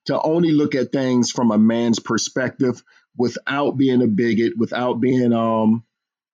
to 0.05 0.21
only 0.21 0.51
look 0.51 0.73
at 0.73 0.91
things 0.91 1.31
from 1.31 1.51
a 1.51 1.57
man's 1.57 1.99
perspective 1.99 2.81
without 3.17 3.71
being 3.77 4.01
a 4.01 4.07
bigot, 4.07 4.53
without 4.57 5.01
being 5.01 5.33
um, 5.33 5.83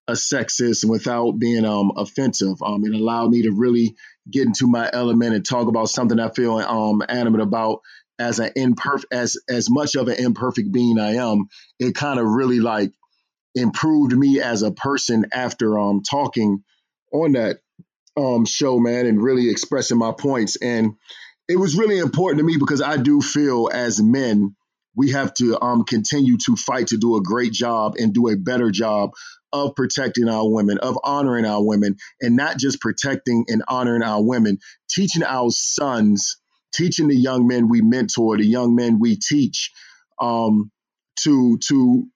a 0.08 0.12
sexist, 0.12 0.82
and 0.82 0.90
without 0.90 1.38
being 1.38 1.64
um, 1.64 1.92
offensive. 1.96 2.62
Um, 2.62 2.84
it 2.84 2.92
allowed 2.94 3.30
me 3.30 3.42
to 3.42 3.52
really 3.52 3.96
get 4.30 4.46
into 4.46 4.66
my 4.66 4.90
element 4.92 5.34
and 5.34 5.44
talk 5.44 5.68
about 5.68 5.88
something 5.88 6.20
I 6.20 6.28
feel 6.28 6.58
um, 6.58 7.02
animate 7.08 7.40
about 7.40 7.80
as 8.22 8.38
an 8.38 8.52
imperfect, 8.56 9.12
as 9.12 9.36
as 9.48 9.70
much 9.70 9.96
of 9.96 10.08
an 10.08 10.16
imperfect 10.18 10.72
being 10.72 10.98
I 10.98 11.16
am. 11.16 11.48
It 11.80 11.94
kind 11.94 12.20
of 12.20 12.26
really 12.26 12.60
like 12.60 12.92
improved 13.54 14.16
me 14.16 14.40
as 14.40 14.62
a 14.62 14.72
person 14.72 15.26
after 15.32 15.78
um 15.78 16.02
talking 16.02 16.64
on 17.12 17.32
that 17.32 17.58
um 18.16 18.46
show, 18.46 18.78
man, 18.78 19.06
and 19.06 19.22
really 19.22 19.50
expressing 19.50 19.98
my 19.98 20.12
points. 20.12 20.56
And 20.56 20.94
it 21.48 21.56
was 21.56 21.76
really 21.76 21.98
important 21.98 22.38
to 22.40 22.44
me 22.44 22.56
because 22.58 22.82
I 22.82 22.96
do 22.96 23.20
feel 23.20 23.68
as 23.72 24.02
men, 24.02 24.56
we 24.96 25.10
have 25.12 25.34
to 25.34 25.60
um, 25.60 25.84
continue 25.84 26.38
to 26.46 26.56
fight 26.56 26.88
to 26.88 26.98
do 26.98 27.16
a 27.16 27.22
great 27.22 27.52
job 27.52 27.96
and 27.98 28.14
do 28.14 28.28
a 28.28 28.36
better 28.36 28.70
job 28.70 29.12
of 29.52 29.74
protecting 29.76 30.28
our 30.28 30.50
women, 30.50 30.78
of 30.78 30.98
honoring 31.04 31.44
our 31.44 31.64
women, 31.64 31.96
and 32.20 32.36
not 32.36 32.58
just 32.58 32.80
protecting 32.80 33.44
and 33.48 33.62
honoring 33.68 34.02
our 34.02 34.22
women, 34.22 34.58
teaching 34.90 35.22
our 35.22 35.50
sons, 35.50 36.38
teaching 36.72 37.08
the 37.08 37.16
young 37.16 37.46
men 37.46 37.68
we 37.68 37.80
mentor, 37.80 38.36
the 38.36 38.46
young 38.46 38.74
men 38.74 38.98
we 38.98 39.16
teach, 39.16 39.70
um, 40.20 40.70
to 41.20 41.58
to 41.68 42.06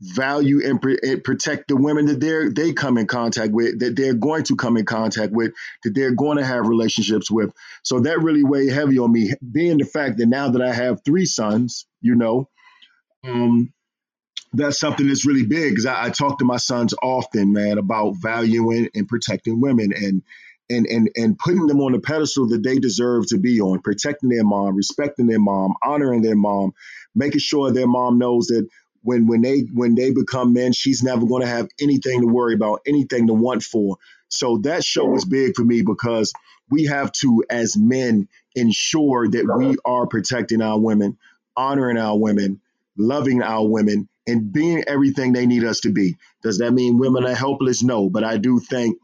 value 0.00 0.60
and, 0.64 0.82
and, 1.02 1.24
protect 1.24 1.66
the 1.66 1.76
women 1.76 2.06
that 2.06 2.20
they're 2.20 2.50
they 2.50 2.72
come 2.72 2.96
in 2.98 3.06
contact 3.06 3.52
with 3.52 3.80
that 3.80 3.96
they're 3.96 4.14
going 4.14 4.44
to 4.44 4.54
come 4.54 4.76
in 4.76 4.84
contact 4.84 5.32
with 5.32 5.52
that 5.82 5.92
they're 5.94 6.14
going 6.14 6.38
to 6.38 6.44
have 6.44 6.68
relationships 6.68 7.30
with. 7.30 7.52
So 7.82 8.00
that 8.00 8.22
really 8.22 8.44
weighed 8.44 8.72
heavy 8.72 8.98
on 8.98 9.12
me 9.12 9.32
being 9.50 9.78
the 9.78 9.84
fact 9.84 10.18
that 10.18 10.26
now 10.26 10.50
that 10.50 10.62
i 10.62 10.72
have 10.72 11.04
three 11.04 11.26
sons 11.26 11.86
you 12.00 12.14
know 12.14 12.48
um 13.24 13.72
that's 14.52 14.80
something 14.80 15.06
that's 15.06 15.26
really 15.26 15.44
big 15.44 15.72
because 15.72 15.86
I, 15.86 16.06
I 16.06 16.10
talk 16.10 16.38
to 16.38 16.44
my 16.44 16.56
sons 16.56 16.94
often 17.02 17.52
man 17.52 17.78
about 17.78 18.12
valuing 18.12 18.88
and 18.94 19.08
protecting 19.08 19.60
women. 19.60 19.92
And 19.94 20.22
and 20.70 20.86
and 20.86 21.10
and 21.16 21.38
putting 21.38 21.66
them 21.66 21.80
on 21.80 21.92
the 21.92 22.00
pedestal 22.00 22.48
that 22.48 22.62
they 22.62 22.78
deserve 22.78 23.26
to 23.26 23.38
be 23.38 23.60
on 23.60 23.80
protecting 23.80 24.28
their 24.28 24.44
mom 24.44 24.74
respecting 24.74 25.26
their 25.26 25.40
mom 25.40 25.74
honoring 25.82 26.22
their 26.22 26.36
mom 26.36 26.72
making 27.14 27.40
sure 27.40 27.70
their 27.70 27.86
mom 27.86 28.18
knows 28.18 28.46
that 28.46 28.68
when 29.02 29.26
when 29.26 29.40
they 29.40 29.60
when 29.72 29.94
they 29.94 30.12
become 30.12 30.52
men, 30.52 30.72
she's 30.72 31.02
never 31.02 31.26
going 31.26 31.42
to 31.42 31.48
have 31.48 31.68
anything 31.80 32.20
to 32.20 32.26
worry 32.26 32.54
about, 32.54 32.82
anything 32.86 33.26
to 33.28 33.34
want 33.34 33.62
for. 33.62 33.96
So 34.28 34.58
that 34.58 34.84
show 34.84 35.06
was 35.06 35.24
big 35.24 35.54
for 35.56 35.64
me 35.64 35.82
because 35.82 36.32
we 36.70 36.84
have 36.84 37.12
to, 37.12 37.42
as 37.48 37.76
men, 37.76 38.28
ensure 38.54 39.28
that 39.28 39.56
we 39.56 39.76
are 39.84 40.06
protecting 40.06 40.60
our 40.60 40.78
women, 40.78 41.16
honoring 41.56 41.96
our 41.96 42.18
women, 42.18 42.60
loving 42.96 43.42
our 43.42 43.66
women, 43.66 44.08
and 44.26 44.52
being 44.52 44.84
everything 44.86 45.32
they 45.32 45.46
need 45.46 45.64
us 45.64 45.80
to 45.80 45.90
be. 45.90 46.16
Does 46.42 46.58
that 46.58 46.72
mean 46.72 46.98
women 46.98 47.24
are 47.24 47.34
helpless? 47.34 47.82
No, 47.82 48.10
but 48.10 48.24
I 48.24 48.36
do 48.36 48.60
think 48.60 48.98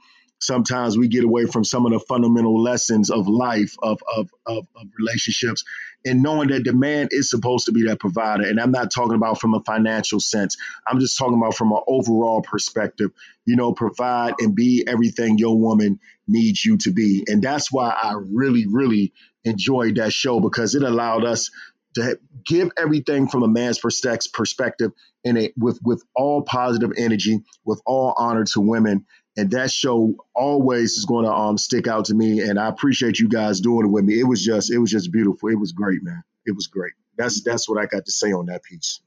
sometimes 0.45 0.99
we 0.99 1.09
get 1.09 1.25
away 1.25 1.47
from 1.47 1.65
some 1.65 1.87
of 1.87 1.93
the 1.93 2.01
fundamental 2.01 2.61
lessons 2.61 3.11
of 3.11 3.29
life, 3.29 3.75
of, 3.83 4.03
of, 4.15 4.31
of, 4.47 4.67
of, 4.77 4.87
relationships, 4.99 5.65
and 6.05 6.23
knowing 6.23 6.49
that 6.49 6.65
the 6.65 6.73
man 6.73 7.09
is 7.11 7.31
supposed 7.31 7.67
to 7.67 7.73
be 7.73 7.85
that 7.85 7.99
provider. 7.99 8.45
And 8.45 8.61
I'm 8.61 8.71
not 8.71 8.93
talking 8.93 9.15
about 9.15 9.41
from 9.41 9.55
a 9.55 9.61
financial 9.61 10.21
sense, 10.21 10.57
I'm 10.87 11.01
just 11.01 11.19
talking 11.19 11.39
about 11.39 11.55
from 11.55 11.73
an 11.73 11.81
overall 11.87 12.43
perspective. 12.43 13.11
You 13.47 13.57
know, 13.57 13.73
provide 13.73 14.35
and 14.39 14.55
be 14.55 14.85
everything 14.87 15.39
your 15.39 15.59
woman 15.59 16.01
needs 16.29 16.65
you 16.65 16.77
to 16.79 16.93
be. 16.93 17.25
And 17.27 17.43
that's 17.43 17.73
why 17.73 17.91
I 17.91 18.15
really, 18.33 18.67
really 18.67 19.13
enjoyed 19.45 19.97
that 19.97 20.13
show 20.13 20.41
because 20.41 20.75
it 20.75 20.83
allowed 20.83 21.25
us 21.25 21.51
to 21.95 22.19
give 22.45 22.71
everything 22.77 23.29
from 23.29 23.43
a 23.43 23.49
man's 23.49 23.79
perspective 23.79 24.93
and 25.25 25.51
with 25.57 25.79
with 25.83 26.03
all 26.15 26.43
positive 26.43 26.93
energy, 26.97 27.41
with 27.65 27.81
all 27.87 28.15
honor 28.17 28.45
to 28.45 28.61
women, 28.61 29.07
and 29.37 29.51
that 29.51 29.71
show 29.71 30.15
always 30.35 30.93
is 30.93 31.05
going 31.05 31.25
to 31.25 31.33
um 31.33 31.59
stick 31.59 31.87
out 31.87 32.05
to 32.07 32.15
me 32.15 32.41
and 32.41 32.59
i 32.59 32.69
appreciate 32.69 33.19
you 33.19 33.29
guys 33.29 33.61
doing 33.61 33.87
it 33.87 33.91
with 33.91 34.05
me. 34.05 34.19
It 34.21 34.25
was 34.25 34.45
just 34.45 34.73
it 34.73 34.79
was 34.79 34.91
just 34.91 35.13
beautiful. 35.13 35.49
It 35.49 35.59
was 35.59 35.73
great 35.73 36.03
man. 36.03 36.23
It 36.47 36.53
was 36.55 36.67
great. 36.67 36.93
That's 37.17 37.43
that's 37.43 37.69
what 37.69 37.81
i 37.81 37.87
got 37.87 38.05
to 38.05 38.13
say 38.13 38.33
on 38.33 38.47
that 38.47 38.63
piece. 38.63 39.01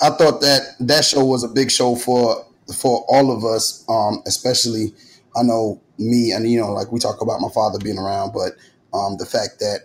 I 0.00 0.10
thought 0.10 0.40
that 0.40 0.74
that 0.80 1.04
show 1.04 1.24
was 1.24 1.44
a 1.44 1.48
big 1.48 1.70
show 1.70 1.94
for 1.96 2.44
for 2.72 3.04
all 3.08 3.30
of 3.30 3.44
us 3.44 3.84
um 3.88 4.22
especially 4.26 4.94
i 5.36 5.42
know 5.42 5.80
me 5.98 6.32
and 6.32 6.50
you 6.50 6.58
know 6.58 6.72
like 6.72 6.90
we 6.90 6.98
talk 6.98 7.20
about 7.20 7.40
my 7.40 7.48
father 7.54 7.78
being 7.78 7.98
around 7.98 8.32
but 8.32 8.52
um 8.96 9.16
the 9.18 9.26
fact 9.26 9.58
that 9.60 9.80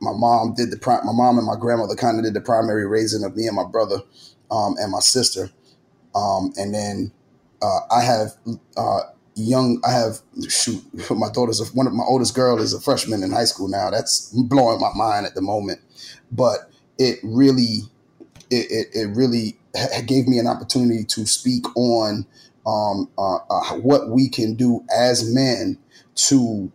my 0.00 0.12
mom 0.12 0.54
did 0.54 0.70
the 0.70 0.76
pri- 0.76 1.00
my 1.04 1.12
mom 1.12 1.38
and 1.38 1.46
my 1.46 1.54
grandmother 1.58 1.94
kind 1.94 2.18
of 2.18 2.24
did 2.24 2.34
the 2.34 2.40
primary 2.40 2.86
raising 2.86 3.24
of 3.24 3.36
me 3.36 3.46
and 3.46 3.54
my 3.54 3.64
brother 3.64 4.00
um 4.50 4.74
and 4.78 4.90
my 4.90 5.00
sister 5.00 5.50
um 6.14 6.52
and 6.56 6.74
then 6.74 7.12
uh, 7.62 7.80
I 7.90 8.02
have 8.02 8.32
uh, 8.76 9.00
young. 9.34 9.80
I 9.86 9.92
have 9.92 10.20
shoot. 10.48 10.82
My 11.10 11.30
daughter's 11.30 11.60
a, 11.60 11.64
one 11.74 11.86
of 11.86 11.92
my 11.92 12.04
oldest 12.04 12.34
girl 12.34 12.58
is 12.58 12.72
a 12.72 12.80
freshman 12.80 13.22
in 13.22 13.30
high 13.30 13.44
school 13.44 13.68
now. 13.68 13.90
That's 13.90 14.30
blowing 14.32 14.80
my 14.80 14.92
mind 14.94 15.26
at 15.26 15.34
the 15.34 15.42
moment, 15.42 15.80
but 16.30 16.70
it 16.98 17.18
really, 17.22 17.82
it 18.50 18.66
it, 18.70 18.88
it 18.92 19.16
really 19.16 19.58
gave 20.06 20.26
me 20.26 20.38
an 20.38 20.46
opportunity 20.46 21.04
to 21.04 21.26
speak 21.26 21.64
on 21.76 22.26
um, 22.66 23.08
uh, 23.16 23.36
uh, 23.50 23.74
what 23.76 24.08
we 24.10 24.28
can 24.28 24.54
do 24.54 24.84
as 24.94 25.32
men 25.32 25.78
to 26.14 26.70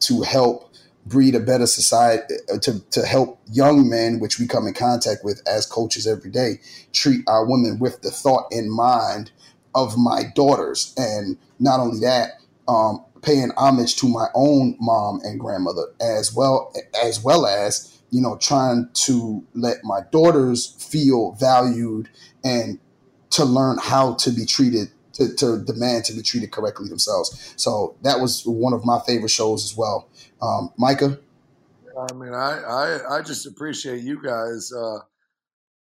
to 0.00 0.22
help 0.22 0.72
breed 1.04 1.34
a 1.34 1.40
better 1.40 1.66
society 1.66 2.34
uh, 2.52 2.58
to, 2.58 2.78
to 2.90 3.04
help 3.04 3.40
young 3.50 3.88
men 3.88 4.20
which 4.20 4.38
we 4.38 4.46
come 4.46 4.66
in 4.66 4.74
contact 4.74 5.24
with 5.24 5.42
as 5.48 5.66
coaches 5.66 6.06
every 6.06 6.30
day 6.30 6.60
treat 6.92 7.22
our 7.26 7.44
women 7.44 7.78
with 7.80 8.00
the 8.02 8.10
thought 8.10 8.46
in 8.52 8.70
mind 8.70 9.32
of 9.74 9.96
my 9.96 10.24
daughters. 10.34 10.94
And 10.96 11.38
not 11.58 11.80
only 11.80 12.00
that 12.00 12.40
um, 12.68 13.04
paying 13.22 13.50
homage 13.56 13.96
to 13.96 14.08
my 14.08 14.26
own 14.34 14.76
mom 14.80 15.20
and 15.22 15.38
grandmother 15.38 15.86
as 16.00 16.34
well 16.34 16.72
as 17.02 17.22
well 17.22 17.46
as 17.46 18.00
you 18.10 18.20
know 18.20 18.36
trying 18.36 18.88
to 18.92 19.44
let 19.54 19.78
my 19.84 20.00
daughters 20.10 20.74
feel 20.78 21.32
valued 21.32 22.08
and 22.44 22.78
to 23.30 23.44
learn 23.44 23.78
how 23.80 24.14
to 24.14 24.30
be 24.30 24.44
treated 24.44 24.88
to, 25.12 25.34
to 25.34 25.62
demand 25.64 26.04
to 26.04 26.14
be 26.14 26.22
treated 26.22 26.50
correctly 26.50 26.88
themselves. 26.88 27.54
So 27.56 27.96
that 28.02 28.20
was 28.20 28.44
one 28.44 28.72
of 28.72 28.84
my 28.84 28.98
favorite 29.06 29.30
shows 29.30 29.64
as 29.64 29.76
well. 29.76 30.08
Um, 30.40 30.72
micah? 30.76 31.18
I 31.98 32.12
mean 32.14 32.32
I, 32.32 32.62
I 32.62 33.16
i 33.18 33.22
just 33.22 33.46
appreciate 33.46 34.02
you 34.02 34.22
guys 34.22 34.72
uh 34.72 34.98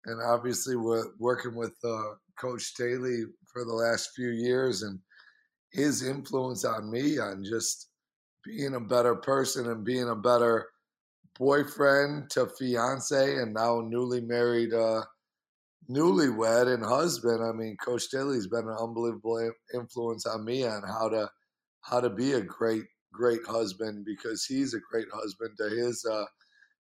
and 0.06 0.22
obviously 0.22 0.76
we're 0.76 1.06
working 1.18 1.56
with 1.56 1.74
uh 1.84 2.13
coach 2.40 2.62
staley 2.62 3.24
for 3.58 3.65
the 3.65 3.74
last 3.74 4.12
few 4.15 4.30
years 4.30 4.84
and 4.84 5.00
his 5.72 6.04
influence 6.04 6.63
on 6.63 6.91
me 6.91 7.17
on 7.17 7.43
just 7.43 7.89
being 8.46 8.76
a 8.76 8.80
better 8.80 9.15
person 9.15 9.70
and 9.72 9.84
being 9.84 10.10
a 10.10 10.15
better 10.15 10.67
boyfriend 11.39 12.30
to 12.30 12.48
fiance 12.60 13.36
and 13.38 13.54
now 13.54 13.82
newly 13.82 14.22
married 14.22 14.74
uh 14.74 15.02
newlywed 15.89 16.72
and 16.72 16.86
husband. 16.86 17.43
I 17.43 17.52
mean 17.52 17.76
coach 17.78 18.04
staley's 18.04 18.48
been 18.48 18.67
an 18.67 18.78
unbelievable 18.80 19.52
influence 19.74 20.26
on 20.28 20.46
me 20.46 20.65
on 20.65 20.84
how 20.84 21.10
to 21.10 21.30
how 21.82 22.00
to 22.00 22.10
be 22.10 22.34
a 22.34 22.41
great 22.41 22.84
great 23.12 23.46
husband 23.48 24.06
because 24.06 24.46
he's 24.46 24.76
a 24.76 24.80
great 24.91 25.08
husband 25.12 25.52
to 25.58 25.70
his 25.70 26.06
uh 26.06 26.26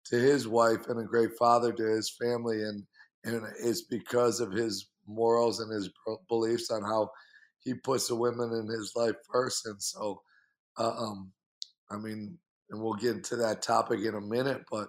to 0.06 0.16
his 0.16 0.48
wife 0.48 0.88
and 0.88 1.00
a 1.00 1.04
great 1.04 1.30
father 1.38 1.72
to 1.72 1.85
his 1.85 2.16
family. 2.18 2.62
And 2.62 2.82
and 3.24 3.46
it's 3.62 3.82
because 3.82 4.40
of 4.40 4.52
his 4.52 4.88
morals 5.14 5.61
and 5.61 5.72
his 5.72 5.90
beliefs 6.29 6.70
on 6.70 6.83
how 6.83 7.11
he 7.61 7.75
puts 7.75 8.09
the 8.09 8.14
women 8.14 8.53
in 8.53 8.66
his 8.66 8.92
life 8.96 9.14
first. 9.31 9.66
And 9.66 9.81
so, 9.81 10.20
uh, 10.79 10.92
um, 10.96 11.31
I 11.90 11.96
mean, 11.96 12.38
and 12.70 12.81
we'll 12.81 12.94
get 12.94 13.16
into 13.16 13.37
that 13.37 13.62
topic 13.62 14.01
in 14.01 14.14
a 14.14 14.20
minute, 14.20 14.62
but 14.70 14.88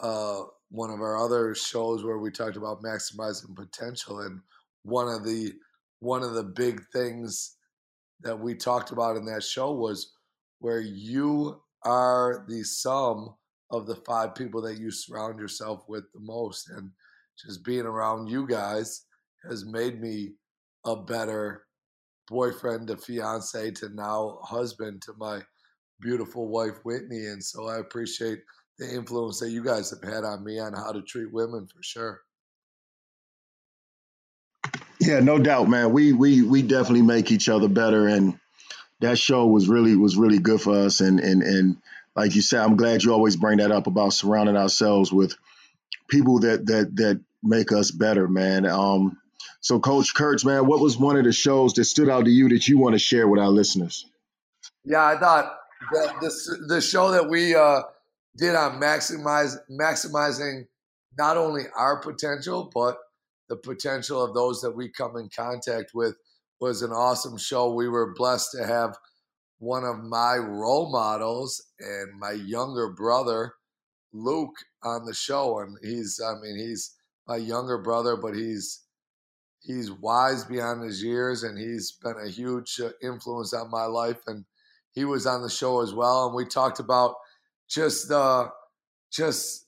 uh, 0.00 0.42
one 0.70 0.90
of 0.90 1.00
our 1.00 1.22
other 1.22 1.54
shows 1.54 2.04
where 2.04 2.18
we 2.18 2.30
talked 2.30 2.56
about 2.56 2.82
maximizing 2.82 3.54
potential, 3.54 4.20
and 4.20 4.40
one 4.82 5.08
of 5.08 5.24
the 5.24 5.52
one 6.00 6.22
of 6.22 6.34
the 6.34 6.44
big 6.44 6.82
things 6.92 7.56
that 8.20 8.38
we 8.38 8.54
talked 8.54 8.92
about 8.92 9.16
in 9.16 9.24
that 9.24 9.42
show 9.42 9.72
was 9.72 10.12
where 10.60 10.80
you 10.80 11.60
are 11.82 12.44
the 12.48 12.62
sum 12.62 13.34
of 13.70 13.86
the 13.86 13.96
five 13.96 14.34
people 14.34 14.62
that 14.62 14.78
you 14.78 14.90
surround 14.90 15.38
yourself 15.38 15.84
with 15.88 16.04
the 16.12 16.20
most, 16.20 16.70
and 16.70 16.90
just 17.44 17.64
being 17.64 17.84
around 17.84 18.28
you 18.28 18.46
guys 18.46 19.05
has 19.50 19.64
made 19.64 20.00
me 20.00 20.34
a 20.84 20.96
better 20.96 21.64
boyfriend 22.28 22.88
to 22.88 22.96
fiance 22.96 23.70
to 23.70 23.88
now 23.90 24.38
husband 24.42 25.02
to 25.02 25.12
my 25.18 25.40
beautiful 26.00 26.48
wife 26.48 26.78
Whitney, 26.84 27.26
and 27.26 27.42
so 27.42 27.68
I 27.68 27.78
appreciate 27.78 28.40
the 28.78 28.92
influence 28.94 29.40
that 29.40 29.50
you 29.50 29.64
guys 29.64 29.90
have 29.90 30.02
had 30.02 30.24
on 30.24 30.44
me 30.44 30.58
on 30.58 30.74
how 30.74 30.92
to 30.92 31.02
treat 31.02 31.32
women 31.32 31.66
for 31.66 31.82
sure. 31.82 32.20
Yeah, 35.00 35.20
no 35.20 35.38
doubt, 35.38 35.68
man. 35.68 35.92
We 35.92 36.12
we 36.12 36.42
we 36.42 36.62
definitely 36.62 37.02
make 37.02 37.30
each 37.30 37.48
other 37.48 37.68
better, 37.68 38.08
and 38.08 38.38
that 39.00 39.18
show 39.18 39.46
was 39.46 39.68
really 39.68 39.94
was 39.96 40.16
really 40.16 40.38
good 40.38 40.60
for 40.60 40.76
us. 40.76 41.00
And 41.00 41.20
and 41.20 41.42
and 41.42 41.76
like 42.14 42.34
you 42.34 42.42
said, 42.42 42.60
I'm 42.60 42.76
glad 42.76 43.02
you 43.02 43.12
always 43.12 43.36
bring 43.36 43.58
that 43.58 43.70
up 43.70 43.86
about 43.86 44.14
surrounding 44.14 44.56
ourselves 44.56 45.12
with 45.12 45.36
people 46.08 46.40
that 46.40 46.66
that 46.66 46.96
that 46.96 47.20
make 47.42 47.72
us 47.72 47.90
better, 47.90 48.26
man. 48.26 48.66
Um, 48.66 49.18
so, 49.66 49.80
Coach 49.80 50.14
Kurtz, 50.14 50.44
man, 50.44 50.68
what 50.68 50.78
was 50.78 50.96
one 50.96 51.16
of 51.16 51.24
the 51.24 51.32
shows 51.32 51.72
that 51.72 51.86
stood 51.86 52.08
out 52.08 52.26
to 52.26 52.30
you 52.30 52.48
that 52.50 52.68
you 52.68 52.78
want 52.78 52.92
to 52.92 53.00
share 53.00 53.26
with 53.26 53.40
our 53.40 53.48
listeners? 53.48 54.06
Yeah, 54.84 55.04
I 55.04 55.18
thought 55.18 55.58
the 55.90 56.12
the, 56.20 56.74
the 56.74 56.80
show 56.80 57.10
that 57.10 57.28
we 57.28 57.56
uh, 57.56 57.82
did 58.36 58.54
on 58.54 58.80
maximize 58.80 59.56
maximizing 59.68 60.66
not 61.18 61.36
only 61.36 61.64
our 61.76 62.00
potential 62.00 62.70
but 62.72 62.96
the 63.48 63.56
potential 63.56 64.22
of 64.22 64.34
those 64.34 64.60
that 64.60 64.70
we 64.70 64.88
come 64.88 65.16
in 65.16 65.28
contact 65.34 65.90
with 65.94 66.14
was 66.60 66.82
an 66.82 66.92
awesome 66.92 67.36
show. 67.36 67.74
We 67.74 67.88
were 67.88 68.14
blessed 68.14 68.52
to 68.52 68.64
have 68.64 68.96
one 69.58 69.82
of 69.82 69.98
my 69.98 70.36
role 70.36 70.92
models 70.92 71.60
and 71.80 72.16
my 72.20 72.30
younger 72.30 72.92
brother 72.92 73.54
Luke 74.12 74.54
on 74.84 75.06
the 75.06 75.14
show, 75.14 75.58
and 75.58 75.76
he's 75.82 76.20
I 76.24 76.34
mean 76.40 76.56
he's 76.56 76.94
my 77.26 77.38
younger 77.38 77.78
brother, 77.78 78.16
but 78.16 78.36
he's 78.36 78.85
he's 79.66 79.90
wise 79.90 80.44
beyond 80.44 80.82
his 80.82 81.02
years 81.02 81.42
and 81.42 81.58
he's 81.58 81.92
been 82.02 82.16
a 82.24 82.28
huge 82.28 82.80
uh, 82.80 82.90
influence 83.02 83.52
on 83.52 83.70
my 83.70 83.84
life 83.84 84.20
and 84.28 84.44
he 84.92 85.04
was 85.04 85.26
on 85.26 85.42
the 85.42 85.50
show 85.50 85.82
as 85.82 85.92
well 85.92 86.26
and 86.26 86.34
we 86.34 86.44
talked 86.44 86.78
about 86.78 87.16
just 87.68 88.08
the 88.08 88.48
just 89.12 89.66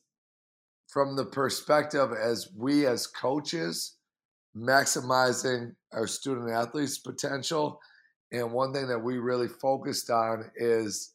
from 0.87 1.17
the 1.17 1.25
perspective 1.25 2.13
as 2.13 2.49
we 2.57 2.87
as 2.87 3.07
coaches 3.07 3.97
maximizing 4.57 5.75
our 5.93 6.07
student 6.07 6.51
athletes 6.51 6.99
potential 6.99 7.81
and 8.33 8.53
one 8.53 8.73
thing 8.73 8.87
that 8.87 9.03
we 9.03 9.19
really 9.19 9.49
focused 9.49 10.11
on 10.11 10.51
is 10.57 11.13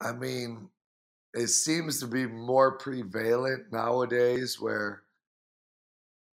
i 0.00 0.12
mean 0.12 0.68
it 1.34 1.46
seems 1.46 1.98
to 1.98 2.06
be 2.06 2.26
more 2.26 2.76
prevalent 2.76 3.72
nowadays 3.72 4.60
where 4.60 5.01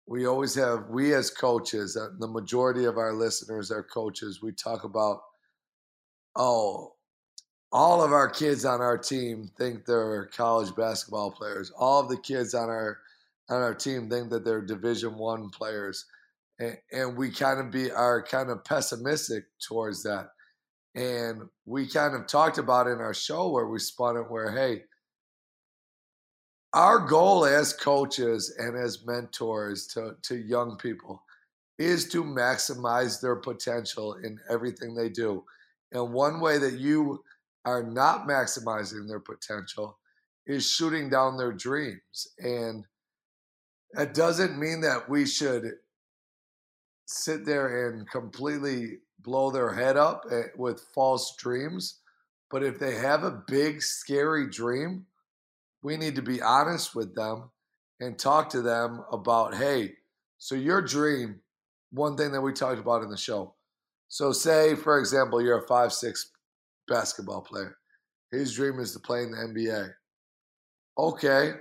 we 0.06 0.26
always 0.26 0.54
have 0.54 0.88
we 0.88 1.14
as 1.14 1.30
coaches 1.30 1.96
uh, 1.96 2.08
the 2.18 2.28
majority 2.28 2.84
of 2.84 2.96
our 2.96 3.12
listeners 3.12 3.70
are 3.70 3.82
coaches. 3.82 4.40
We 4.42 4.52
talk 4.52 4.84
about 4.84 5.20
oh 6.36 6.92
all 7.72 8.02
of 8.02 8.12
our 8.12 8.30
kids 8.30 8.64
on 8.64 8.80
our 8.80 8.96
team 8.96 9.50
think 9.58 9.84
they're 9.84 10.26
college 10.26 10.74
basketball 10.76 11.30
players. 11.30 11.70
All 11.76 12.00
of 12.00 12.08
the 12.08 12.16
kids 12.16 12.54
on 12.54 12.68
our 12.68 12.98
on 13.48 13.62
our 13.62 13.74
team 13.74 14.08
think 14.08 14.30
that 14.30 14.44
they're 14.44 14.62
division 14.62 15.16
one 15.18 15.50
players. 15.50 16.04
And, 16.58 16.78
and 16.90 17.16
we 17.16 17.30
kind 17.30 17.60
of 17.60 17.70
be 17.70 17.90
are 17.90 18.22
kind 18.22 18.50
of 18.50 18.64
pessimistic 18.64 19.44
towards 19.60 20.02
that. 20.04 20.28
And 20.94 21.42
we 21.66 21.86
kind 21.86 22.14
of 22.14 22.26
talked 22.26 22.58
about 22.58 22.86
in 22.86 22.98
our 22.98 23.12
show 23.12 23.50
where 23.50 23.66
we 23.66 23.78
spun 23.78 24.16
it 24.16 24.30
where 24.30 24.50
hey 24.52 24.84
our 26.72 26.98
goal 27.06 27.44
as 27.44 27.72
coaches 27.72 28.54
and 28.58 28.76
as 28.76 29.04
mentors 29.06 29.86
to, 29.88 30.16
to 30.22 30.36
young 30.36 30.76
people 30.76 31.22
is 31.78 32.08
to 32.08 32.24
maximize 32.24 33.20
their 33.20 33.36
potential 33.36 34.14
in 34.22 34.38
everything 34.50 34.94
they 34.94 35.08
do. 35.08 35.44
And 35.92 36.12
one 36.12 36.40
way 36.40 36.58
that 36.58 36.74
you 36.74 37.22
are 37.64 37.82
not 37.82 38.26
maximizing 38.26 39.08
their 39.08 39.20
potential 39.20 39.98
is 40.46 40.70
shooting 40.70 41.10
down 41.10 41.36
their 41.36 41.52
dreams. 41.52 42.28
And 42.38 42.84
that 43.92 44.14
doesn't 44.14 44.58
mean 44.58 44.80
that 44.82 45.08
we 45.08 45.26
should 45.26 45.72
sit 47.06 47.44
there 47.44 47.88
and 47.88 48.08
completely 48.10 48.98
blow 49.20 49.50
their 49.50 49.72
head 49.72 49.96
up 49.96 50.24
eh, 50.30 50.42
with 50.56 50.80
false 50.94 51.34
dreams. 51.36 52.00
But 52.50 52.62
if 52.62 52.78
they 52.78 52.94
have 52.94 53.24
a 53.24 53.42
big, 53.48 53.82
scary 53.82 54.48
dream, 54.48 55.06
we 55.86 55.96
need 55.96 56.16
to 56.16 56.22
be 56.22 56.42
honest 56.42 56.96
with 56.96 57.14
them 57.14 57.48
and 58.00 58.18
talk 58.18 58.50
to 58.50 58.60
them 58.60 59.04
about 59.12 59.54
hey, 59.54 59.92
so 60.36 60.56
your 60.56 60.82
dream, 60.82 61.40
one 61.92 62.16
thing 62.16 62.32
that 62.32 62.40
we 62.40 62.52
talked 62.52 62.80
about 62.80 63.04
in 63.04 63.08
the 63.08 63.16
show. 63.16 63.54
So, 64.08 64.32
say, 64.32 64.74
for 64.74 64.98
example, 64.98 65.40
you're 65.40 65.62
a 65.62 65.68
five, 65.68 65.92
six 65.92 66.32
basketball 66.88 67.40
player. 67.40 67.76
His 68.32 68.52
dream 68.52 68.80
is 68.80 68.92
to 68.94 68.98
play 68.98 69.22
in 69.22 69.30
the 69.30 69.36
NBA. 69.36 69.90
Okay, 70.98 71.52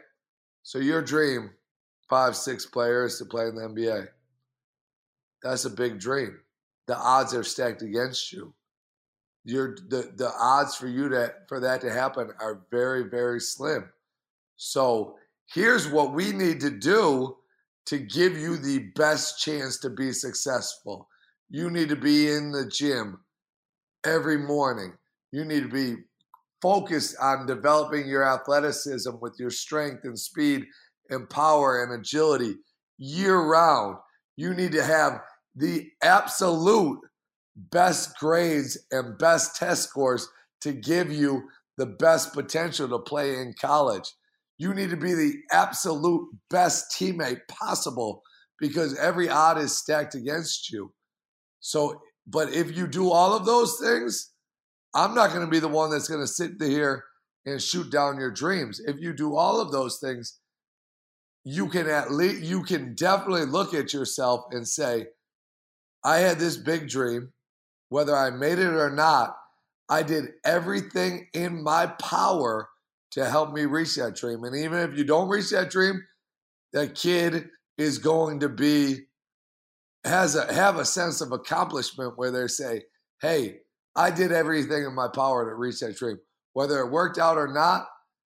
so 0.63 0.79
your 0.79 1.03
dream, 1.03 1.51
five, 2.09 2.35
six 2.35 2.65
players 2.65 3.19
to 3.19 3.25
play 3.25 3.45
in 3.45 3.55
the 3.55 3.61
NBA. 3.61 4.07
That's 5.43 5.65
a 5.65 5.69
big 5.69 5.99
dream. 5.99 6.39
The 6.87 6.97
odds 6.97 7.35
are 7.35 7.43
stacked 7.43 7.83
against 7.83 8.33
you. 8.33 8.55
You're, 9.43 9.77
the, 9.87 10.11
the 10.15 10.31
odds 10.39 10.75
for 10.75 10.87
you 10.87 11.09
to 11.09 11.31
for 11.47 11.59
that 11.59 11.81
to 11.81 11.91
happen 11.91 12.31
are 12.39 12.63
very, 12.71 13.03
very 13.03 13.39
slim. 13.39 13.91
So 14.57 15.15
here's 15.53 15.87
what 15.87 16.13
we 16.13 16.31
need 16.31 16.59
to 16.61 16.71
do 16.71 17.37
to 17.87 17.99
give 17.99 18.37
you 18.37 18.57
the 18.57 18.91
best 18.95 19.39
chance 19.39 19.77
to 19.79 19.89
be 19.89 20.11
successful. 20.11 21.07
You 21.49 21.69
need 21.69 21.89
to 21.89 21.95
be 21.95 22.31
in 22.31 22.51
the 22.51 22.67
gym 22.67 23.19
every 24.05 24.37
morning. 24.37 24.93
You 25.31 25.45
need 25.45 25.63
to 25.63 25.69
be 25.69 26.01
focused 26.61 27.15
on 27.21 27.45
developing 27.45 28.07
your 28.07 28.23
athleticism 28.23 29.11
with 29.21 29.35
your 29.37 29.51
strength 29.51 30.03
and 30.03 30.17
speed 30.17 30.65
and 31.09 31.29
power 31.29 31.83
and 31.83 31.93
agility 31.93 32.55
year 32.97 33.39
round. 33.39 33.97
You 34.35 34.53
need 34.53 34.71
to 34.71 34.83
have 34.83 35.21
the 35.55 35.89
absolute 36.01 36.99
best 37.55 38.17
grades 38.17 38.77
and 38.91 39.17
best 39.17 39.55
test 39.55 39.89
scores 39.89 40.27
to 40.61 40.73
give 40.73 41.11
you 41.11 41.43
the 41.77 41.85
best 41.85 42.33
potential 42.33 42.87
to 42.89 42.99
play 42.99 43.35
in 43.35 43.53
college. 43.59 44.11
You 44.57 44.73
need 44.73 44.89
to 44.91 44.97
be 44.97 45.13
the 45.13 45.33
absolute 45.51 46.29
best 46.49 46.95
teammate 46.97 47.41
possible 47.49 48.23
because 48.59 48.97
every 48.97 49.29
odd 49.29 49.57
is 49.57 49.77
stacked 49.77 50.15
against 50.15 50.71
you. 50.71 50.93
So, 51.59 52.01
but 52.25 52.53
if 52.53 52.75
you 52.75 52.87
do 52.87 53.11
all 53.11 53.33
of 53.33 53.45
those 53.45 53.79
things, 53.79 54.31
I'm 54.93 55.13
not 55.13 55.31
going 55.31 55.41
to 55.45 55.51
be 55.51 55.59
the 55.59 55.67
one 55.67 55.91
that's 55.91 56.07
going 56.07 56.21
to 56.21 56.27
sit 56.27 56.51
here 56.59 57.03
and 57.45 57.61
shoot 57.61 57.91
down 57.91 58.19
your 58.19 58.31
dreams. 58.31 58.79
If 58.85 58.95
you 58.99 59.13
do 59.13 59.35
all 59.35 59.59
of 59.59 59.71
those 59.71 59.99
things, 59.99 60.39
you 61.43 61.67
can 61.67 61.87
at 61.87 62.11
least 62.11 62.41
you 62.41 62.63
can 62.63 62.95
definitely 62.95 63.45
look 63.45 63.73
at 63.73 63.93
yourself 63.93 64.45
and 64.51 64.67
say, 64.67 65.07
I 66.03 66.17
had 66.17 66.39
this 66.39 66.57
big 66.57 66.87
dream, 66.87 67.33
whether 67.89 68.15
I 68.15 68.29
made 68.31 68.57
it 68.57 68.73
or 68.73 68.89
not, 68.89 69.35
I 69.89 70.01
did 70.01 70.25
everything 70.43 71.27
in 71.33 71.61
my 71.61 71.87
power 71.87 72.69
to 73.15 73.29
help 73.29 73.53
me 73.53 73.65
reach 73.65 73.95
that 73.95 74.15
dream. 74.15 74.43
And 74.43 74.55
even 74.55 74.79
if 74.79 74.97
you 74.97 75.05
don't 75.05 75.29
reach 75.29 75.49
that 75.51 75.71
dream, 75.71 76.03
that 76.73 76.95
kid 76.95 77.47
is 77.77 77.97
going 77.97 78.41
to 78.41 78.49
be 78.49 79.05
has 80.03 80.35
a 80.35 80.53
have 80.53 80.77
a 80.77 80.85
sense 80.85 81.21
of 81.21 81.31
accomplishment 81.31 82.17
where 82.17 82.29
they 82.29 82.47
say, 82.47 82.83
"Hey, 83.21 83.61
I 83.95 84.11
did 84.11 84.31
everything 84.31 84.83
in 84.83 84.93
my 84.93 85.07
power 85.07 85.49
to 85.49 85.55
reach 85.55 85.79
that 85.79 85.95
dream. 85.95 86.17
Whether 86.53 86.79
it 86.79 86.91
worked 86.91 87.17
out 87.17 87.37
or 87.37 87.47
not, 87.47 87.87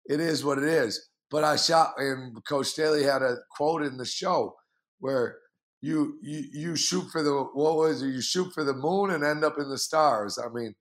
it 0.06 0.20
is 0.20 0.44
what 0.44 0.58
it 0.58 0.64
is." 0.64 1.08
But 1.30 1.44
I 1.44 1.56
shot, 1.56 1.94
and 1.98 2.42
Coach 2.46 2.68
Staley 2.68 3.02
had 3.02 3.20
a 3.20 3.36
quote 3.54 3.82
in 3.82 3.98
the 3.98 4.06
show 4.06 4.54
where 5.00 5.38
you 5.82 6.18
you 6.22 6.44
you 6.52 6.76
shoot 6.76 7.10
for 7.10 7.22
the 7.22 7.32
what 7.52 7.76
was 7.76 8.02
it? 8.02 8.08
You 8.08 8.22
shoot 8.22 8.52
for 8.54 8.64
the 8.64 8.74
moon 8.74 9.10
and 9.10 9.24
end 9.24 9.44
up 9.44 9.58
in 9.58 9.68
the 9.68 9.78
stars. 9.78 10.38
I 10.38 10.48
mean, 10.48 10.74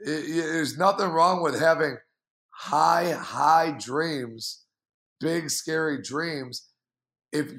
it, 0.00 0.10
it, 0.10 0.42
there's 0.42 0.76
nothing 0.76 1.08
wrong 1.08 1.42
with 1.42 1.58
having 1.58 1.96
high 2.56 3.12
high 3.12 3.76
dreams, 3.78 4.64
big 5.20 5.50
scary 5.50 6.00
dreams. 6.02 6.68
If 7.32 7.52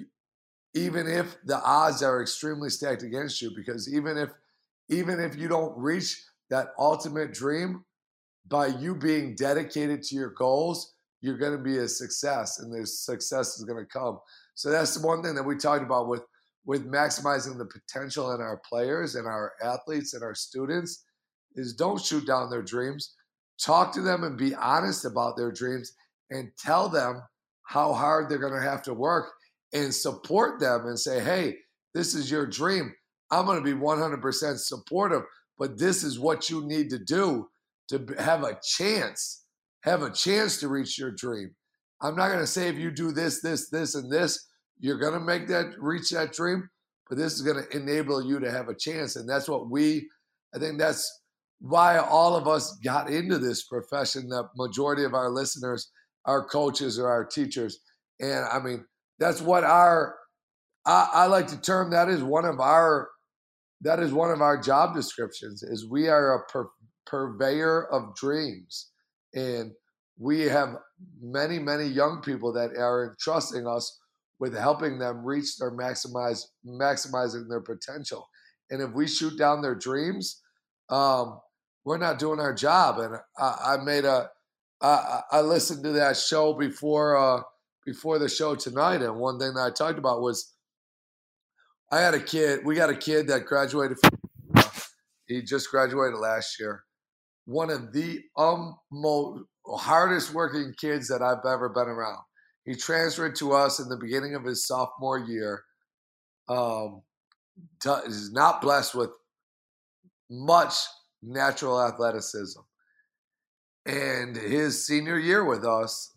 even 0.74 1.08
if 1.08 1.38
the 1.46 1.62
odds 1.62 2.04
are 2.04 2.22
extremely 2.22 2.70
stacked 2.70 3.04
against 3.04 3.42
you, 3.42 3.52
because 3.56 3.94
even 3.94 4.18
if 4.18 4.30
even 4.90 5.20
if 5.20 5.36
you 5.36 5.48
don't 5.48 5.78
reach 5.78 6.24
that 6.50 6.70
ultimate 6.80 7.34
dream, 7.34 7.84
by 8.48 8.68
you 8.68 8.96
being 8.96 9.36
dedicated 9.36 10.02
to 10.02 10.16
your 10.16 10.30
goals, 10.30 10.94
you're 11.22 11.38
going 11.38 11.58
to 11.58 11.64
be 11.64 11.78
a 11.78 11.88
success, 11.88 12.60
and 12.60 12.74
there's 12.74 13.00
success 13.00 13.58
is 13.60 13.66
going 13.66 13.84
to 13.84 13.90
come. 13.90 14.20
So 14.56 14.70
that's 14.70 14.96
the 14.96 15.06
one 15.06 15.22
thing 15.22 15.36
that 15.36 15.44
we 15.44 15.58
talked 15.58 15.84
about 15.84 16.08
with 16.08 16.24
with 16.66 16.86
maximizing 16.86 17.58
the 17.58 17.66
potential 17.66 18.34
in 18.34 18.42
our 18.42 18.60
players 18.68 19.16
and 19.16 19.26
our 19.26 19.54
athletes 19.64 20.14
and 20.14 20.22
our 20.22 20.36
students 20.36 21.06
is 21.56 21.74
don't 21.74 22.04
shoot 22.04 22.28
down 22.28 22.50
their 22.50 22.62
dreams. 22.62 23.16
Talk 23.64 23.94
to 23.94 24.02
them 24.02 24.24
and 24.24 24.38
be 24.38 24.54
honest 24.56 25.06
about 25.06 25.38
their 25.38 25.52
dreams 25.52 25.94
and 26.30 26.52
tell 26.58 26.90
them 26.90 27.22
how 27.64 27.94
hard 27.94 28.30
they're 28.30 28.38
going 28.38 28.54
to 28.54 28.70
have 28.70 28.84
to 28.84 28.94
work 28.94 29.32
and 29.74 29.94
support 29.94 30.60
them 30.60 30.86
and 30.86 31.00
say, 31.00 31.20
hey, 31.20 31.58
this 31.94 32.14
is 32.14 32.32
your 32.32 32.46
dream. 32.46 32.94
I'm 33.32 33.46
going 33.46 33.58
to 33.58 33.64
be 33.64 33.80
100% 33.80 34.58
supportive, 34.58 35.24
but 35.58 35.78
this 35.78 36.04
is 36.04 36.20
what 36.20 36.50
you 36.50 36.66
need 36.66 36.90
to 36.92 37.00
do 37.00 37.50
to 37.90 38.06
have 38.20 38.44
a 38.44 38.58
chance, 38.64 39.44
have 39.82 40.02
a 40.02 40.12
chance 40.12 40.60
to 40.60 40.68
reach 40.68 40.98
your 40.98 41.12
dream. 41.12 41.56
I'm 42.02 42.16
not 42.16 42.28
going 42.28 42.40
to 42.40 42.48
say 42.48 42.68
if 42.68 42.78
you 42.78 42.92
do 42.92 43.12
this, 43.12 43.42
this, 43.42 43.70
this, 43.70 43.96
and 43.96 44.12
this, 44.12 44.48
you're 44.80 45.00
going 45.00 45.14
to 45.14 45.20
make 45.20 45.48
that 45.48 45.74
reach 45.80 46.12
that 46.12 46.34
dream, 46.34 46.70
but 47.10 47.18
this 47.18 47.34
is 47.34 47.42
going 47.42 47.64
to 47.64 47.76
enable 47.76 48.24
you 48.24 48.40
to 48.40 48.52
have 48.52 48.70
a 48.70 48.76
chance. 48.76 49.16
And 49.16 49.28
that's 49.28 49.50
what 49.50 49.70
we, 49.70 50.08
I 50.54 50.60
think 50.60 50.78
that's 50.78 51.22
why 51.60 51.98
all 51.98 52.36
of 52.36 52.48
us 52.48 52.78
got 52.84 53.10
into 53.10 53.38
this 53.38 53.64
profession. 53.64 54.30
The 54.30 54.48
majority 54.56 55.04
of 55.04 55.14
our 55.14 55.30
listeners 55.30 55.92
are 56.26 56.48
coaches 56.48 57.00
or 57.00 57.10
our 57.10 57.26
teachers. 57.26 57.80
And 58.20 58.46
I 58.52 58.60
mean, 58.60 58.86
that's 59.20 59.42
what 59.42 59.64
our, 59.64 60.16
I, 60.86 61.10
I 61.14 61.26
like 61.26 61.48
to 61.48 61.62
term 61.62 61.92
that 61.92 62.10
is 62.10 62.24
one 62.24 62.46
of 62.46 62.60
our, 62.60 63.10
that 63.82 64.00
is 64.00 64.12
one 64.12 64.32
of 64.32 64.42
our 64.42 64.60
job 64.62 64.96
descriptions 64.96 65.64
is 65.64 65.90
we 65.90 66.08
are 66.08 66.36
a 66.36 66.66
purveyor 67.06 67.88
of 67.92 68.16
dreams. 68.16 68.92
And 69.34 69.72
we 70.20 70.42
have 70.42 70.76
many, 71.22 71.60
many 71.60 71.86
young 71.86 72.22
people 72.22 72.52
that 72.54 72.72
are 72.78 73.10
entrusting 73.12 73.68
us 73.68 74.00
with 74.40 74.56
helping 74.56 75.00
them 75.00 75.26
reach 75.26 75.58
their 75.58 75.72
maximize 75.72 76.44
maximizing 76.66 77.48
their 77.50 77.62
potential. 77.62 78.28
And 78.70 78.82
if 78.82 78.92
we 78.94 79.08
shoot 79.08 79.38
down 79.38 79.62
their 79.62 79.76
dreams, 79.76 80.42
um, 80.90 81.40
we're 81.88 81.98
not 81.98 82.20
doing 82.20 82.42
our 82.42 82.54
job. 82.54 83.00
And 83.00 83.16
I, 83.38 83.76
I 83.76 83.78
made 83.78 84.04
a 84.04 84.30
I, 84.82 85.22
I 85.32 85.42
listened 85.42 85.86
to 85.86 85.94
that 85.94 86.18
show 86.18 86.54
before 86.54 87.16
uh, 87.16 87.42
before 87.86 88.20
the 88.20 88.28
show 88.28 88.56
tonight, 88.56 89.02
and 89.02 89.16
one 89.16 89.40
thing 89.40 89.54
that 89.54 89.62
I 89.62 89.72
talked 89.72 89.98
about 89.98 90.22
was 90.22 90.54
I 91.90 92.00
had 92.02 92.14
a 92.14 92.20
kid. 92.20 92.66
We 92.66 92.76
got 92.76 92.90
a 92.90 92.96
kid 92.96 93.28
that 93.30 93.46
graduated. 93.46 93.98
From, 94.00 94.20
he 95.28 95.42
just 95.42 95.72
graduated 95.72 96.20
last 96.20 96.60
year. 96.60 96.84
One 97.46 97.70
of 97.70 97.94
the 97.94 98.22
um, 98.38 98.76
most 98.92 99.46
hardest 99.66 100.34
working 100.34 100.74
kids 100.78 101.08
that 101.08 101.22
I've 101.22 101.46
ever 101.50 101.70
been 101.70 101.88
around. 101.88 102.20
He 102.66 102.76
transferred 102.76 103.38
to 103.38 103.54
us 103.54 103.80
in 103.80 103.88
the 103.88 103.98
beginning 103.98 104.36
of 104.36 104.44
his 104.44 104.68
sophomore 104.68 105.20
year. 105.20 105.64
Um, 106.50 107.04
is 108.06 108.32
not 108.34 108.62
blessed 108.62 108.94
with 108.94 109.10
much 110.30 110.76
natural 111.22 111.82
athleticism. 111.82 112.60
And 113.86 114.36
his 114.36 114.86
senior 114.86 115.18
year 115.18 115.46
with 115.46 115.66
us, 115.66 116.14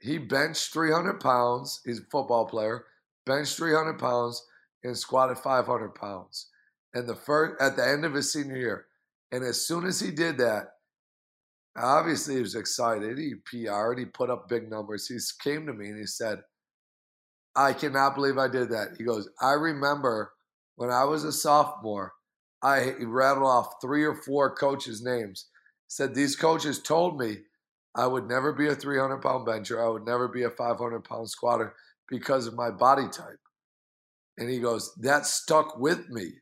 he 0.00 0.18
benched 0.18 0.72
300 0.72 1.20
pounds. 1.20 1.80
He's 1.84 2.00
a 2.00 2.04
football 2.04 2.46
player, 2.46 2.86
benched 3.26 3.56
300 3.56 3.98
pounds 3.98 4.44
and 4.84 4.96
squatted 4.96 5.38
500 5.38 5.94
pounds. 5.94 6.48
And 6.94 7.08
the 7.08 7.14
first 7.14 7.60
at 7.60 7.76
the 7.76 7.86
end 7.86 8.04
of 8.04 8.14
his 8.14 8.32
senior 8.32 8.56
year, 8.56 8.86
and 9.32 9.44
as 9.44 9.60
soon 9.66 9.84
as 9.84 10.00
he 10.00 10.10
did 10.10 10.38
that, 10.38 10.68
obviously 11.76 12.36
he 12.36 12.40
was 12.40 12.54
excited. 12.54 13.18
He 13.18 13.34
PR'd, 13.34 13.98
he 13.98 14.04
put 14.06 14.30
up 14.30 14.48
big 14.48 14.70
numbers. 14.70 15.06
He 15.06 15.18
came 15.42 15.66
to 15.66 15.74
me 15.74 15.88
and 15.88 15.98
he 15.98 16.06
said, 16.06 16.40
I 17.54 17.72
cannot 17.72 18.14
believe 18.14 18.38
I 18.38 18.48
did 18.48 18.70
that. 18.70 18.94
He 18.96 19.04
goes, 19.04 19.28
I 19.40 19.52
remember 19.52 20.32
when 20.76 20.90
I 20.90 21.04
was 21.04 21.24
a 21.24 21.32
sophomore, 21.32 22.12
I 22.66 22.94
rattled 23.00 23.46
off 23.46 23.76
three 23.80 24.04
or 24.04 24.16
four 24.16 24.56
coaches' 24.56 25.00
names. 25.00 25.46
Said 25.86 26.14
these 26.14 26.34
coaches 26.34 26.82
told 26.82 27.16
me 27.16 27.36
I 27.94 28.08
would 28.08 28.26
never 28.26 28.52
be 28.52 28.66
a 28.66 28.74
300 28.74 29.18
pound 29.18 29.46
bencher. 29.46 29.84
I 29.84 29.88
would 29.88 30.04
never 30.04 30.26
be 30.26 30.42
a 30.42 30.50
500 30.50 31.04
pound 31.04 31.30
squatter 31.30 31.74
because 32.08 32.48
of 32.48 32.54
my 32.54 32.70
body 32.70 33.08
type. 33.08 33.38
And 34.36 34.50
he 34.50 34.58
goes, 34.58 34.92
that 34.96 35.26
stuck 35.26 35.78
with 35.78 36.08
me. 36.08 36.32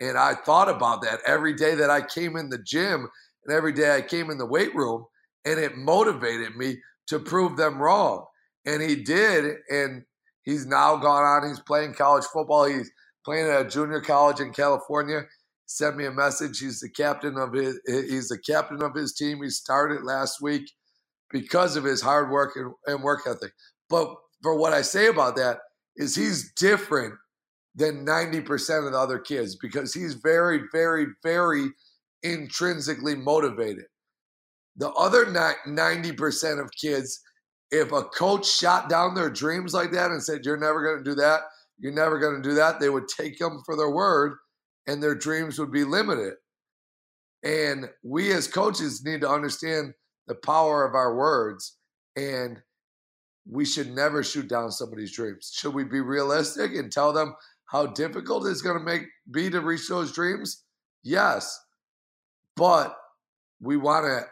And 0.00 0.16
I 0.16 0.34
thought 0.34 0.70
about 0.70 1.02
that 1.02 1.20
every 1.26 1.52
day 1.52 1.74
that 1.74 1.90
I 1.90 2.00
came 2.00 2.36
in 2.36 2.48
the 2.48 2.62
gym 2.62 3.06
and 3.44 3.54
every 3.54 3.72
day 3.72 3.94
I 3.94 4.00
came 4.00 4.30
in 4.30 4.38
the 4.38 4.46
weight 4.46 4.74
room, 4.74 5.04
and 5.44 5.58
it 5.58 5.76
motivated 5.76 6.56
me 6.56 6.76
to 7.08 7.18
prove 7.18 7.56
them 7.56 7.80
wrong. 7.80 8.24
And 8.66 8.82
he 8.82 8.96
did, 8.96 9.56
and 9.70 10.02
he's 10.42 10.66
now 10.66 10.96
gone 10.96 11.24
on. 11.24 11.48
He's 11.48 11.60
playing 11.60 11.94
college 11.94 12.24
football. 12.24 12.64
He's 12.64 12.90
playing 13.24 13.48
at 13.48 13.66
a 13.66 13.68
junior 13.68 14.00
college 14.00 14.40
in 14.40 14.52
California. 14.52 15.22
Sent 15.70 15.98
me 15.98 16.06
a 16.06 16.10
message. 16.10 16.60
He's 16.60 16.80
the 16.80 16.88
captain 16.88 17.36
of 17.36 17.52
his. 17.52 17.78
He's 17.86 18.28
the 18.28 18.38
captain 18.38 18.82
of 18.82 18.94
his 18.94 19.12
team. 19.12 19.42
He 19.42 19.50
started 19.50 20.02
last 20.02 20.40
week 20.40 20.72
because 21.30 21.76
of 21.76 21.84
his 21.84 22.00
hard 22.00 22.30
work 22.30 22.56
and, 22.56 22.72
and 22.86 23.04
work 23.04 23.20
ethic. 23.26 23.52
But 23.90 24.14
for 24.42 24.56
what 24.56 24.72
I 24.72 24.80
say 24.80 25.08
about 25.08 25.36
that 25.36 25.58
is 25.96 26.14
he's 26.14 26.52
different 26.54 27.14
than 27.74 28.06
90% 28.06 28.86
of 28.86 28.92
the 28.92 28.98
other 28.98 29.18
kids 29.18 29.56
because 29.56 29.92
he's 29.92 30.14
very, 30.14 30.62
very, 30.72 31.06
very 31.22 31.66
intrinsically 32.22 33.14
motivated. 33.14 33.84
The 34.76 34.88
other 34.92 35.26
90% 35.26 36.64
of 36.64 36.70
kids, 36.80 37.20
if 37.70 37.92
a 37.92 38.04
coach 38.04 38.48
shot 38.48 38.88
down 38.88 39.14
their 39.14 39.28
dreams 39.28 39.74
like 39.74 39.90
that 39.92 40.12
and 40.12 40.22
said, 40.22 40.46
You're 40.46 40.56
never 40.56 40.82
going 40.82 41.04
to 41.04 41.10
do 41.10 41.14
that, 41.16 41.42
you're 41.78 41.92
never 41.92 42.18
going 42.18 42.42
to 42.42 42.48
do 42.48 42.54
that, 42.54 42.80
they 42.80 42.88
would 42.88 43.06
take 43.06 43.38
them 43.38 43.60
for 43.66 43.76
their 43.76 43.90
word 43.90 44.38
and 44.88 45.02
their 45.02 45.14
dreams 45.14 45.58
would 45.58 45.70
be 45.70 45.84
limited. 45.84 46.34
And 47.44 47.88
we 48.02 48.32
as 48.32 48.48
coaches 48.48 49.04
need 49.04 49.20
to 49.20 49.30
understand 49.30 49.92
the 50.26 50.34
power 50.34 50.84
of 50.84 50.94
our 50.94 51.14
words 51.14 51.76
and 52.16 52.60
we 53.48 53.64
should 53.64 53.90
never 53.94 54.24
shoot 54.24 54.48
down 54.48 54.72
somebody's 54.72 55.14
dreams. 55.14 55.52
Should 55.54 55.74
we 55.74 55.84
be 55.84 56.00
realistic 56.00 56.74
and 56.74 56.90
tell 56.90 57.12
them 57.12 57.34
how 57.66 57.86
difficult 57.86 58.46
it's 58.46 58.62
going 58.62 58.78
to 58.78 58.84
make 58.84 59.02
be 59.30 59.48
to 59.50 59.60
reach 59.60 59.88
those 59.88 60.12
dreams? 60.12 60.64
Yes. 61.04 61.58
But 62.56 62.96
we 63.60 63.76
want 63.76 64.04
to, 64.04 64.22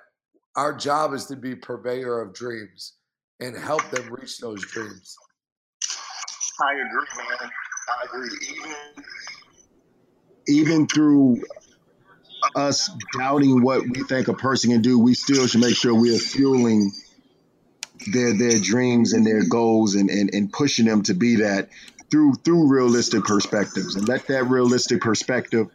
our 0.56 0.74
job 0.74 1.12
is 1.14 1.26
to 1.26 1.36
be 1.36 1.54
purveyor 1.54 2.20
of 2.20 2.34
dreams 2.34 2.94
and 3.40 3.56
help 3.56 3.88
them 3.90 4.08
reach 4.10 4.38
those 4.38 4.64
dreams. 4.66 5.16
I 6.60 6.72
agree, 6.72 7.06
man. 7.18 7.50
I 7.88 8.04
agree. 8.04 8.28
Even, 8.48 8.74
even 10.48 10.86
through 10.86 11.42
us 12.54 12.90
doubting 13.18 13.62
what 13.62 13.82
we 13.82 14.02
think 14.04 14.28
a 14.28 14.34
person 14.34 14.70
can 14.70 14.82
do, 14.82 14.98
we 14.98 15.14
still 15.14 15.46
should 15.46 15.60
make 15.60 15.76
sure 15.76 15.94
we 15.94 16.14
are 16.14 16.18
fueling 16.18 16.92
their 18.12 18.36
their 18.36 18.58
dreams 18.60 19.12
and 19.12 19.26
their 19.26 19.42
goals 19.48 19.94
and, 19.94 20.10
and, 20.10 20.30
and 20.32 20.52
pushing 20.52 20.86
them 20.86 21.02
to 21.02 21.14
be 21.14 21.36
that 21.36 21.70
through 22.10 22.34
through 22.34 22.68
realistic 22.68 23.24
perspectives 23.24 23.96
and 23.96 24.06
let 24.08 24.26
that 24.28 24.44
realistic 24.44 25.00
perspective 25.00 25.68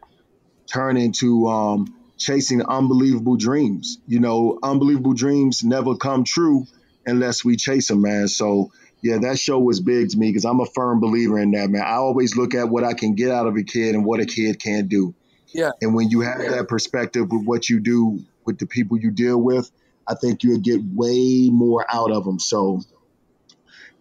turn 0.71 0.97
into 0.97 1.47
um, 1.47 1.93
chasing 2.17 2.63
unbelievable 2.63 3.35
dreams. 3.35 3.97
You 4.07 4.19
know, 4.19 4.59
unbelievable 4.63 5.13
dreams 5.13 5.63
never 5.63 5.95
come 5.95 6.23
true 6.23 6.65
unless 7.05 7.43
we 7.43 7.57
chase 7.57 7.87
them, 7.87 8.01
man. 8.01 8.27
So 8.27 8.71
yeah, 9.01 9.17
that 9.19 9.39
show 9.39 9.59
was 9.59 9.79
big 9.79 10.09
to 10.09 10.17
me 10.17 10.29
because 10.29 10.45
I'm 10.45 10.59
a 10.59 10.65
firm 10.65 10.99
believer 10.99 11.39
in 11.39 11.51
that, 11.51 11.69
man. 11.69 11.81
I 11.81 11.95
always 11.95 12.35
look 12.37 12.53
at 12.53 12.69
what 12.69 12.83
I 12.83 12.93
can 12.93 13.15
get 13.15 13.31
out 13.31 13.47
of 13.47 13.55
a 13.55 13.63
kid 13.63 13.95
and 13.95 14.05
what 14.05 14.19
a 14.19 14.25
kid 14.25 14.59
can 14.59 14.87
do. 14.87 15.15
Yeah. 15.47 15.71
And 15.81 15.95
when 15.95 16.09
you 16.09 16.21
have 16.21 16.41
yeah. 16.41 16.51
that 16.51 16.67
perspective 16.67 17.31
with 17.31 17.45
what 17.45 17.69
you 17.69 17.79
do 17.79 18.19
with 18.45 18.59
the 18.59 18.67
people 18.67 18.99
you 18.99 19.11
deal 19.11 19.37
with, 19.37 19.71
I 20.07 20.13
think 20.15 20.43
you'll 20.43 20.59
get 20.59 20.81
way 20.93 21.49
more 21.51 21.85
out 21.91 22.11
of 22.11 22.25
them. 22.25 22.39
So 22.39 22.81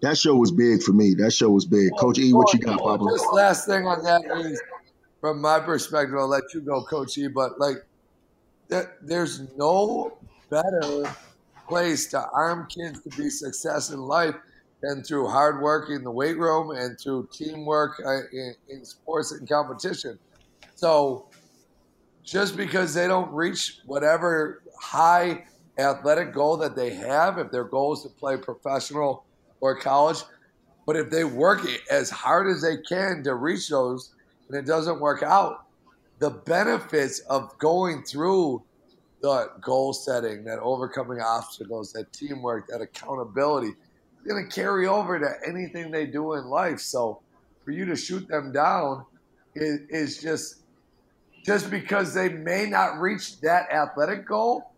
that 0.02 0.18
show 0.18 0.34
was 0.34 0.50
big 0.52 0.82
for 0.82 0.92
me. 0.92 1.14
That 1.14 1.32
show 1.32 1.50
was 1.50 1.64
big. 1.64 1.90
Coach 1.98 2.18
E, 2.18 2.32
what 2.32 2.52
you 2.52 2.60
got, 2.60 2.80
oh, 2.80 2.84
Pablo? 2.84 3.16
Just 3.16 3.32
last 3.32 3.66
thing 3.66 3.86
on 3.86 4.02
that 4.02 4.22
is, 4.44 4.60
from 5.20 5.40
my 5.40 5.60
perspective, 5.60 6.16
I'll 6.18 6.28
let 6.28 6.44
you 6.54 6.60
go, 6.60 6.82
Coach 6.82 7.16
E. 7.18 7.28
But 7.28 7.58
like, 7.58 7.84
there, 8.68 8.96
there's 9.02 9.40
no 9.56 10.16
better 10.50 11.14
place 11.68 12.06
to 12.08 12.22
arm 12.32 12.66
kids 12.68 13.02
to 13.02 13.10
be 13.10 13.30
success 13.30 13.90
in 13.90 14.00
life 14.00 14.34
than 14.82 15.02
through 15.02 15.28
hard 15.28 15.60
work 15.60 15.90
in 15.90 16.02
the 16.02 16.10
weight 16.10 16.38
room 16.38 16.70
and 16.70 16.98
through 16.98 17.28
teamwork 17.32 18.00
uh, 18.04 18.20
in, 18.32 18.54
in 18.68 18.84
sports 18.84 19.32
and 19.32 19.48
competition. 19.48 20.18
So 20.74 21.26
just 22.24 22.56
because 22.56 22.94
they 22.94 23.06
don't 23.06 23.30
reach 23.32 23.80
whatever 23.84 24.62
high 24.80 25.44
athletic 25.78 26.32
goal 26.32 26.56
that 26.58 26.76
they 26.76 26.90
have, 26.90 27.38
if 27.38 27.50
their 27.50 27.64
goal 27.64 27.92
is 27.94 28.02
to 28.02 28.08
play 28.08 28.36
professional 28.36 29.24
or 29.60 29.78
college, 29.78 30.22
but 30.86 30.96
if 30.96 31.10
they 31.10 31.24
work 31.24 31.66
as 31.90 32.10
hard 32.10 32.48
as 32.48 32.62
they 32.62 32.78
can 32.78 33.22
to 33.24 33.34
reach 33.34 33.68
those 33.68 34.14
and 34.48 34.56
it 34.56 34.66
doesn't 34.66 35.00
work 35.00 35.22
out, 35.22 35.66
the 36.18 36.30
benefits 36.30 37.20
of 37.20 37.56
going 37.58 38.02
through 38.02 38.62
the 39.22 39.50
goal 39.60 39.92
setting, 39.92 40.44
that 40.44 40.58
overcoming 40.60 41.20
obstacles, 41.20 41.92
that 41.92 42.12
teamwork, 42.12 42.66
that 42.68 42.80
accountability, 42.80 43.72
going 44.26 44.48
to 44.48 44.54
carry 44.54 44.86
over 44.86 45.18
to 45.18 45.30
anything 45.48 45.90
they 45.90 46.06
do 46.06 46.34
in 46.34 46.44
life. 46.46 46.80
So 46.80 47.20
for 47.64 47.70
you 47.70 47.84
to 47.86 47.96
shoot 47.96 48.26
them 48.28 48.52
down 48.52 49.04
is, 49.54 49.80
is 49.88 50.22
just 50.22 50.56
just 51.44 51.70
because 51.70 52.12
they 52.12 52.28
may 52.28 52.66
not 52.66 53.00
reach 53.00 53.40
that 53.40 53.72
athletic 53.72 54.26
goal, 54.26 54.72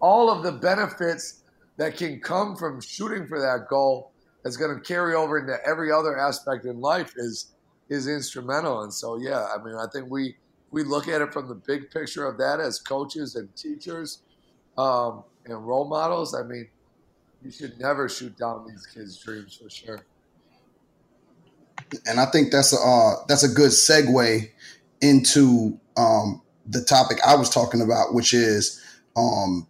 all 0.00 0.30
of 0.30 0.42
the 0.42 0.50
benefits 0.50 1.44
that 1.76 1.96
can 1.96 2.20
come 2.20 2.56
from 2.56 2.80
shooting 2.80 3.26
for 3.26 3.40
that 3.40 3.68
goal 3.68 4.10
is 4.44 4.56
going 4.56 4.74
to 4.74 4.80
carry 4.82 5.14
over 5.14 5.38
into 5.38 5.56
every 5.64 5.92
other 5.92 6.18
aspect 6.18 6.64
in 6.64 6.80
life 6.80 7.14
is 7.16 7.52
is 7.88 8.08
instrumental. 8.08 8.82
And 8.82 8.92
so, 8.92 9.18
yeah, 9.18 9.46
I 9.54 9.62
mean, 9.62 9.76
I 9.76 9.86
think 9.92 10.10
we 10.10 10.36
we 10.70 10.82
look 10.82 11.08
at 11.08 11.20
it 11.20 11.32
from 11.32 11.48
the 11.48 11.54
big 11.54 11.90
picture 11.90 12.26
of 12.26 12.38
that 12.38 12.58
as 12.58 12.80
coaches 12.80 13.36
and 13.36 13.54
teachers 13.54 14.22
um, 14.78 15.22
and 15.44 15.66
role 15.66 15.86
models. 15.86 16.34
I 16.34 16.42
mean, 16.42 16.68
you 17.44 17.50
should 17.50 17.78
never 17.80 18.08
shoot 18.08 18.36
down 18.36 18.66
these 18.68 18.86
kids' 18.86 19.18
dreams 19.18 19.58
for 19.62 19.68
sure. 19.68 20.00
And 22.06 22.20
I 22.20 22.26
think 22.26 22.52
that's 22.52 22.72
a 22.72 22.80
uh, 22.80 23.24
that's 23.28 23.42
a 23.42 23.48
good 23.48 23.70
segue 23.70 24.48
into 25.00 25.78
um, 25.96 26.42
the 26.66 26.82
topic 26.82 27.18
I 27.26 27.34
was 27.34 27.50
talking 27.50 27.82
about, 27.82 28.14
which 28.14 28.32
is 28.32 28.80
um, 29.16 29.66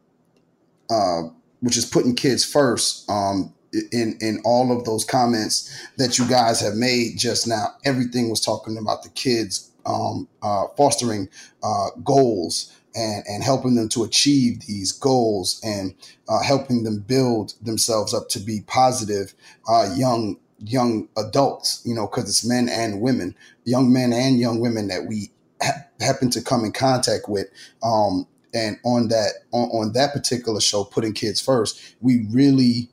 uh, 0.90 1.22
which 1.60 1.76
is 1.76 1.84
putting 1.84 2.14
kids 2.14 2.44
first. 2.44 3.10
Um, 3.10 3.54
in 3.90 4.18
in 4.20 4.40
all 4.44 4.76
of 4.76 4.84
those 4.84 5.04
comments 5.04 5.88
that 5.96 6.18
you 6.18 6.28
guys 6.28 6.60
have 6.60 6.74
made 6.74 7.16
just 7.16 7.48
now, 7.48 7.68
everything 7.84 8.28
was 8.28 8.40
talking 8.40 8.76
about 8.76 9.02
the 9.02 9.08
kids 9.10 9.70
um, 9.86 10.28
uh, 10.42 10.66
fostering 10.76 11.28
uh, 11.62 11.88
goals 12.04 12.72
and, 12.94 13.24
and 13.28 13.42
helping 13.42 13.74
them 13.74 13.88
to 13.90 14.04
achieve 14.04 14.60
these 14.66 14.92
goals 14.92 15.60
and 15.64 15.94
uh, 16.28 16.42
helping 16.42 16.84
them 16.84 17.00
build 17.00 17.54
themselves 17.62 18.14
up 18.14 18.28
to 18.28 18.38
be 18.38 18.60
positive 18.66 19.34
uh, 19.68 19.92
young 19.94 20.36
young 20.64 21.08
adults 21.16 21.82
you 21.84 21.94
know 21.94 22.06
because 22.06 22.28
it's 22.28 22.46
men 22.46 22.68
and 22.68 23.00
women 23.00 23.34
young 23.64 23.92
men 23.92 24.12
and 24.12 24.38
young 24.38 24.60
women 24.60 24.88
that 24.88 25.06
we 25.06 25.30
ha- 25.60 25.84
happen 26.00 26.30
to 26.30 26.40
come 26.40 26.64
in 26.64 26.72
contact 26.72 27.28
with 27.28 27.48
um, 27.82 28.26
and 28.54 28.78
on 28.84 29.08
that 29.08 29.32
on, 29.50 29.68
on 29.70 29.92
that 29.92 30.12
particular 30.12 30.60
show 30.60 30.84
putting 30.84 31.12
kids 31.12 31.40
first 31.40 31.96
we 32.00 32.26
really 32.30 32.88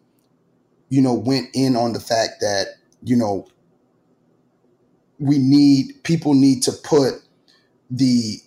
you 0.89 1.02
know 1.02 1.14
went 1.14 1.47
in 1.54 1.76
on 1.76 1.93
the 1.93 2.00
fact 2.00 2.41
that 2.41 2.68
you 3.04 3.16
know 3.16 3.47
we 5.20 5.38
need 5.38 6.04
people 6.04 6.34
need 6.34 6.64
to 6.64 6.72
put 6.72 7.22
the 7.91 8.38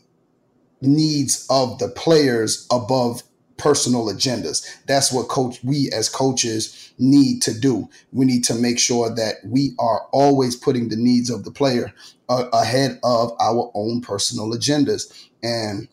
needs 0.83 1.47
of 1.49 1.78
the 1.78 1.89
players 1.89 2.66
above 2.70 3.22
personal 3.57 4.07
agendas. 4.07 4.66
That's 4.87 5.12
what 5.12 5.28
coach 5.28 5.62
we 5.62 5.91
as 5.93 6.09
coaches 6.09 6.93
need 6.99 7.43
to 7.43 7.59
do. 7.59 7.89
We 8.12 8.26
need 8.26 8.45
to 8.45 8.55
make 8.55 8.78
sure 8.78 9.14
that 9.14 9.37
we 9.45 9.72
are 9.78 10.07
always 10.12 10.57
putting 10.57 10.89
the 10.89 10.97
needs 10.97 11.30
of 11.30 11.45
the 11.45 11.53
player 11.53 11.93
uh, 12.28 12.49
ahead 12.53 12.99
of 13.05 13.33
our 13.41 13.70
own 13.74 14.01
personal 14.01 14.51
agendas. 14.53 15.28
And 15.43 15.89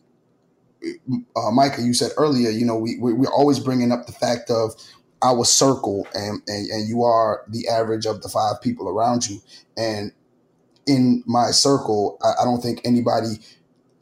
uh, 1.36 1.50
Micah, 1.52 1.82
you 1.82 1.94
said 1.94 2.10
earlier, 2.16 2.50
you 2.50 2.66
know, 2.66 2.76
we, 2.76 2.96
we're 2.98 3.32
always 3.32 3.60
bringing 3.60 3.92
up 3.92 4.06
the 4.06 4.12
fact 4.12 4.50
of 4.50 4.74
our 5.22 5.44
circle 5.44 6.08
and, 6.14 6.42
and, 6.48 6.70
and 6.70 6.88
you 6.88 7.04
are 7.04 7.42
the 7.48 7.68
average 7.68 8.06
of 8.06 8.22
the 8.22 8.28
five 8.28 8.60
people 8.62 8.88
around 8.88 9.28
you. 9.28 9.40
And 9.76 10.12
in 10.86 11.22
my 11.26 11.50
circle, 11.50 12.18
I, 12.22 12.42
I 12.42 12.44
don't 12.44 12.62
think 12.62 12.80
anybody 12.84 13.38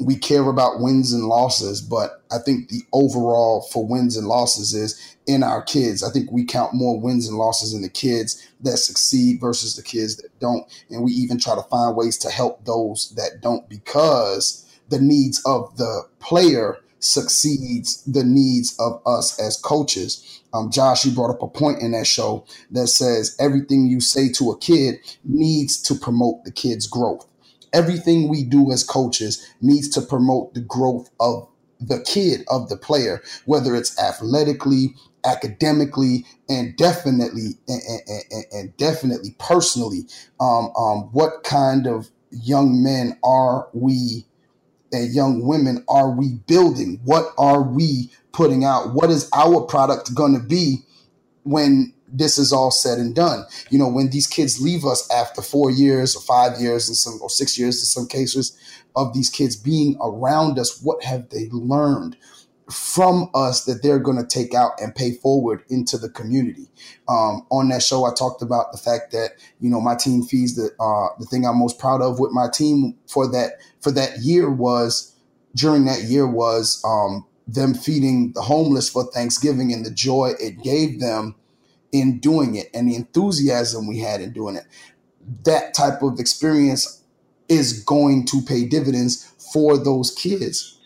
we 0.00 0.16
care 0.16 0.48
about 0.48 0.80
wins 0.80 1.12
and 1.14 1.24
losses, 1.26 1.80
but 1.82 2.22
I 2.32 2.38
think 2.38 2.68
the 2.68 2.82
overall 2.92 3.62
for 3.72 3.86
wins 3.86 4.16
and 4.16 4.28
losses 4.28 4.74
is 4.74 5.16
in 5.26 5.42
our 5.42 5.62
kids. 5.62 6.04
I 6.04 6.10
think 6.12 6.32
we 6.32 6.44
count 6.44 6.74
more 6.74 7.00
wins 7.00 7.28
and 7.28 7.38
losses 7.38 7.74
in 7.74 7.82
the 7.82 7.90
kids 7.90 8.48
that 8.62 8.78
succeed 8.78 9.40
versus 9.40 9.76
the 9.76 9.82
kids 9.82 10.18
that 10.18 10.38
don't. 10.40 10.66
And 10.90 11.04
we 11.04 11.12
even 11.12 11.40
try 11.40 11.56
to 11.56 11.62
find 11.64 11.96
ways 11.96 12.18
to 12.20 12.30
help 12.30 12.64
those 12.66 13.14
that 13.16 13.42
don't 13.42 13.68
because 13.70 14.66
the 14.90 15.00
needs 15.00 15.42
of 15.46 15.76
the 15.78 16.04
player 16.20 16.78
succeeds 17.00 18.04
the 18.06 18.24
needs 18.24 18.76
of 18.80 19.02
us 19.06 19.40
as 19.40 19.58
coaches. 19.58 20.42
Um, 20.54 20.72
Josh, 20.72 21.06
you 21.06 21.12
brought 21.12 21.30
up 21.30 21.42
a 21.42 21.48
point 21.48 21.82
in 21.82 21.92
that 21.92 22.08
show 22.08 22.46
that 22.72 22.88
says 22.88 23.36
everything 23.40 23.86
you 23.88 24.00
say 24.00 24.30
to 24.34 24.52
a 24.52 24.58
kid 24.58 24.96
needs 25.24 25.82
to 25.84 25.96
promote 25.96 26.44
the 26.44 26.52
kid's 26.52 26.88
growth. 26.88 27.27
Everything 27.72 28.28
we 28.28 28.44
do 28.44 28.72
as 28.72 28.84
coaches 28.84 29.46
needs 29.60 29.88
to 29.90 30.00
promote 30.00 30.54
the 30.54 30.60
growth 30.60 31.10
of 31.20 31.48
the 31.80 32.00
kid, 32.00 32.44
of 32.48 32.68
the 32.68 32.76
player, 32.76 33.22
whether 33.44 33.76
it's 33.76 33.98
athletically, 34.00 34.94
academically, 35.24 36.24
and 36.48 36.76
definitely, 36.76 37.58
and, 37.68 37.82
and, 38.08 38.44
and 38.52 38.76
definitely 38.76 39.34
personally. 39.38 40.00
Um, 40.40 40.72
um, 40.76 41.08
what 41.12 41.44
kind 41.44 41.86
of 41.86 42.10
young 42.30 42.82
men 42.82 43.18
are 43.22 43.68
we 43.72 44.26
and 44.92 45.12
young 45.12 45.46
women 45.46 45.84
are 45.88 46.10
we 46.10 46.34
building? 46.46 47.00
What 47.04 47.32
are 47.38 47.62
we 47.62 48.10
putting 48.32 48.64
out? 48.64 48.94
What 48.94 49.10
is 49.10 49.28
our 49.34 49.62
product 49.62 50.14
going 50.14 50.34
to 50.34 50.40
be 50.40 50.78
when 51.44 51.92
this 52.18 52.38
is 52.38 52.52
all 52.52 52.70
said 52.70 52.98
and 52.98 53.14
done? 53.14 53.44
You 53.70 53.78
know, 53.78 53.88
when 53.88 54.10
these 54.10 54.26
kids 54.26 54.60
leave 54.60 54.84
us 54.84 55.08
after 55.10 55.42
four 55.42 55.70
years 55.70 56.16
or 56.16 56.22
five 56.22 56.60
years 56.60 56.88
and 56.88 56.96
some 56.96 57.18
or 57.22 57.30
six 57.30 57.58
years 57.58 57.78
in 57.78 57.84
some 57.84 58.06
cases 58.06 58.56
of 58.96 59.14
these 59.14 59.30
kids 59.30 59.56
being 59.56 59.96
around 60.02 60.58
us, 60.58 60.82
what 60.82 61.02
have 61.04 61.30
they 61.30 61.48
learned? 61.50 62.16
from 62.70 63.30
us 63.34 63.64
that 63.64 63.82
they're 63.82 63.98
going 63.98 64.18
to 64.18 64.26
take 64.26 64.54
out 64.54 64.72
and 64.78 64.94
pay 64.94 65.12
forward 65.12 65.64
into 65.70 65.96
the 65.96 66.08
community. 66.10 66.68
Um, 67.08 67.46
on 67.50 67.68
that 67.70 67.82
show, 67.82 68.04
I 68.04 68.12
talked 68.12 68.42
about 68.42 68.72
the 68.72 68.78
fact 68.78 69.10
that 69.12 69.30
you 69.60 69.70
know 69.70 69.80
my 69.80 69.94
team 69.94 70.22
fees 70.22 70.56
the 70.56 70.70
uh, 70.78 71.14
the 71.18 71.26
thing 71.26 71.46
I'm 71.46 71.58
most 71.58 71.78
proud 71.78 72.02
of 72.02 72.18
with 72.20 72.32
my 72.32 72.48
team 72.52 72.96
for 73.06 73.30
that 73.32 73.52
for 73.80 73.90
that 73.92 74.18
year 74.18 74.50
was 74.50 75.14
during 75.54 75.86
that 75.86 76.02
year 76.02 76.26
was 76.26 76.82
um, 76.84 77.26
them 77.46 77.74
feeding 77.74 78.32
the 78.34 78.42
homeless 78.42 78.90
for 78.90 79.04
Thanksgiving 79.12 79.72
and 79.72 79.84
the 79.84 79.90
joy 79.90 80.32
it 80.38 80.62
gave 80.62 81.00
them 81.00 81.34
in 81.92 82.18
doing 82.20 82.56
it 82.56 82.68
and 82.74 82.88
the 82.90 82.94
enthusiasm 82.96 83.86
we 83.86 84.00
had 84.00 84.20
in 84.20 84.32
doing 84.32 84.56
it. 84.56 84.64
That 85.44 85.74
type 85.74 86.02
of 86.02 86.18
experience 86.20 87.02
is 87.48 87.82
going 87.84 88.26
to 88.26 88.42
pay 88.42 88.66
dividends 88.66 89.32
for 89.52 89.78
those 89.78 90.10
kids 90.10 90.80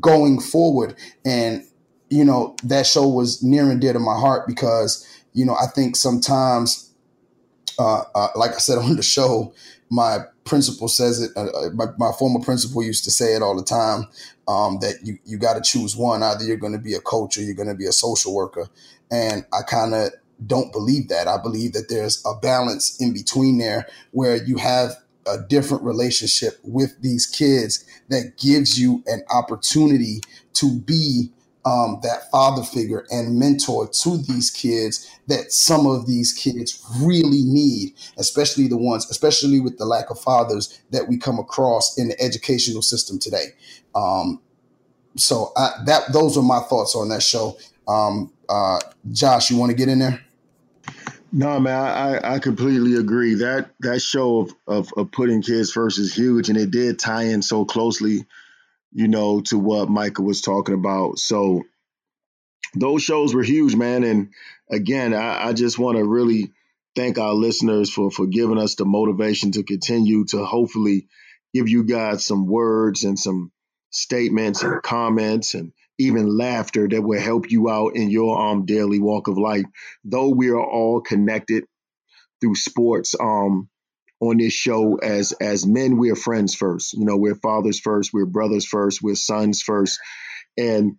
going 0.00 0.40
forward. 0.40 0.96
And, 1.24 1.64
you 2.10 2.24
know, 2.24 2.56
that 2.64 2.86
show 2.86 3.08
was 3.08 3.42
near 3.42 3.70
and 3.70 3.80
dear 3.80 3.92
to 3.92 3.98
my 3.98 4.18
heart 4.18 4.46
because, 4.46 5.06
you 5.32 5.44
know, 5.44 5.54
I 5.54 5.66
think 5.74 5.96
sometimes, 5.96 6.92
uh, 7.78 8.02
uh, 8.14 8.28
like 8.36 8.52
I 8.52 8.58
said 8.58 8.78
on 8.80 8.96
the 8.96 9.02
show, 9.02 9.54
my 9.90 10.20
principal 10.44 10.88
says 10.88 11.22
it, 11.22 11.30
uh, 11.36 11.46
uh, 11.46 11.70
my, 11.74 11.86
my 11.98 12.12
former 12.18 12.40
principal 12.40 12.82
used 12.82 13.04
to 13.04 13.10
say 13.10 13.34
it 13.34 13.42
all 13.42 13.56
the 13.56 13.64
time. 13.64 14.06
um, 14.48 14.78
that 14.80 14.96
you, 15.02 15.18
you 15.24 15.38
got 15.38 15.54
to 15.54 15.60
choose 15.62 15.96
one. 15.96 16.22
Either 16.22 16.44
you're 16.44 16.56
going 16.56 16.72
to 16.72 16.78
be 16.78 16.94
a 16.94 17.00
coach 17.00 17.38
or 17.38 17.42
you're 17.42 17.54
going 17.54 17.68
to 17.68 17.74
be 17.74 17.86
a 17.86 17.92
social 17.92 18.34
worker. 18.34 18.68
And 19.10 19.44
I 19.52 19.62
kind 19.62 19.94
of 19.94 20.10
don't 20.46 20.72
believe 20.72 21.08
that. 21.08 21.28
I 21.28 21.38
believe 21.40 21.72
that 21.74 21.88
there's 21.88 22.22
a 22.26 22.34
balance 22.40 23.00
in 23.00 23.12
between 23.12 23.58
there 23.58 23.86
where 24.12 24.36
you 24.36 24.56
have 24.58 24.92
a 25.26 25.38
different 25.38 25.84
relationship 25.84 26.58
with 26.64 27.00
these 27.00 27.26
kids 27.26 27.84
that 28.10 28.36
gives 28.38 28.78
you 28.78 29.02
an 29.06 29.22
opportunity 29.30 30.20
to 30.54 30.78
be 30.80 31.30
um, 31.66 31.98
that 32.02 32.30
father 32.30 32.62
figure 32.62 33.06
and 33.10 33.38
mentor 33.38 33.88
to 33.88 34.18
these 34.18 34.50
kids 34.50 35.10
that 35.28 35.50
some 35.50 35.86
of 35.86 36.06
these 36.06 36.32
kids 36.32 36.84
really 37.00 37.42
need, 37.44 37.94
especially 38.18 38.68
the 38.68 38.76
ones, 38.76 39.10
especially 39.10 39.60
with 39.60 39.78
the 39.78 39.86
lack 39.86 40.10
of 40.10 40.20
fathers 40.20 40.82
that 40.90 41.08
we 41.08 41.16
come 41.16 41.38
across 41.38 41.96
in 41.98 42.08
the 42.08 42.20
educational 42.20 42.82
system 42.82 43.18
today. 43.18 43.46
Um, 43.94 44.42
so 45.16 45.52
I, 45.56 45.70
that 45.86 46.12
those 46.12 46.36
are 46.36 46.42
my 46.42 46.60
thoughts 46.60 46.94
on 46.96 47.08
that 47.10 47.22
show. 47.22 47.56
Um, 47.88 48.33
uh, 48.48 48.80
Josh, 49.10 49.50
you 49.50 49.56
want 49.56 49.70
to 49.70 49.76
get 49.76 49.88
in 49.88 49.98
there? 49.98 50.20
No, 51.32 51.58
man, 51.58 51.74
I, 51.74 52.34
I 52.34 52.38
completely 52.38 52.94
agree. 52.94 53.34
That 53.34 53.70
that 53.80 54.00
show 54.00 54.40
of, 54.40 54.52
of, 54.66 54.92
of 54.96 55.10
putting 55.10 55.42
kids 55.42 55.72
first 55.72 55.98
is 55.98 56.14
huge, 56.14 56.48
and 56.48 56.56
it 56.56 56.70
did 56.70 56.98
tie 56.98 57.24
in 57.24 57.42
so 57.42 57.64
closely 57.64 58.26
you 58.94 59.08
know, 59.08 59.40
to 59.40 59.58
what 59.58 59.90
Michael 59.90 60.24
was 60.24 60.40
talking 60.40 60.74
about. 60.74 61.18
So 61.18 61.64
those 62.74 63.02
shows 63.02 63.34
were 63.34 63.42
huge, 63.42 63.74
man. 63.74 64.04
And 64.04 64.30
again, 64.70 65.12
I, 65.12 65.48
I 65.48 65.52
just 65.52 65.78
want 65.78 65.98
to 65.98 66.04
really 66.04 66.52
thank 66.94 67.18
our 67.18 67.34
listeners 67.34 67.92
for 67.92 68.10
for 68.10 68.26
giving 68.26 68.58
us 68.58 68.76
the 68.76 68.84
motivation 68.84 69.50
to 69.52 69.64
continue 69.64 70.24
to 70.26 70.44
hopefully 70.44 71.08
give 71.52 71.68
you 71.68 71.82
guys 71.82 72.24
some 72.24 72.46
words 72.46 73.02
and 73.02 73.18
some 73.18 73.50
statements 73.90 74.62
and 74.62 74.80
comments 74.82 75.54
and 75.54 75.72
even 75.98 76.36
laughter 76.36 76.88
that 76.88 77.02
will 77.02 77.20
help 77.20 77.50
you 77.50 77.70
out 77.70 77.96
in 77.96 78.10
your 78.10 78.40
um 78.40 78.66
daily 78.66 78.98
walk 78.98 79.28
of 79.28 79.38
life. 79.38 79.64
Though 80.04 80.28
we 80.28 80.50
are 80.50 80.64
all 80.64 81.00
connected 81.00 81.64
through 82.40 82.56
sports, 82.56 83.14
um, 83.18 83.68
on 84.20 84.38
this 84.38 84.52
show 84.52 84.96
as 84.96 85.32
as 85.32 85.66
men 85.66 85.98
we're 85.98 86.14
friends 86.14 86.54
first 86.54 86.94
you 86.94 87.04
know 87.04 87.16
we're 87.16 87.34
fathers 87.34 87.80
first 87.80 88.12
we're 88.12 88.24
brothers 88.24 88.64
first 88.64 89.02
we're 89.02 89.14
sons 89.14 89.60
first 89.60 89.98
and 90.56 90.96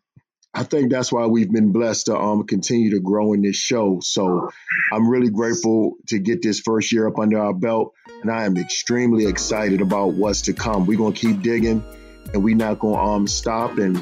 I 0.55 0.63
think 0.63 0.89
that's 0.89 1.11
why 1.11 1.25
we've 1.25 1.51
been 1.51 1.73
blessed 1.73 2.05
to 2.05 2.17
um, 2.17 2.47
continue 2.47 2.91
to 2.91 3.01
grow 3.01 3.33
in 3.33 3.41
this 3.41 3.57
show. 3.57 3.99
So 4.01 4.49
I'm 4.93 5.09
really 5.09 5.29
grateful 5.29 5.97
to 6.07 6.17
get 6.17 6.41
this 6.41 6.61
first 6.61 6.93
year 6.93 7.07
up 7.07 7.19
under 7.19 7.39
our 7.39 7.53
belt, 7.53 7.93
and 8.21 8.31
I 8.31 8.45
am 8.45 8.55
extremely 8.55 9.25
excited 9.25 9.81
about 9.81 10.13
what's 10.13 10.43
to 10.43 10.53
come. 10.53 10.85
We're 10.85 10.97
gonna 10.97 11.13
keep 11.13 11.41
digging, 11.41 11.83
and 12.33 12.41
we're 12.41 12.55
not 12.55 12.79
gonna 12.79 12.95
um 12.95 13.27
stop. 13.27 13.77
And 13.79 13.97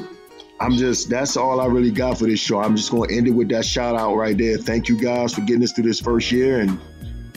I'm 0.60 0.72
just 0.72 1.10
that's 1.10 1.36
all 1.36 1.60
I 1.60 1.66
really 1.66 1.90
got 1.90 2.18
for 2.18 2.26
this 2.26 2.40
show. 2.40 2.60
I'm 2.60 2.76
just 2.76 2.90
gonna 2.90 3.12
end 3.12 3.26
it 3.26 3.32
with 3.32 3.48
that 3.50 3.64
shout 3.64 3.96
out 3.96 4.14
right 4.14 4.36
there. 4.36 4.56
Thank 4.56 4.88
you 4.88 5.00
guys 5.00 5.34
for 5.34 5.40
getting 5.42 5.62
us 5.62 5.72
through 5.72 5.84
this 5.84 6.00
first 6.00 6.30
year, 6.30 6.60
and 6.60 6.78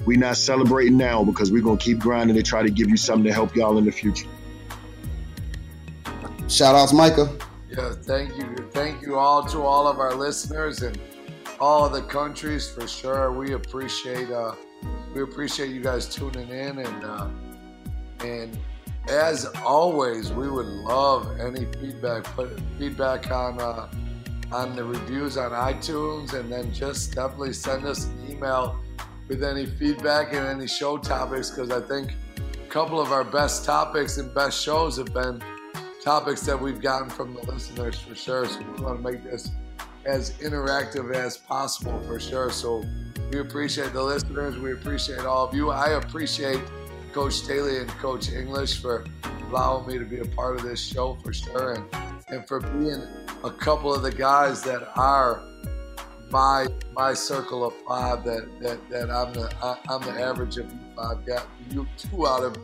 we're 0.06 0.20
not 0.20 0.38
celebrating 0.38 0.98
now 0.98 1.24
because 1.24 1.52
we're 1.52 1.64
gonna 1.64 1.78
keep 1.78 2.00
grinding 2.00 2.36
to 2.36 2.44
try 2.44 2.62
to 2.62 2.70
give 2.70 2.90
you 2.90 2.98
something 2.98 3.26
to 3.26 3.34
help 3.34 3.56
y'all 3.56 3.78
in 3.78 3.86
the 3.86 3.92
future. 3.92 4.28
Shout 6.48 6.76
outs, 6.76 6.94
Micah. 6.94 7.36
Yeah, 7.70 7.94
thank 7.94 8.38
you. 8.38 8.56
Thank 8.72 9.02
you 9.02 9.18
all 9.18 9.44
to 9.46 9.64
all 9.64 9.88
of 9.88 10.00
our 10.00 10.16
listeners 10.16 10.82
and 10.82 10.98
all 11.60 11.86
of 11.86 11.92
the 11.92 12.02
countries 12.04 12.70
for 12.70 12.88
sure. 12.88 13.34
We 13.34 13.54
appreciate 13.54 14.30
uh 14.32 14.54
we 15.14 15.24
appreciate 15.24 15.72
you 15.72 15.82
guys 15.82 16.08
tuning 16.08 16.50
in 16.50 16.80
and 16.80 17.04
uh 17.04 17.30
and 18.24 18.58
as 19.10 19.46
always, 19.66 20.32
we 20.32 20.50
would 20.50 20.66
love 20.66 21.40
any 21.40 21.66
feedback. 21.80 22.24
Put 22.24 22.60
feedback 22.78 23.32
on 23.32 23.60
uh, 23.60 23.90
on 24.52 24.76
the 24.76 24.84
reviews 24.84 25.38
on 25.38 25.52
iTunes, 25.52 26.34
and 26.34 26.52
then 26.52 26.74
just 26.74 27.14
definitely 27.14 27.54
send 27.54 27.86
us 27.86 28.06
an 28.06 28.32
email 28.32 28.80
with 29.28 29.44
any 29.44 29.66
feedback 29.66 30.34
and 30.34 30.46
any 30.46 30.68
show 30.68 30.98
topics 30.98 31.50
because 31.50 31.70
I 31.70 31.82
think 31.82 32.16
a 32.54 32.70
couple 32.70 33.00
of 33.00 33.12
our 33.12 33.24
best 33.24 33.66
topics 33.66 34.18
and 34.18 34.34
best 34.34 34.62
shows 34.62 34.98
have 34.98 35.14
been 35.14 35.42
topics 36.02 36.42
that 36.42 36.60
we've 36.60 36.82
gotten 36.82 37.10
from 37.10 37.34
the 37.34 37.42
listeners 37.52 38.00
for 38.00 38.16
sure. 38.16 38.46
So 38.46 38.60
we 38.60 38.84
want 38.84 39.04
to 39.04 39.12
make 39.12 39.24
this 39.24 39.50
as 40.06 40.32
interactive 40.38 41.14
as 41.14 41.38
possible 41.38 42.00
for 42.04 42.20
sure. 42.20 42.50
So 42.50 42.86
we 43.32 43.40
appreciate 43.40 43.92
the 43.92 44.04
listeners. 44.04 44.58
We 44.58 44.72
appreciate 44.72 45.20
all 45.20 45.46
of 45.46 45.54
you. 45.54 45.70
I 45.70 45.92
appreciate 45.92 46.62
Coach 47.14 47.34
Staley 47.34 47.80
and 47.80 47.90
Coach 47.90 48.32
English 48.32 48.82
for 48.82 49.06
allowing 49.50 49.88
me 49.88 49.98
to 49.98 50.06
be 50.06 50.20
a 50.20 50.26
part 50.26 50.56
of 50.56 50.64
this 50.64 50.82
show 50.82 51.18
for 51.24 51.34
sure 51.34 51.74
and, 51.74 51.86
and 52.30 52.48
for 52.48 52.60
being 52.60 53.02
a 53.44 53.52
couple 53.52 53.94
of 53.94 54.02
the 54.02 54.12
guys 54.12 54.62
that 54.64 54.88
are 54.98 55.42
my 56.30 56.68
my 56.94 57.14
circle 57.14 57.66
of 57.66 57.74
five 57.88 58.24
that 58.24 58.48
that, 58.60 58.90
that 58.90 59.10
I'm 59.10 59.34
the 59.34 59.54
I, 59.64 59.78
am 59.96 60.02
the 60.02 60.22
average 60.22 60.58
of 60.58 60.72
you 60.72 60.80
five 60.96 61.26
guys. 61.26 61.46
You 61.70 61.88
two 61.98 62.28
out 62.28 62.44
of 62.44 62.58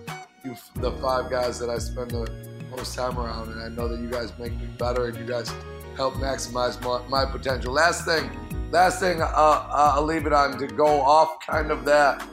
you 0.43 0.55
the 0.75 0.91
five 0.93 1.29
guys 1.29 1.59
that 1.59 1.69
I 1.69 1.77
spend 1.77 2.11
the 2.11 2.29
most 2.75 2.95
time 2.95 3.17
around, 3.17 3.49
and 3.49 3.61
I 3.61 3.69
know 3.69 3.87
that 3.87 3.99
you 4.01 4.09
guys 4.09 4.37
make 4.37 4.51
me 4.53 4.67
better, 4.77 5.07
and 5.07 5.17
you 5.17 5.25
guys 5.25 5.53
help 5.95 6.15
maximize 6.15 6.81
my, 6.81 7.07
my 7.07 7.29
potential. 7.29 7.71
Last 7.71 8.05
thing, 8.05 8.29
last 8.71 8.99
thing, 8.99 9.21
uh, 9.21 9.27
I'll 9.69 10.03
leave 10.03 10.25
it 10.25 10.33
on 10.33 10.57
to 10.57 10.67
go 10.67 11.01
off 11.01 11.39
kind 11.45 11.71
of 11.71 11.85
that 11.85 12.27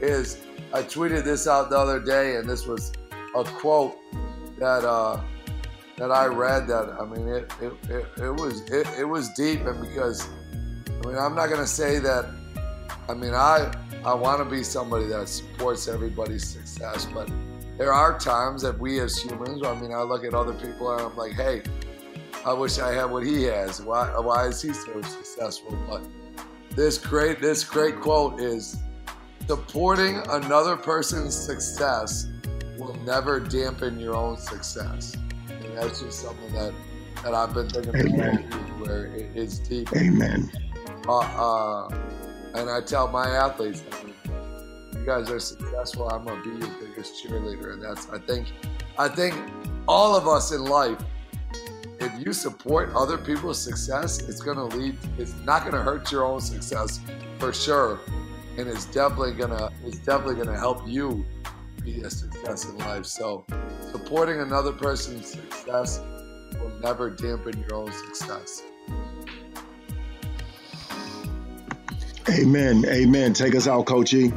is 0.00 0.43
I 0.74 0.82
tweeted 0.82 1.22
this 1.22 1.46
out 1.46 1.70
the 1.70 1.78
other 1.78 2.00
day, 2.00 2.34
and 2.34 2.50
this 2.50 2.66
was 2.66 2.92
a 3.36 3.44
quote 3.44 3.96
that 4.58 4.84
uh, 4.84 5.22
that 5.96 6.10
I 6.10 6.26
read. 6.26 6.66
That 6.66 6.96
I 7.00 7.04
mean, 7.04 7.28
it 7.28 7.52
it, 7.62 7.72
it, 7.88 8.06
it 8.20 8.30
was 8.30 8.62
it, 8.62 8.88
it 8.98 9.04
was 9.04 9.28
deep, 9.34 9.60
and 9.60 9.80
because 9.80 10.28
I 10.88 11.06
mean, 11.06 11.16
I'm 11.16 11.36
not 11.36 11.46
to 11.50 11.66
say 11.66 12.00
that. 12.00 12.26
I 13.08 13.14
mean, 13.14 13.34
I 13.34 13.72
I 14.04 14.14
want 14.14 14.42
to 14.42 14.44
be 14.44 14.64
somebody 14.64 15.06
that 15.06 15.28
supports 15.28 15.86
everybody's 15.86 16.44
success, 16.44 17.06
but 17.14 17.30
there 17.78 17.92
are 17.92 18.18
times 18.18 18.62
that 18.62 18.76
we 18.76 18.98
as 18.98 19.16
humans. 19.16 19.62
I 19.64 19.80
mean, 19.80 19.92
I 19.92 20.02
look 20.02 20.24
at 20.24 20.34
other 20.34 20.54
people 20.54 20.92
and 20.92 21.02
I'm 21.02 21.16
like, 21.16 21.34
hey, 21.34 21.62
I 22.44 22.52
wish 22.52 22.80
I 22.80 22.92
had 22.92 23.04
what 23.04 23.24
he 23.24 23.44
has. 23.44 23.80
Why 23.80 24.08
why 24.18 24.48
is 24.48 24.60
he 24.60 24.72
so 24.72 25.00
successful? 25.02 25.78
But 25.88 26.02
this 26.74 26.98
great 26.98 27.40
this 27.40 27.62
great 27.62 28.00
quote 28.00 28.40
is 28.40 28.76
supporting 29.46 30.22
another 30.30 30.76
person's 30.76 31.36
success 31.36 32.28
will 32.78 32.94
never 33.04 33.40
dampen 33.40 33.98
your 33.98 34.14
own 34.14 34.36
success. 34.36 35.14
And 35.48 35.76
that's 35.76 36.00
just 36.00 36.20
something 36.20 36.52
that 36.52 36.72
that 37.22 37.34
I've 37.34 37.54
been 37.54 37.68
thinking 37.68 38.20
about 38.20 38.40
where 38.80 39.06
it, 39.06 39.30
it's 39.34 39.58
deep. 39.58 39.88
Amen. 39.96 40.50
Uh, 41.08 41.18
uh, 41.18 41.88
and 42.54 42.68
I 42.68 42.80
tell 42.80 43.08
my 43.08 43.26
athletes, 43.26 43.82
you 44.92 45.04
guys 45.06 45.30
are 45.30 45.40
successful. 45.40 46.08
I'm 46.08 46.24
gonna 46.24 46.42
be 46.42 46.50
your 46.50 46.74
biggest 46.80 47.24
cheerleader, 47.24 47.72
and 47.72 47.82
that's 47.82 48.08
I 48.10 48.18
think, 48.18 48.52
I 48.98 49.08
think 49.08 49.34
all 49.88 50.16
of 50.16 50.28
us 50.28 50.52
in 50.52 50.64
life, 50.64 50.98
if 52.00 52.12
you 52.24 52.32
support 52.32 52.90
other 52.94 53.16
people's 53.16 53.60
success, 53.60 54.28
it's 54.28 54.40
gonna 54.40 54.66
lead. 54.66 54.96
It's 55.18 55.34
not 55.44 55.64
gonna 55.64 55.82
hurt 55.82 56.12
your 56.12 56.24
own 56.24 56.40
success 56.40 57.00
for 57.38 57.52
sure, 57.52 58.00
and 58.56 58.68
it's 58.68 58.86
definitely 58.86 59.32
gonna 59.32 59.70
it's 59.84 59.98
definitely 59.98 60.36
gonna 60.36 60.58
help 60.58 60.86
you 60.86 61.24
be 61.84 62.00
a 62.00 62.10
success 62.10 62.68
in 62.68 62.78
life. 62.78 63.04
So, 63.04 63.44
supporting 63.90 64.40
another 64.40 64.72
person's 64.72 65.26
success 65.26 66.00
will 66.58 66.72
never 66.80 67.10
dampen 67.10 67.62
your 67.68 67.74
own 67.74 67.92
success. 67.92 68.62
Amen. 72.30 72.84
Amen. 72.86 73.34
Take 73.34 73.54
us 73.54 73.68
out, 73.68 73.84
Coachy. 73.86 74.32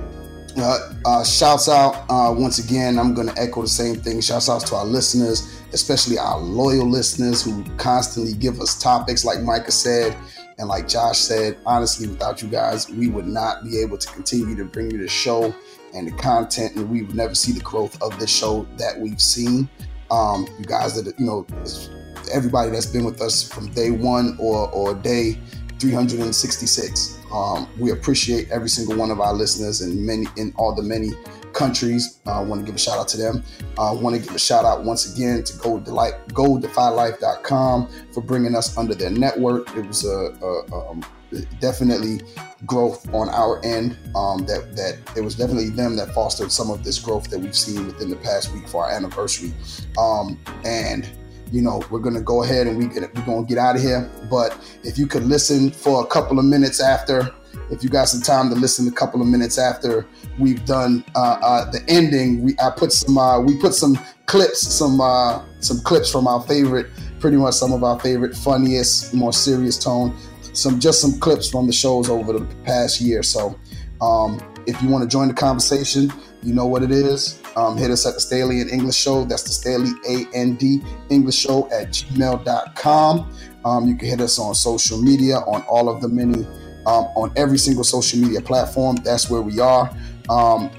Uh, 0.58 0.94
uh, 1.06 1.24
shouts 1.24 1.70
out 1.70 2.06
uh, 2.10 2.34
once 2.36 2.60
again. 2.60 3.00
I'm 3.00 3.14
going 3.14 3.28
to 3.28 3.40
echo 3.40 3.62
the 3.62 3.68
same 3.68 3.96
thing. 3.96 4.20
Shouts 4.22 4.50
out 4.50 4.66
to 4.68 4.76
our 4.76 4.86
listeners, 4.86 5.62
especially 5.72 6.18
our 6.18 6.40
loyal 6.40 6.90
listeners 6.90 7.44
who 7.44 7.64
constantly 7.78 8.34
give 8.34 8.60
us 8.60 8.82
topics, 8.82 9.24
like 9.24 9.42
Micah 9.42 9.72
said, 9.72 10.18
and 10.58 10.68
like 10.68 10.88
Josh 10.88 11.20
said. 11.20 11.58
Honestly, 11.66 12.08
without 12.08 12.42
you 12.42 12.48
guys, 12.48 12.90
we 12.90 13.08
would 13.08 13.28
not 13.28 13.64
be 13.64 13.80
able 13.80 13.98
to 13.98 14.08
continue 14.12 14.56
to 14.56 14.66
bring 14.66 14.92
you 14.92 14.98
the 14.98 15.08
show 15.08 15.54
and 15.94 16.08
the 16.08 16.12
content, 16.12 16.76
and 16.76 16.90
we 16.90 17.04
would 17.04 17.16
never 17.16 17.36
see 17.36 17.52
the 17.52 17.62
growth 17.62 18.02
of 18.02 18.20
the 18.20 18.28
show 18.28 18.68
that 18.78 19.00
we've 19.00 19.22
seen. 19.22 19.70
Um, 20.10 20.48
you 20.58 20.66
guys 20.66 21.02
that 21.02 21.18
you 21.20 21.26
know, 21.26 21.46
everybody 22.34 22.72
that's 22.72 22.86
been 22.86 23.06
with 23.06 23.22
us 23.22 23.44
from 23.44 23.72
day 23.74 23.92
one 23.92 24.38
or 24.40 24.70
or 24.72 24.94
day 24.94 25.40
366. 25.80 27.20
Um, 27.32 27.68
we 27.78 27.92
appreciate 27.92 28.50
every 28.52 28.70
single 28.70 28.96
one 28.96 29.12
of 29.12 29.20
our 29.20 29.34
listeners 29.34 29.82
and 29.82 30.06
many 30.06 30.28
in 30.38 30.54
all 30.58 30.74
the 30.74 30.82
many 30.82 31.12
countries. 31.58 32.20
I 32.28 32.40
want 32.42 32.62
to 32.62 32.66
give 32.66 32.76
a 32.76 32.80
shout 32.80 33.00
out 33.00 33.08
to 33.10 33.18
them. 33.18 33.44
I 33.80 33.92
want 33.92 34.16
to 34.16 34.22
give 34.22 34.36
a 34.36 34.40
shout 34.40 34.64
out 34.64 34.84
once 34.84 35.14
again 35.14 35.44
to 35.44 35.58
Gold 35.58 35.84
Delight, 35.86 36.14
GoldDefyLife.com 36.30 37.90
for 38.14 38.22
bringing 38.22 38.56
us 38.56 38.78
under 38.78 38.94
their 38.94 39.10
network. 39.10 39.76
It 39.76 39.88
was 39.88 40.06
a, 40.06 40.38
a 40.42 40.90
um, 40.90 41.04
definitely 41.60 42.22
growth 42.66 43.12
on 43.14 43.30
our 43.30 43.64
end. 43.66 43.98
Um, 44.16 44.46
that 44.46 44.76
that 44.76 45.18
it 45.18 45.22
was 45.22 45.36
definitely 45.36 45.70
them 45.70 45.96
that 45.98 46.14
fostered 46.14 46.52
some 46.52 46.70
of 46.70 46.84
this 46.84 47.00
growth 47.00 47.30
that 47.32 47.40
we've 47.40 47.58
seen 47.58 47.88
within 47.88 48.10
the 48.10 48.18
past 48.18 48.54
week 48.54 48.68
for 48.68 48.86
our 48.86 48.92
anniversary. 48.92 49.52
Um, 49.98 50.40
and 50.64 51.10
you 51.52 51.62
know, 51.62 51.82
we're 51.90 52.00
gonna 52.00 52.22
go 52.22 52.44
ahead 52.44 52.68
and 52.68 52.78
we 52.78 52.88
we're 52.88 53.26
gonna 53.26 53.46
get 53.46 53.58
out 53.58 53.76
of 53.76 53.82
here. 53.82 54.10
But 54.30 54.58
if 54.84 54.98
you 54.98 55.08
could 55.08 55.24
listen 55.24 55.72
for 55.72 56.04
a 56.04 56.08
couple 56.08 56.38
of 56.38 56.46
minutes 56.46 56.80
after, 56.80 57.34
if 57.72 57.84
you 57.84 57.90
got 57.90 58.10
some 58.10 58.22
time 58.22 58.50
to 58.50 58.56
listen 58.56 58.88
a 58.88 58.92
couple 58.92 59.22
of 59.22 59.28
minutes 59.28 59.58
after 59.58 60.06
we've 60.40 60.64
done 60.66 61.04
uh, 61.16 61.40
uh, 61.42 61.72
the 61.72 61.84
ending, 61.88 62.44
we 62.44 62.56
I 62.60 62.72
put 62.76 62.92
some 62.92 63.18
uh, 63.18 63.40
we 63.40 63.58
put 63.58 63.74
some 63.74 63.98
clips, 64.26 64.62
some 64.62 65.02
uh, 65.02 65.44
some 65.60 65.80
clips 65.82 66.12
from 66.12 66.28
our 66.28 66.42
favorite, 66.42 66.88
pretty 67.20 67.38
much 67.38 67.56
some 67.56 67.74
of 67.74 67.84
our 67.84 68.00
favorite, 68.00 68.36
funniest, 68.36 69.14
more 69.14 69.34
serious 69.34 69.78
tone, 69.82 70.16
some 70.54 70.80
just 70.80 71.02
some 71.02 71.20
clips 71.20 71.50
from 71.50 71.68
the 71.68 71.74
shows 71.74 72.10
over 72.10 72.34
the 72.34 72.46
past 72.64 73.02
year. 73.02 73.24
So 73.24 73.60
um, 74.02 74.40
if 74.68 74.82
you 74.82 74.90
want 74.90 75.04
to 75.04 75.10
join 75.10 75.28
the 75.28 75.34
conversation, 75.34 76.12
you 76.44 76.54
know 76.54 76.66
what 76.66 76.84
it 76.84 76.92
is. 76.92 77.42
Um, 77.56 77.76
hit 77.78 77.90
us 77.90 78.06
at 78.06 78.14
the 78.14 78.20
Staley 78.20 78.62
and 78.62 78.70
English 78.70 78.96
Show. 78.96 79.26
That's 79.26 79.44
the 79.44 79.50
Staley 79.50 79.92
A 80.08 80.28
N 80.36 80.56
D 80.56 80.82
English 81.10 81.36
Show 81.36 81.70
at 81.72 81.90
gmail.com. 81.90 83.34
Um, 83.66 83.88
you 83.88 83.96
can 83.96 84.08
hit 84.08 84.22
us 84.22 84.38
on 84.38 84.54
social 84.54 85.02
media 85.02 85.38
on 85.40 85.64
all 85.64 85.90
of 85.90 86.02
the 86.02 86.08
many, 86.08 86.46
um, 86.86 87.06
on 87.16 87.34
every 87.36 87.58
single 87.58 87.84
social 87.84 88.20
media 88.20 88.42
platform. 88.42 88.98
That's 88.98 89.30
where 89.30 89.42
we 89.42 89.60
are. 89.60 89.92
Um, 90.30 90.70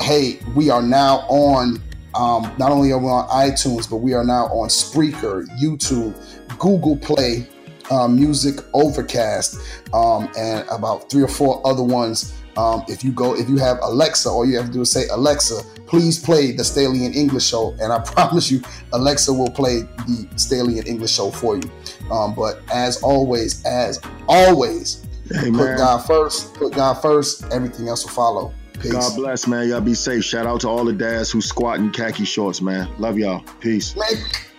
hey, 0.00 0.38
we 0.54 0.70
are 0.70 0.82
now 0.82 1.18
on, 1.28 1.82
um, 2.14 2.52
not 2.58 2.70
only 2.70 2.92
are 2.92 2.98
we 2.98 3.06
on 3.06 3.28
iTunes, 3.28 3.88
but 3.88 3.96
we 3.96 4.14
are 4.14 4.24
now 4.24 4.46
on 4.46 4.68
Spreaker, 4.68 5.46
YouTube, 5.60 6.14
Google 6.58 6.96
Play, 6.96 7.48
uh, 7.90 8.08
Music, 8.08 8.60
Overcast, 8.74 9.58
um, 9.94 10.28
and 10.36 10.66
about 10.70 11.10
three 11.10 11.22
or 11.22 11.28
four 11.28 11.66
other 11.66 11.82
ones. 11.82 12.34
Um, 12.56 12.84
if 12.88 13.04
you 13.04 13.12
go, 13.12 13.36
if 13.36 13.48
you 13.48 13.56
have 13.58 13.78
Alexa, 13.82 14.28
all 14.28 14.44
you 14.44 14.56
have 14.56 14.66
to 14.66 14.72
do 14.72 14.80
is 14.80 14.90
say, 14.90 15.06
Alexa, 15.12 15.62
please 15.86 16.18
play 16.18 16.50
the 16.52 16.64
Staley 16.64 17.06
and 17.06 17.14
English 17.14 17.46
show. 17.46 17.74
And 17.80 17.92
I 17.92 17.98
promise 18.04 18.50
you, 18.50 18.60
Alexa 18.92 19.32
will 19.32 19.50
play 19.50 19.82
the 20.06 20.28
Staley 20.36 20.78
and 20.78 20.88
English 20.88 21.12
show 21.12 21.30
for 21.30 21.56
you. 21.56 21.70
Um, 22.10 22.34
but 22.34 22.60
as 22.72 23.00
always, 23.02 23.64
as 23.64 24.00
always, 24.28 25.06
Hey, 25.30 25.50
put. 25.50 25.76
God 25.76 25.98
first, 26.06 26.54
put 26.54 26.72
God 26.72 26.94
first, 26.94 27.44
everything 27.52 27.88
else 27.88 28.04
will 28.04 28.12
follow. 28.12 28.54
Peace. 28.80 28.92
God 28.92 29.16
bless, 29.16 29.46
man. 29.46 29.68
Y'all 29.68 29.80
be 29.80 29.94
safe. 29.94 30.24
Shout 30.24 30.46
out 30.46 30.60
to 30.60 30.68
all 30.68 30.84
the 30.84 30.92
dads 30.92 31.30
who 31.30 31.40
squat 31.40 31.78
in 31.78 31.90
khaki 31.90 32.24
shorts, 32.24 32.60
man. 32.60 32.88
Love 32.98 33.18
y'all. 33.18 33.42
Peace. 33.60 33.96
Man, 33.96 34.08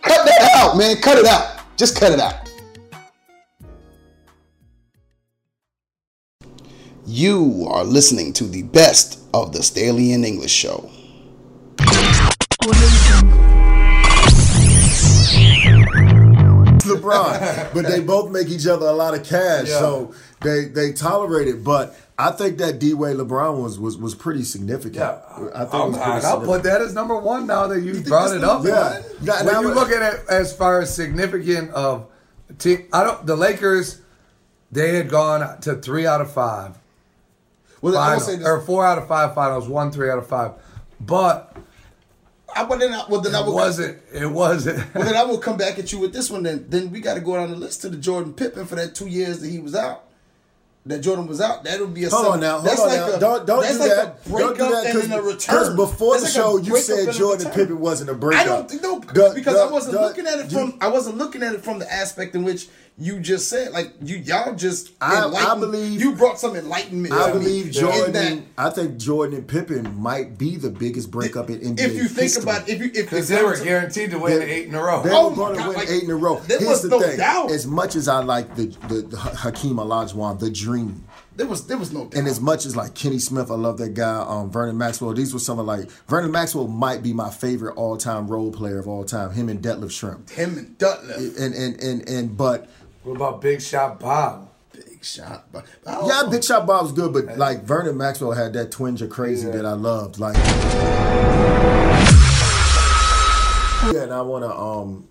cut 0.02 0.26
that 0.26 0.52
out, 0.58 0.78
man. 0.78 0.98
Cut 0.98 1.18
it 1.18 1.26
out. 1.26 1.62
Just 1.78 1.98
cut 1.98 2.12
it 2.12 2.20
out. 2.20 2.50
You 7.06 7.66
are 7.70 7.84
listening 7.84 8.34
to 8.34 8.44
the 8.44 8.64
best 8.64 9.20
of 9.34 9.54
the 9.54 9.64
Staley 9.64 10.12
and 10.14 10.26
English 10.26 10.52
show. 10.52 10.90
LeBron, 16.84 17.74
but 17.74 17.86
they 17.88 18.00
both 18.00 18.32
make 18.32 18.50
each 18.50 18.68
other 18.68 18.88
a 18.88 18.92
lot 18.92 19.14
of 19.14 19.24
cash, 19.24 19.68
Yeah. 19.70 19.80
so 19.80 20.14
they 20.42 20.66
they 20.66 20.92
tolerate 20.94 21.48
it. 21.48 21.64
But 21.64 21.96
I 22.22 22.32
think 22.32 22.58
that 22.58 22.80
D 22.80 22.94
Wade 22.94 23.16
LeBron 23.16 23.64
was 23.64 23.80
was 23.80 23.98
was 23.98 24.14
pretty 24.14 24.44
significant. 24.44 24.96
Yeah, 24.98 25.22
I 25.56 25.64
think 25.66 25.74
it 25.74 25.78
I'll, 25.78 25.88
was 25.90 25.98
pretty 25.98 26.26
I'll 26.28 26.42
put 26.42 26.64
that 26.64 26.82
as 26.82 26.94
number 26.94 27.16
one 27.18 27.48
now 27.48 27.68
that 27.68 27.80
you 27.82 28.02
brought 28.06 28.36
it 28.36 28.44
up. 28.44 28.66
Yeah. 28.66 29.02
Now- 29.22 29.38
when 29.38 29.46
now- 29.54 29.62
you 29.62 29.74
look 29.74 29.90
at 29.90 30.14
it 30.16 30.26
as 30.30 30.54
far 30.54 30.82
as 30.82 30.94
significant 30.94 31.72
of 31.72 32.08
team, 32.58 32.88
I 32.92 33.06
don't. 33.06 33.26
The 33.26 33.38
Lakers, 33.38 34.02
they 34.70 34.96
had 34.98 35.10
gone 35.10 35.62
to 35.62 35.76
three 35.76 36.06
out 36.06 36.20
of 36.20 36.30
five 36.34 36.78
Well, 37.82 37.98
I 37.98 38.08
finals, 38.10 38.26
say 38.26 38.36
this. 38.36 38.46
or 38.46 38.60
four 38.60 38.86
out 38.86 38.98
of 38.98 39.08
five 39.08 39.34
finals, 39.34 39.70
one 39.70 39.90
three 39.90 40.10
out 40.10 40.18
of 40.18 40.28
five, 40.28 40.52
but 41.00 41.56
I, 42.54 42.64
well, 42.66 42.80
then, 42.80 42.92
I, 42.92 43.06
well, 43.08 43.22
then 43.22 43.34
I 43.34 43.40
it 43.40 43.46
will, 43.46 43.54
wasn't. 43.54 43.98
It 44.12 44.28
wasn't. 44.28 44.78
well, 44.94 45.06
then 45.06 45.16
I 45.16 45.24
will 45.30 45.38
come 45.38 45.56
back 45.56 45.80
at 45.80 45.94
you 45.94 46.00
with 46.00 46.12
this 46.12 46.30
one. 46.30 46.44
Then, 46.44 46.66
then 46.68 46.92
we 46.92 47.00
got 47.00 47.14
to 47.14 47.22
go 47.22 47.36
down 47.38 47.50
the 47.52 47.56
list 47.56 47.80
to 47.84 47.90
the 47.90 47.96
Jordan 47.98 48.34
Pippen 48.34 48.66
for 48.66 48.76
that 48.76 48.94
two 48.94 49.08
years 49.08 49.40
that 49.40 49.48
he 49.50 49.60
was 49.60 49.74
out. 49.74 50.04
That 50.86 51.00
Jordan 51.02 51.28
was 51.28 51.42
out. 51.42 51.66
That 51.66 51.80
would 51.82 51.94
be 51.94 52.06
a. 52.06 52.10
Hold 52.10 52.24
some- 52.24 52.34
on 52.34 52.40
now. 52.40 52.54
Hold 52.54 52.66
that's 52.66 52.80
on 52.82 52.88
like 52.88 52.98
now. 52.98 53.08
A, 53.16 53.20
don't 53.20 53.46
don't 53.46 53.68
do 53.68 53.80
like 53.80 53.90
that. 53.90 54.26
Don't 54.26 54.58
do 54.58 54.70
that 54.70 54.86
and 54.86 55.02
then 55.12 55.20
a 55.20 55.22
return. 55.22 55.76
before 55.76 56.18
That's 56.18 56.34
the 56.34 56.40
like 56.42 56.48
show 56.48 56.58
you 56.58 56.78
said 56.78 57.14
Jordan. 57.14 57.52
Pippen 57.52 57.80
wasn't 57.80 58.10
a 58.10 58.14
breakup. 58.14 58.42
I 58.42 58.46
don't 58.50 58.70
think 58.70 58.82
no 58.82 59.00
because 59.00 59.56
I 59.56 59.70
wasn't 59.70 59.96
looking 60.02 60.26
at 60.26 60.40
it 60.40 60.52
from 60.52 60.68
you- 60.70 60.78
I 60.82 60.88
wasn't 60.88 61.18
looking 61.18 61.44
at 61.44 61.54
it 61.54 61.64
from 61.64 61.80
the 61.80 61.92
aspect 61.94 62.34
in 62.34 62.44
which 62.44 62.70
you 63.00 63.20
just 63.20 63.48
said 63.50 63.72
like 63.72 63.94
you 64.02 64.18
y'all 64.18 64.54
just 64.56 64.92
I- 65.00 65.26
I 65.28 65.58
believe- 65.58 66.02
you 66.02 66.16
brought 66.16 66.40
some 66.40 66.56
enlightenment. 66.56 67.14
I 67.14 67.28
to 67.32 67.34
believe 67.40 67.68
in 67.68 67.72
Jordan. 67.72 68.12
that 68.14 68.40
I 68.58 68.70
think 68.70 68.98
Jordan 68.98 69.38
and 69.38 69.48
Pippen 69.48 70.00
might 70.00 70.38
be 70.38 70.58
the 70.58 70.70
biggest 70.70 71.10
breakup 71.10 71.50
in 71.50 71.60
NBA 71.62 71.80
if 71.86 71.94
you 71.96 72.04
think 72.10 72.22
history. 72.24 72.44
about 72.44 72.68
if 72.68 72.80
you 72.80 72.88
if 72.88 73.10
Because 73.10 73.32
if 73.32 73.38
they 73.38 73.44
were 73.44 73.56
to- 73.56 73.64
guaranteed 73.64 74.12
to 74.12 74.20
win 74.20 74.40
They- 74.40 74.50
eight 74.52 74.68
in 74.68 74.76
a 74.76 74.84
row. 74.84 75.02
They 75.04 75.12
Oh 75.12 75.26
were 75.26 75.30
my 75.32 75.36
going 75.36 75.56
to 75.60 75.68
win 75.70 75.78
like, 75.78 75.90
eight 75.90 76.04
in 76.04 76.12
a 76.12 76.16
row. 76.16 76.42
there 76.48 76.58
Here's 76.60 76.70
was 76.70 76.82
the 76.84 76.90
no 76.90 77.00
thing: 77.02 77.18
doubt. 77.18 77.52
as 77.52 77.66
much 77.66 77.96
as 77.96 78.08
I 78.08 78.20
like 78.24 78.56
the 78.56 78.66
the, 78.90 79.02
the 79.04 79.18
Hakeem 79.18 79.78
Olajuwon, 79.78 80.40
the 80.40 80.50
Dream, 80.50 81.06
there 81.38 81.48
was 81.48 81.68
there 81.68 81.78
was 81.78 81.94
no 81.94 82.06
doubt. 82.06 82.16
and 82.16 82.28
as 82.28 82.42
much 82.42 82.66
as 82.66 82.76
like 82.76 82.96
Kenny 82.96 83.20
Smith, 83.20 83.50
I 83.50 83.56
love 83.56 83.78
that 83.78 83.94
guy. 83.94 84.26
Um, 84.28 84.52
Vernon 84.52 84.78
Maxwell. 84.78 85.14
These 85.14 85.34
were 85.34 85.40
some 85.40 85.58
of 85.58 85.66
like 85.66 85.90
Vernon 86.10 86.32
Maxwell 86.32 86.68
might 86.68 87.02
be 87.02 87.14
my 87.14 87.30
favorite 87.30 87.76
all 87.78 87.96
time 87.98 88.28
role 88.28 88.52
player 88.52 88.78
of 88.80 88.88
all 88.88 89.06
time. 89.06 89.32
Him 89.32 89.48
and 89.48 89.62
Detlef 89.62 89.86
Schrempf. 89.92 90.30
him 90.32 90.58
and 90.58 90.78
Dutler, 90.78 91.14
And 91.16 91.54
and 91.56 91.82
and 91.82 92.10
and 92.10 92.36
but 92.38 92.68
What 93.10 93.16
about 93.16 93.42
Big 93.42 93.60
Shot 93.60 94.00
Bob? 94.00 94.52
big 94.72 95.04
shot. 95.04 95.52
Bob. 95.52 95.66
I 95.88 96.06
yeah. 96.06 96.30
Big 96.30 96.44
Shot 96.44 96.68
Bob's 96.68 96.92
good, 96.92 97.12
but 97.12 97.40
like 97.40 97.64
Vernon 97.64 97.98
Maxwell 97.98 98.34
had 98.34 98.54
that 98.54 98.70
twinge 98.72 99.02
of 99.02 99.10
crazy 99.10 99.48
Yeah. 99.48 99.54
that 99.54 99.66
I 99.66 99.72
loved. 99.74 100.20
Like 100.20 100.36
Yeah, 103.92 104.04
and 104.04 104.14
I 104.14 104.22
wanna 104.22 104.56
um 104.56 105.08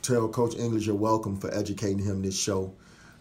tell 0.00 0.28
Coach 0.28 0.54
English 0.54 0.86
you're 0.86 0.94
welcome 0.94 1.40
for 1.40 1.52
educating 1.52 1.98
him 1.98 2.22
this 2.22 2.38
show. 2.38 2.72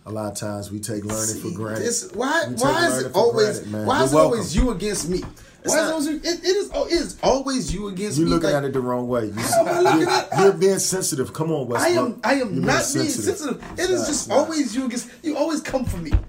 A 0.09 0.11
lot 0.11 0.31
of 0.31 0.37
times 0.39 0.71
we 0.71 0.79
take 0.79 1.05
learning 1.05 1.39
for 1.39 1.51
granted. 1.51 1.85
this- 1.85 2.09
why 2.15 2.45
why 2.57 2.87
is 2.87 3.03
it 3.03 3.15
always 3.15 3.59
granted, 3.59 3.85
why 3.87 3.97
You're 3.97 4.05
is 4.05 4.13
it 4.13 4.17
always 4.17 4.55
you 4.55 4.69
against 4.71 5.07
me? 5.07 5.21
It's 5.63 5.75
Why 5.75 5.75
is 5.75 5.75
it, 5.75 5.83
not- 5.83 5.91
always, 5.91 6.07
you- 6.07 6.15
it, 6.15 6.39
it 6.39 6.55
is 6.55 6.71
oh, 6.73 6.85
it 6.87 6.91
is 6.93 7.17
always 7.21 7.73
you 7.73 7.87
against 7.89 8.17
You're 8.17 8.25
me. 8.27 8.33
looking 8.33 8.49
like, 8.49 8.55
at 8.55 8.63
it 8.63 8.73
the 8.73 8.79
wrong 8.79 9.07
way. 9.07 9.25
You, 9.25 9.33
you're, 9.99 10.09
at- 10.09 10.29
you're 10.39 10.53
being 10.53 10.79
sensitive. 10.79 11.31
Come 11.33 11.51
on, 11.51 11.71
I 11.75 11.89
am 11.89 12.19
I 12.23 12.33
am 12.35 12.55
You're 12.55 12.63
not 12.65 12.85
being 12.91 13.07
sensitive. 13.07 13.61
It 13.77 13.81
It's 13.81 13.89
is 13.89 13.99
not, 13.99 14.07
just 14.07 14.29
not. 14.29 14.37
always 14.39 14.75
you 14.75 14.85
against 14.87 15.09
you 15.21 15.37
always 15.37 15.61
come 15.61 15.85
for 15.85 15.97
me. 15.97 16.11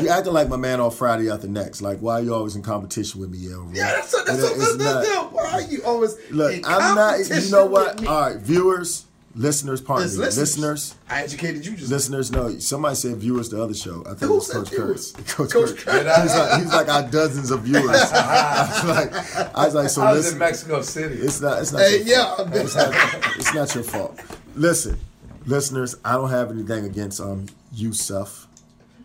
You 0.00 0.08
acting 0.08 0.32
like 0.32 0.48
my 0.48 0.56
man 0.56 0.80
on 0.80 0.90
Friday 0.90 1.30
after 1.30 1.46
next. 1.46 1.80
Like, 1.80 2.00
why 2.00 2.14
are 2.14 2.20
you 2.20 2.34
always 2.34 2.56
in 2.56 2.62
competition 2.62 3.20
with 3.20 3.30
me, 3.30 3.46
Elroy? 3.52 3.68
Yeah, 3.72 3.92
that's 3.94 4.12
a, 4.14 4.24
that's 4.24 4.42
It- 4.42 4.78
that's, 4.78 5.08
why 5.32 5.48
are 5.52 5.60
you 5.60 5.80
always 5.84 6.16
Look, 6.32 6.52
I'm 6.68 6.96
not. 6.96 7.20
You 7.20 7.50
know 7.52 7.66
what? 7.66 8.04
All 8.04 8.20
right, 8.22 8.36
viewers, 8.36 9.04
listeners, 9.36 9.80
pardon 9.80 10.06
It's 10.06 10.16
me, 10.16 10.24
listeners, 10.24 10.94
I 11.08 11.22
educated 11.22 11.64
you 11.64 11.76
just 11.76 11.90
listeners. 11.90 12.32
No, 12.32 12.58
somebody 12.58 12.96
said 12.96 13.16
viewers. 13.18 13.50
The 13.50 13.62
other 13.62 13.74
show. 13.74 14.00
I 14.02 14.10
think 14.10 14.22
it 14.22 14.26
Who 14.26 14.34
was 14.34 14.46
said 14.46 14.64
Coach? 14.66 14.70
Kurtz. 14.74 15.12
Coach, 15.12 15.50
Coach 15.52 15.76
Kurtz. 15.76 16.22
He's 16.22 16.36
like, 16.36 16.62
he's 16.62 16.72
like 16.72 16.88
our 16.88 17.02
dozens 17.08 17.50
of 17.50 17.60
viewers. 17.60 17.84
I 18.12 18.68
was 18.68 18.84
like, 18.84 19.56
I 19.56 19.64
was 19.64 19.74
like, 19.74 19.88
so 19.90 20.02
I 20.02 20.12
was 20.12 20.18
in 20.18 20.24
listen. 20.24 20.38
Mexico 20.38 20.82
City. 20.82 21.14
It's 21.16 21.40
not. 21.40 21.60
It's 21.60 21.72
not. 21.72 21.82
Hey, 21.82 21.98
your 21.98 22.06
yeah, 22.06 22.36
fault. 22.36 22.48
It's 22.52 22.74
not, 22.74 23.36
it's 23.36 23.54
not 23.54 23.74
your 23.74 23.84
fault. 23.84 24.20
Listen, 24.54 24.98
listeners. 25.44 25.96
I 26.04 26.14
don't 26.14 26.30
have 26.30 26.50
anything 26.50 26.84
against 26.86 27.20
um 27.20 27.46
Yusuf. 27.72 28.48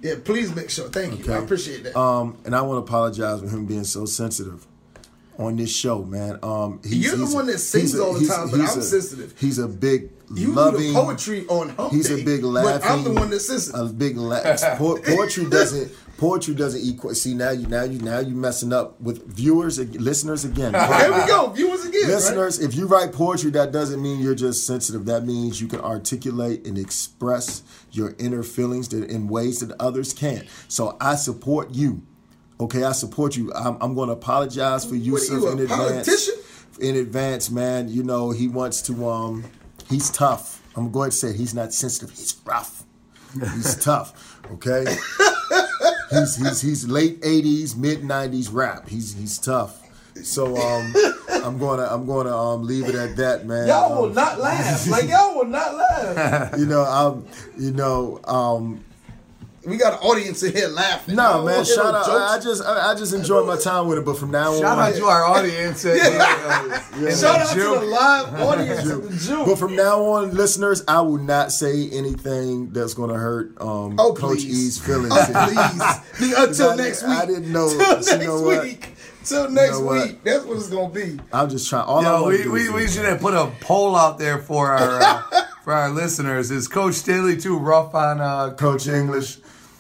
Yeah, 0.02 0.16
please 0.24 0.56
make 0.56 0.70
sure. 0.72 0.90
Thank 0.90 1.28
you. 1.28 1.34
I 1.34 1.38
appreciate 1.38 1.84
that. 1.84 1.96
Um, 1.96 2.38
and 2.46 2.56
I 2.56 2.62
want 2.62 2.84
to 2.84 2.90
apologize 2.90 3.40
for 3.42 3.48
him 3.48 3.66
being 3.68 3.84
so 3.84 4.06
sensitive 4.06 4.66
on 5.42 5.56
this 5.58 5.76
show, 5.76 6.04
man. 6.04 6.40
Um, 6.44 6.80
he's, 6.84 6.94
You're 7.06 7.12
the 7.18 7.26
he's- 7.26 7.34
one 7.34 7.48
that 7.48 7.58
sings 7.60 7.96
a- 7.96 8.04
all 8.04 8.14
the 8.14 8.26
time, 8.28 8.50
but 8.52 8.60
I'm 8.62 8.66
a- 8.80 8.82
sensitive. 8.82 9.34
He's 9.40 9.58
a 9.60 9.68
big 9.68 10.12
you 10.34 10.54
loving 10.54 10.80
do 10.82 10.88
the 10.94 10.94
poetry 10.94 11.46
on 11.48 11.70
hump 11.70 11.92
He's 11.92 12.08
day, 12.08 12.22
a 12.22 12.24
big 12.24 12.44
laughing. 12.44 12.90
I'm 12.90 13.04
the 13.04 13.12
one 13.12 13.30
that's 13.30 13.48
sensitive. 13.48 13.82
A 13.82 13.86
big 13.94 14.16
laugh. 14.18 14.78
Po- 14.78 14.98
poetry 15.04 15.46
doesn't. 15.50 15.92
Poetry 16.18 16.54
doesn't 16.54 16.80
equal. 16.82 17.16
See 17.16 17.34
now 17.34 17.50
you 17.50 17.66
now 17.68 17.84
you 17.84 17.98
now 18.00 18.20
you 18.20 18.36
messing 18.36 18.72
up 18.72 19.02
with 19.02 19.26
viewers, 19.28 19.80
and 19.80 19.94
listeners 20.00 20.46
again. 20.46 20.72
There 21.02 21.12
we 21.12 21.28
go. 21.28 21.50
Viewers 21.50 21.84
again. 21.84 22.04
right? 22.04 22.10
Listeners, 22.12 22.60
if 22.60 22.76
you 22.76 22.86
write 22.86 23.12
poetry, 23.12 23.50
that 23.52 23.72
doesn't 23.72 24.00
mean 24.02 24.20
you're 24.20 24.36
just 24.36 24.68
sensitive. 24.68 25.06
That 25.08 25.26
means 25.26 25.60
you 25.60 25.68
can 25.68 25.82
articulate 25.82 26.68
and 26.68 26.78
express 26.78 27.64
your 27.92 28.14
inner 28.20 28.44
feelings 28.44 28.94
in 28.94 29.28
ways 29.30 29.60
that 29.62 29.72
others 29.82 30.14
can't. 30.14 30.48
So 30.68 30.96
I 31.02 31.16
support 31.16 31.74
you. 31.74 32.04
Okay, 32.62 32.84
I 32.84 32.92
support 32.94 33.36
you. 33.36 33.52
I'm, 33.54 33.78
I'm 33.82 33.96
going 33.96 34.08
to 34.08 34.14
apologize 34.14 34.86
for 34.86 34.96
Yusuf 34.96 35.32
you, 35.42 35.48
a 35.48 35.52
in 35.54 35.60
advance. 35.60 35.82
politician? 36.08 36.34
In 36.80 36.96
advance, 36.96 37.50
man. 37.50 37.90
You 37.90 38.04
know 38.04 38.32
he 38.32 38.48
wants 38.48 38.82
to. 38.84 39.10
Um, 39.10 39.44
he's 39.90 40.10
tough. 40.12 40.62
I'm 40.76 40.92
going 40.92 41.10
to 41.10 41.16
say 41.16 41.36
he's 41.36 41.54
not 41.54 41.74
sensitive. 41.74 42.12
He's 42.16 42.40
rough. 42.46 42.84
He's 43.34 43.76
tough. 43.84 44.40
Okay. 44.54 44.86
He's 46.12 46.36
he's 46.36 46.62
he's 46.62 46.88
late 46.88 47.22
'80s, 47.22 47.76
mid 47.78 48.02
'90s 48.02 48.50
rap. 48.52 48.88
He's 48.90 49.14
he's 49.16 49.38
tough. 49.40 49.78
So 50.24 50.56
um, 50.58 50.94
I'm 51.30 51.58
gonna 51.58 51.88
I'm 51.90 52.06
gonna 52.06 52.36
um 52.36 52.64
leave 52.66 52.88
it 52.90 52.96
at 52.96 53.16
that, 53.16 53.46
man. 53.48 53.68
Y'all 53.70 54.02
will 54.02 54.10
Um, 54.10 54.14
not 54.16 54.40
laugh. 54.40 54.88
Like 54.88 55.08
y'all 55.10 55.36
will 55.36 55.46
not 55.46 55.74
laugh. 55.76 56.58
you 56.60 56.66
know, 56.66 56.84
um, 56.84 57.26
you 57.58 57.72
know, 57.72 58.20
um, 58.26 58.84
we 59.66 59.78
got 59.78 59.94
an 59.94 60.00
audience 60.00 60.42
in 60.44 60.54
here 60.54 60.68
laughing. 60.70 61.16
No, 61.16 61.34
Oh, 61.42 61.46
man. 61.46 61.60
you 61.60 61.66
Shout 61.66 61.94
out. 61.94 62.06
jokes. 62.06 62.10
I, 62.10 62.36
I 62.36 62.40
just, 62.40 62.64
I, 62.64 62.92
I 62.92 62.96
just 62.96 63.14
enjoyed 63.14 63.46
my 63.46 63.58
time 63.58 63.88
with 63.88 64.00
it. 64.00 64.06
But 64.06 64.18
from 64.18 64.32
now 64.32 64.54
Shout 64.60 64.78
on, 64.78 64.90
out 64.90 64.96
to 64.96 65.06
our 65.06 65.24
audience. 65.24 65.86
at, 65.86 65.98
uh, 65.98 66.80
in 66.98 67.16
Shout 67.16 67.42
out 67.42 67.54
Jew. 67.54 67.74
to 67.76 67.80
the 67.82 67.86
live 67.86 68.42
audience 68.42 68.90
of 68.90 69.10
the 69.10 69.18
Jew. 69.18 69.46
But 69.46 69.58
from 69.60 69.76
now 69.76 70.02
on, 70.04 70.32
listeners, 70.36 70.84
I 70.88 71.02
will 71.02 71.20
not 71.20 71.52
say 71.52 71.90
anything 71.92 72.72
that's 72.72 72.94
going 72.96 73.10
to 73.12 73.18
hurt 73.18 73.52
um, 73.62 73.96
Oh, 74.00 74.14
Coach 74.14 74.40
please. 74.40 74.80
E's 74.80 74.80
feelings. 74.80 75.14
Oh, 75.16 76.02
please. 76.18 76.34
Until 76.38 76.76
next 76.84 77.04
week. 77.04 77.12
I 77.12 77.26
didn't 77.26 77.52
know- 77.52 77.70
Till 77.70 77.80
you 77.80 77.96
next 77.96 78.18
know 78.26 78.42
what? 78.42 78.64
week. 78.64 78.94
Till 79.24 79.50
next 79.52 79.72
know 79.74 79.82
what? 79.86 80.08
week. 80.08 80.24
That's 80.24 80.44
what 80.46 80.58
it's 80.58 80.70
gonna 80.70 80.90
be. 80.92 81.20
I'm 81.32 81.48
just 81.50 81.70
trying. 81.70 81.86
All 81.86 82.00
I 82.00 82.04
Yo, 82.04 82.22
wanna 82.24 82.26
we, 82.38 82.44
do 82.44 82.52
we, 82.52 82.62
is- 82.64 82.72
we 82.72 82.88
should 82.88 83.06
have 83.06 83.20
put 83.22 83.36
a 83.36 83.52
poll 83.62 83.96
out 83.96 84.18
there 84.18 84.40
for 84.40 84.72
our 84.72 85.00
uh, 85.00 85.42
for 85.64 85.74
our 85.74 85.90
listeners. 85.90 86.52
Is 86.52 86.68
Coach 86.68 86.96
Staley 86.96 87.38
too 87.38 87.58
rough 87.58 87.94
on 87.96 88.20
uh, 88.22 88.52
Coach 88.54 88.88
English. 88.88 89.38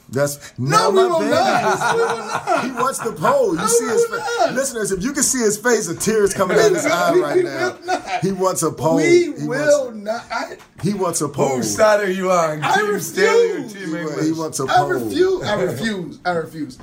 That's 0.10 0.52
No, 0.60 0.68
now 0.70 0.90
we 0.90 0.96
will 1.08 1.22
not. 1.22 1.96
We 1.96 2.02
will 2.02 2.18
not. 2.18 2.66
He 2.66 2.72
wants 2.74 3.00
the 3.00 3.14
pole. 3.14 3.52
You 3.54 3.60
No, 3.62 3.66
see 3.68 3.86
we 3.86 3.92
his 3.92 4.08
will 4.10 4.20
face. 4.20 4.38
not. 4.40 4.54
Listeners, 4.56 4.92
if 4.92 5.04
you 5.04 5.14
can 5.14 5.24
see 5.24 5.40
his 5.40 5.58
face, 5.58 5.88
a 5.88 5.96
tears 5.96 6.34
coming 6.34 6.58
out 6.60 6.66
of 6.68 6.76
his 6.76 6.86
eye 6.86 7.14
right 7.16 7.36
we 7.38 7.44
now. 7.44 7.72
will 7.78 7.86
not. 7.86 8.20
He 8.22 8.32
wants 8.34 8.62
a 8.62 8.72
pole. 8.74 8.98
We 8.98 9.32
he 9.38 9.48
will 9.48 9.86
Wants, 9.86 9.98
not. 10.04 10.26
I, 10.30 10.58
he 10.84 10.94
wants 10.94 11.22
a 11.22 11.30
pole. 11.30 11.56
whose 11.56 11.74
side 11.74 12.02
are 12.02 12.12
you 12.12 12.30
on? 12.30 12.62
I 12.62 12.76
Team 12.76 13.00
Staley 13.00 13.52
or 13.52 13.56
refuse. 13.62 13.74
Team 13.74 14.20
He, 14.20 14.26
he 14.26 14.32
wants 14.34 14.60
a 14.60 14.64
I 14.66 14.76
pole. 14.80 14.88
refuse. 14.90 15.44
I 15.44 15.62
refuse. 15.62 16.20
I 16.26 16.32
refuse. 16.32 16.78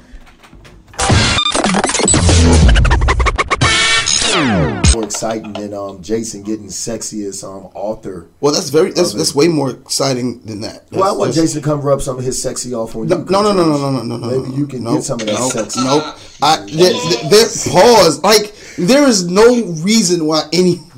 More 4.95 5.05
exciting 5.05 5.53
than 5.53 5.75
um, 5.75 6.03
Jason 6.03 6.43
getting 6.43 6.71
sexy 6.71 7.25
as 7.25 7.43
um, 7.43 7.69
author. 7.75 8.29
Well, 8.41 8.53
that's 8.53 8.71
very. 8.71 8.93
That's 8.93 9.15
that's 9.15 9.35
way 9.35 9.49
more 9.49 9.71
exciting 9.71 10.41
than 10.41 10.61
that. 10.63 10.87
Well, 10.91 11.05
I 11.05 11.17
want 11.17 11.35
Jason 11.35 11.63
to 11.63 11.69
come 11.69 11.81
rub 11.81 12.03
some 12.03 12.19
of 12.19 12.25
his 12.25 12.43
sexy 12.43 12.75
off 12.75 12.95
on 12.97 13.09
you. 13.09 13.17
no, 13.17 13.25
no, 13.25 13.53
no, 13.53 13.53
no, 13.53 13.79
no, 13.79 13.91
no, 13.91 14.03
no, 14.03 14.17
no. 14.17 14.43
Maybe 14.43 14.57
you 14.57 14.67
can 14.67 14.85
get 14.85 15.03
some 15.03 15.21
of 15.21 15.27
that 15.27 15.37
sexy. 15.37 15.83
Nope. 15.83 16.17
I, 16.41 16.65
there, 16.67 16.93
there, 17.31 17.47
pause. 17.73 18.23
Like 18.23 18.55
there 18.79 19.07
is 19.09 19.29
no 19.29 19.65
reason 19.83 20.25
why 20.27 20.49
any 20.53 20.77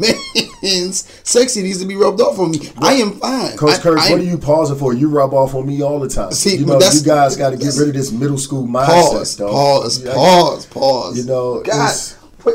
man's 0.62 1.10
sexy 1.24 1.62
needs 1.62 1.80
to 1.80 1.86
be 1.86 1.96
rubbed 1.96 2.20
off 2.20 2.38
on 2.38 2.50
me. 2.50 2.58
I 2.78 2.94
am 2.94 3.12
fine. 3.12 3.56
Coach 3.56 3.78
I, 3.78 3.82
Kurtz, 3.82 4.06
I 4.06 4.10
what 4.10 4.20
are 4.20 4.24
you 4.24 4.36
pausing 4.36 4.76
for? 4.76 4.92
You 4.92 5.08
rub 5.08 5.32
off 5.32 5.54
on 5.54 5.66
me 5.66 5.82
all 5.82 5.98
the 5.98 6.08
time. 6.08 6.32
See, 6.32 6.56
you 6.56 6.66
know, 6.66 6.78
you 6.78 7.02
guys 7.02 7.36
got 7.36 7.50
to 7.50 7.56
get 7.56 7.74
rid 7.78 7.88
of 7.88 7.94
this 7.94 8.12
middle 8.12 8.38
school 8.38 8.66
mindset, 8.66 8.86
pause, 8.86 9.36
though. 9.36 9.50
pause, 9.50 9.98
pause, 10.02 10.66
pause. 10.66 11.18
You 11.18 11.24
know, 11.24 11.62
God, 11.62 11.94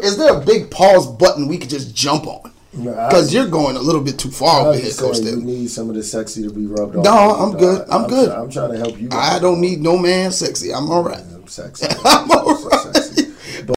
is 0.03 0.17
there 0.17 0.35
a 0.35 0.39
big 0.39 0.69
pause 0.71 1.07
button 1.07 1.47
we 1.47 1.57
could 1.57 1.69
just 1.69 1.95
jump 1.95 2.27
on? 2.27 2.51
Because 2.73 3.33
you're 3.33 3.47
going 3.47 3.77
a 3.77 3.79
little 3.79 4.01
bit 4.01 4.19
too 4.19 4.29
far 4.29 4.65
I 4.65 4.67
over 4.69 4.77
here, 4.77 4.91
Coach. 4.93 5.17
saying 5.17 5.39
you 5.39 5.45
need 5.45 5.69
some 5.69 5.89
of 5.89 5.95
the 5.95 6.03
sexy 6.03 6.43
to 6.43 6.49
be 6.51 6.65
rubbed 6.65 6.97
off. 6.97 7.05
No, 7.05 7.11
on 7.11 7.41
I'm 7.41 7.51
dog. 7.51 7.59
good. 7.59 7.87
I'm 7.89 8.07
good. 8.09 8.27
try- 8.29 8.39
I'm 8.41 8.49
trying 8.49 8.71
to 8.73 8.77
help 8.77 8.99
you. 8.99 9.07
I 9.13 9.39
don't 9.39 9.61
need 9.61 9.79
no 9.79 9.97
man 9.97 10.31
sexy. 10.31 10.73
I'm 10.73 10.91
all 10.91 11.01
right. 11.03 11.23
I'm 11.33 11.47
sexy. 11.47 11.87
I'm 12.03 12.29
all 12.31 12.53
right. 12.53 12.71
so 12.71 12.91
sexy. 12.91 13.31
But 13.65 13.75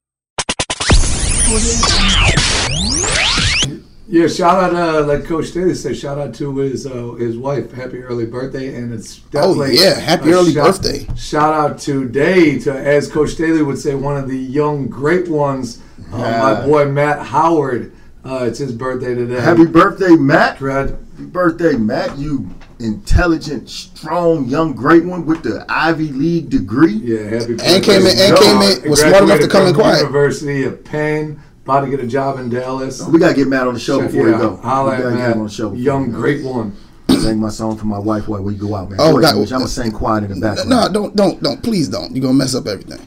Yeah, 4.10 4.26
shout 4.26 4.64
out, 4.64 4.74
uh, 4.74 5.06
like 5.06 5.24
Coach 5.26 5.46
Staley 5.48 5.74
said, 5.74 5.94
shout 5.94 6.16
out 6.18 6.34
to 6.36 6.56
his 6.56 6.86
uh, 6.86 7.12
his 7.18 7.36
wife. 7.36 7.70
Happy 7.72 7.98
early 7.98 8.24
birthday, 8.24 8.74
and 8.74 8.90
it's 8.92 9.18
definitely 9.18 9.78
Oh, 9.78 9.82
yeah, 9.82 10.00
happy 10.00 10.30
a 10.30 10.34
early 10.34 10.52
shout- 10.54 10.66
birthday. 10.80 11.06
Shout 11.14 11.52
out 11.52 11.78
today 11.78 12.58
to, 12.60 12.72
as 12.72 13.10
Coach 13.10 13.30
Staley 13.32 13.62
would 13.62 13.78
say, 13.78 13.94
one 13.94 14.16
of 14.16 14.26
the 14.26 14.36
young 14.38 14.88
great 14.88 15.28
ones, 15.28 15.82
uh, 16.12 16.16
Yeah. 16.18 16.40
my 16.40 16.66
boy 16.66 16.86
Matt 16.90 17.26
Howard. 17.26 17.92
Uh, 18.24 18.44
it's 18.44 18.58
his 18.58 18.72
birthday 18.72 19.14
today. 19.14 19.40
happy 19.40 19.64
birthday, 19.66 20.14
Matt. 20.16 20.58
Brad. 20.58 20.90
Happy 20.90 21.24
birthday, 21.24 21.76
Matt. 21.76 22.18
You 22.18 22.48
intelligent, 22.80 23.68
strong, 23.68 24.44
young, 24.46 24.72
great 24.72 25.04
one 25.04 25.24
with 25.26 25.42
the 25.42 25.64
Ivy 25.68 26.08
League 26.08 26.50
degree. 26.50 26.92
Yeah, 26.92 27.22
happy 27.28 27.54
birthday. 27.54 27.74
And 27.76 27.84
came 27.84 28.02
in- 28.02 28.18
and 28.18 28.36
came 28.36 28.62
in- 28.62 28.90
was 28.90 29.00
smart 29.00 29.24
enough 29.24 29.40
to 29.40 29.48
come 29.48 29.66
in 29.66 29.74
quiet. 29.74 29.98
University 30.00 30.64
of 30.64 30.84
Penn, 30.84 31.38
about 31.64 31.80
to 31.84 31.90
get 31.90 32.00
a 32.00 32.06
job 32.06 32.38
in 32.38 32.48
Dallas. 32.50 33.04
We 33.06 33.18
gotta 33.18 33.34
get 33.34 33.48
Matt 33.48 33.66
on 33.66 33.74
the 33.74 33.80
show 33.80 34.00
before 34.00 34.28
yeah, 34.28 34.36
we 34.36 34.42
go. 34.42 34.56
holla 34.62 34.90
we 34.96 35.02
gotta 35.02 35.16
get 35.16 35.24
him 35.26 35.32
on 35.32 35.38
Matt. 35.38 35.48
the 35.48 35.54
show. 35.54 35.72
Young 35.72 36.06
we 36.06 36.12
go. 36.12 36.18
great 36.18 36.44
one. 36.44 36.72
Sing 37.20 37.40
my 37.40 37.48
song 37.48 37.76
for 37.76 37.86
my 37.86 37.98
wife 37.98 38.28
while 38.28 38.42
we 38.42 38.54
go 38.54 38.74
out, 38.74 38.90
man. 38.90 38.98
Oh, 39.00 39.12
Go 39.12 39.18
ahead, 39.18 39.34
God. 39.36 39.42
I'm 39.52 39.58
gonna 39.60 39.68
sing 39.68 39.92
quiet 39.92 40.24
in 40.24 40.30
the 40.34 40.40
background. 40.40 40.70
No, 40.70 40.88
don't, 40.92 41.14
don't, 41.16 41.42
don't. 41.42 41.62
Please 41.62 41.88
don't. 41.88 42.14
You're 42.14 42.22
gonna 42.22 42.34
mess 42.34 42.54
up 42.54 42.66
everything. 42.66 43.00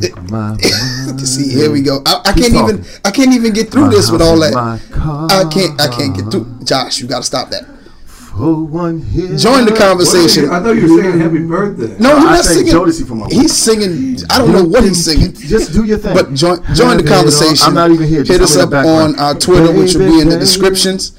Take 0.00 0.20
my 0.30 0.56
See, 1.18 1.50
here 1.50 1.70
we 1.70 1.82
go. 1.82 2.02
I, 2.06 2.20
I 2.26 2.32
can't 2.32 2.54
even. 2.54 2.84
I 3.04 3.10
can't 3.10 3.32
even 3.32 3.52
get 3.52 3.70
through 3.70 3.86
My 3.86 3.90
this 3.90 4.10
with 4.10 4.22
all 4.22 4.38
that. 4.40 4.54
I 4.54 5.44
can't. 5.52 5.80
I 5.80 5.88
can't 5.88 6.14
get 6.16 6.30
through. 6.30 6.46
Josh, 6.64 7.00
you 7.00 7.06
gotta 7.06 7.24
stop 7.24 7.50
that. 7.50 7.64
For 8.32 8.54
one 8.64 9.02
hit. 9.02 9.38
Join 9.38 9.66
the 9.66 9.72
conversation. 9.76 10.48
I 10.50 10.60
thought 10.62 10.72
you 10.76 10.94
were 10.96 11.02
saying 11.02 11.18
happy 11.20 11.46
birthday. 11.46 11.98
No, 11.98 12.16
he's 12.16 12.24
I 12.26 12.32
not 12.36 12.44
sang 12.46 12.54
singing. 12.64 12.72
Jodeci 12.72 13.06
for 13.06 13.14
my 13.14 13.22
wife. 13.24 13.32
He's 13.32 13.54
singing. 13.54 14.16
I 14.30 14.38
don't 14.38 14.52
know 14.52 14.64
what 14.64 14.84
he's 14.84 15.04
singing. 15.04 15.34
Just 15.34 15.74
do 15.74 15.84
your 15.84 15.98
thing. 15.98 16.14
But 16.14 16.32
join 16.32 16.56
join 16.74 16.96
the 16.96 17.02
Have 17.02 17.04
it 17.04 17.08
on- 17.12 17.14
conversation. 17.18 17.66
I'm 17.68 17.74
not 17.74 17.90
even 17.90 18.08
here. 18.08 18.24
Hit 18.24 18.40
us 18.40 18.56
up 18.56 18.72
on 18.72 19.18
our 19.18 19.34
Twitter, 19.34 19.70
which 19.78 19.94
will 19.94 20.08
be 20.08 20.20
in 20.20 20.28
the 20.30 20.36
Baby, 20.36 20.40
descriptions. 20.40 21.12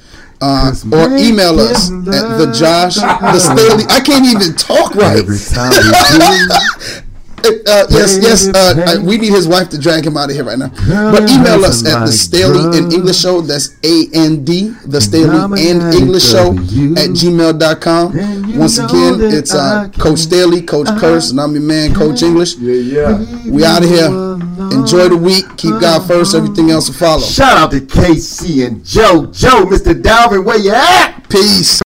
Uh, 0.44 0.74
or 0.92 1.16
email 1.16 1.58
us 1.58 1.90
at 1.90 2.36
the 2.36 2.52
Josh 2.52 2.96
the 2.96 3.40
Staley. 3.40 3.84
I 3.88 4.00
can't 4.00 4.26
even 4.26 4.54
talk 4.56 4.94
right. 4.94 5.18
Every 5.18 5.38
we. 5.38 5.72
Uh, 7.44 7.84
yes, 7.90 8.18
yes. 8.22 8.48
Uh, 8.48 8.74
Baby, 8.74 8.90
uh, 8.90 9.04
we 9.04 9.18
need 9.18 9.30
his 9.30 9.46
wife 9.46 9.68
to 9.68 9.78
drag 9.78 10.06
him 10.06 10.16
out 10.16 10.30
of 10.30 10.34
here 10.34 10.44
right 10.44 10.58
now. 10.58 10.68
But 11.12 11.30
email 11.30 11.62
us 11.64 11.84
at 11.86 12.06
the 12.06 12.12
Staley 12.12 12.78
and. 12.78 12.90
English 12.90 13.18
Show. 13.18 13.42
That's 13.42 13.76
A 13.84 14.06
N 14.14 14.44
D, 14.44 14.72
the 14.86 15.00
Staley 15.00 15.28
I'm 15.36 15.52
and 15.52 15.92
English 15.94 16.24
Show 16.24 16.52
at 16.52 17.10
gmail.com. 17.12 18.18
And 18.18 18.46
you 18.48 18.58
Once 18.58 18.78
again, 18.78 19.20
it's 19.20 19.54
uh, 19.54 19.90
Coach 19.98 20.20
Staley, 20.20 20.62
Coach 20.62 20.88
Kurtz, 20.98 21.32
and 21.32 21.40
I'm 21.40 21.52
your 21.52 21.62
man, 21.62 21.94
Coach 21.94 22.22
English. 22.22 22.56
Yeah, 22.56 22.72
yeah. 22.72 23.50
We 23.50 23.64
out 23.64 23.82
of 23.84 23.90
here. 23.90 24.33
Enjoy 24.58 25.08
the 25.08 25.16
week. 25.16 25.44
Keep 25.56 25.80
God 25.80 26.06
first. 26.06 26.34
Everything 26.34 26.70
else 26.70 26.88
will 26.88 26.94
follow. 26.96 27.22
Shout 27.22 27.56
out 27.56 27.70
to 27.72 27.80
KC 27.80 28.66
and 28.66 28.84
Joe. 28.84 29.26
Joe, 29.26 29.64
Mr. 29.66 29.94
Dalvin, 30.00 30.44
where 30.44 30.58
you 30.58 30.72
at? 30.72 31.28
Peace. 31.28 31.83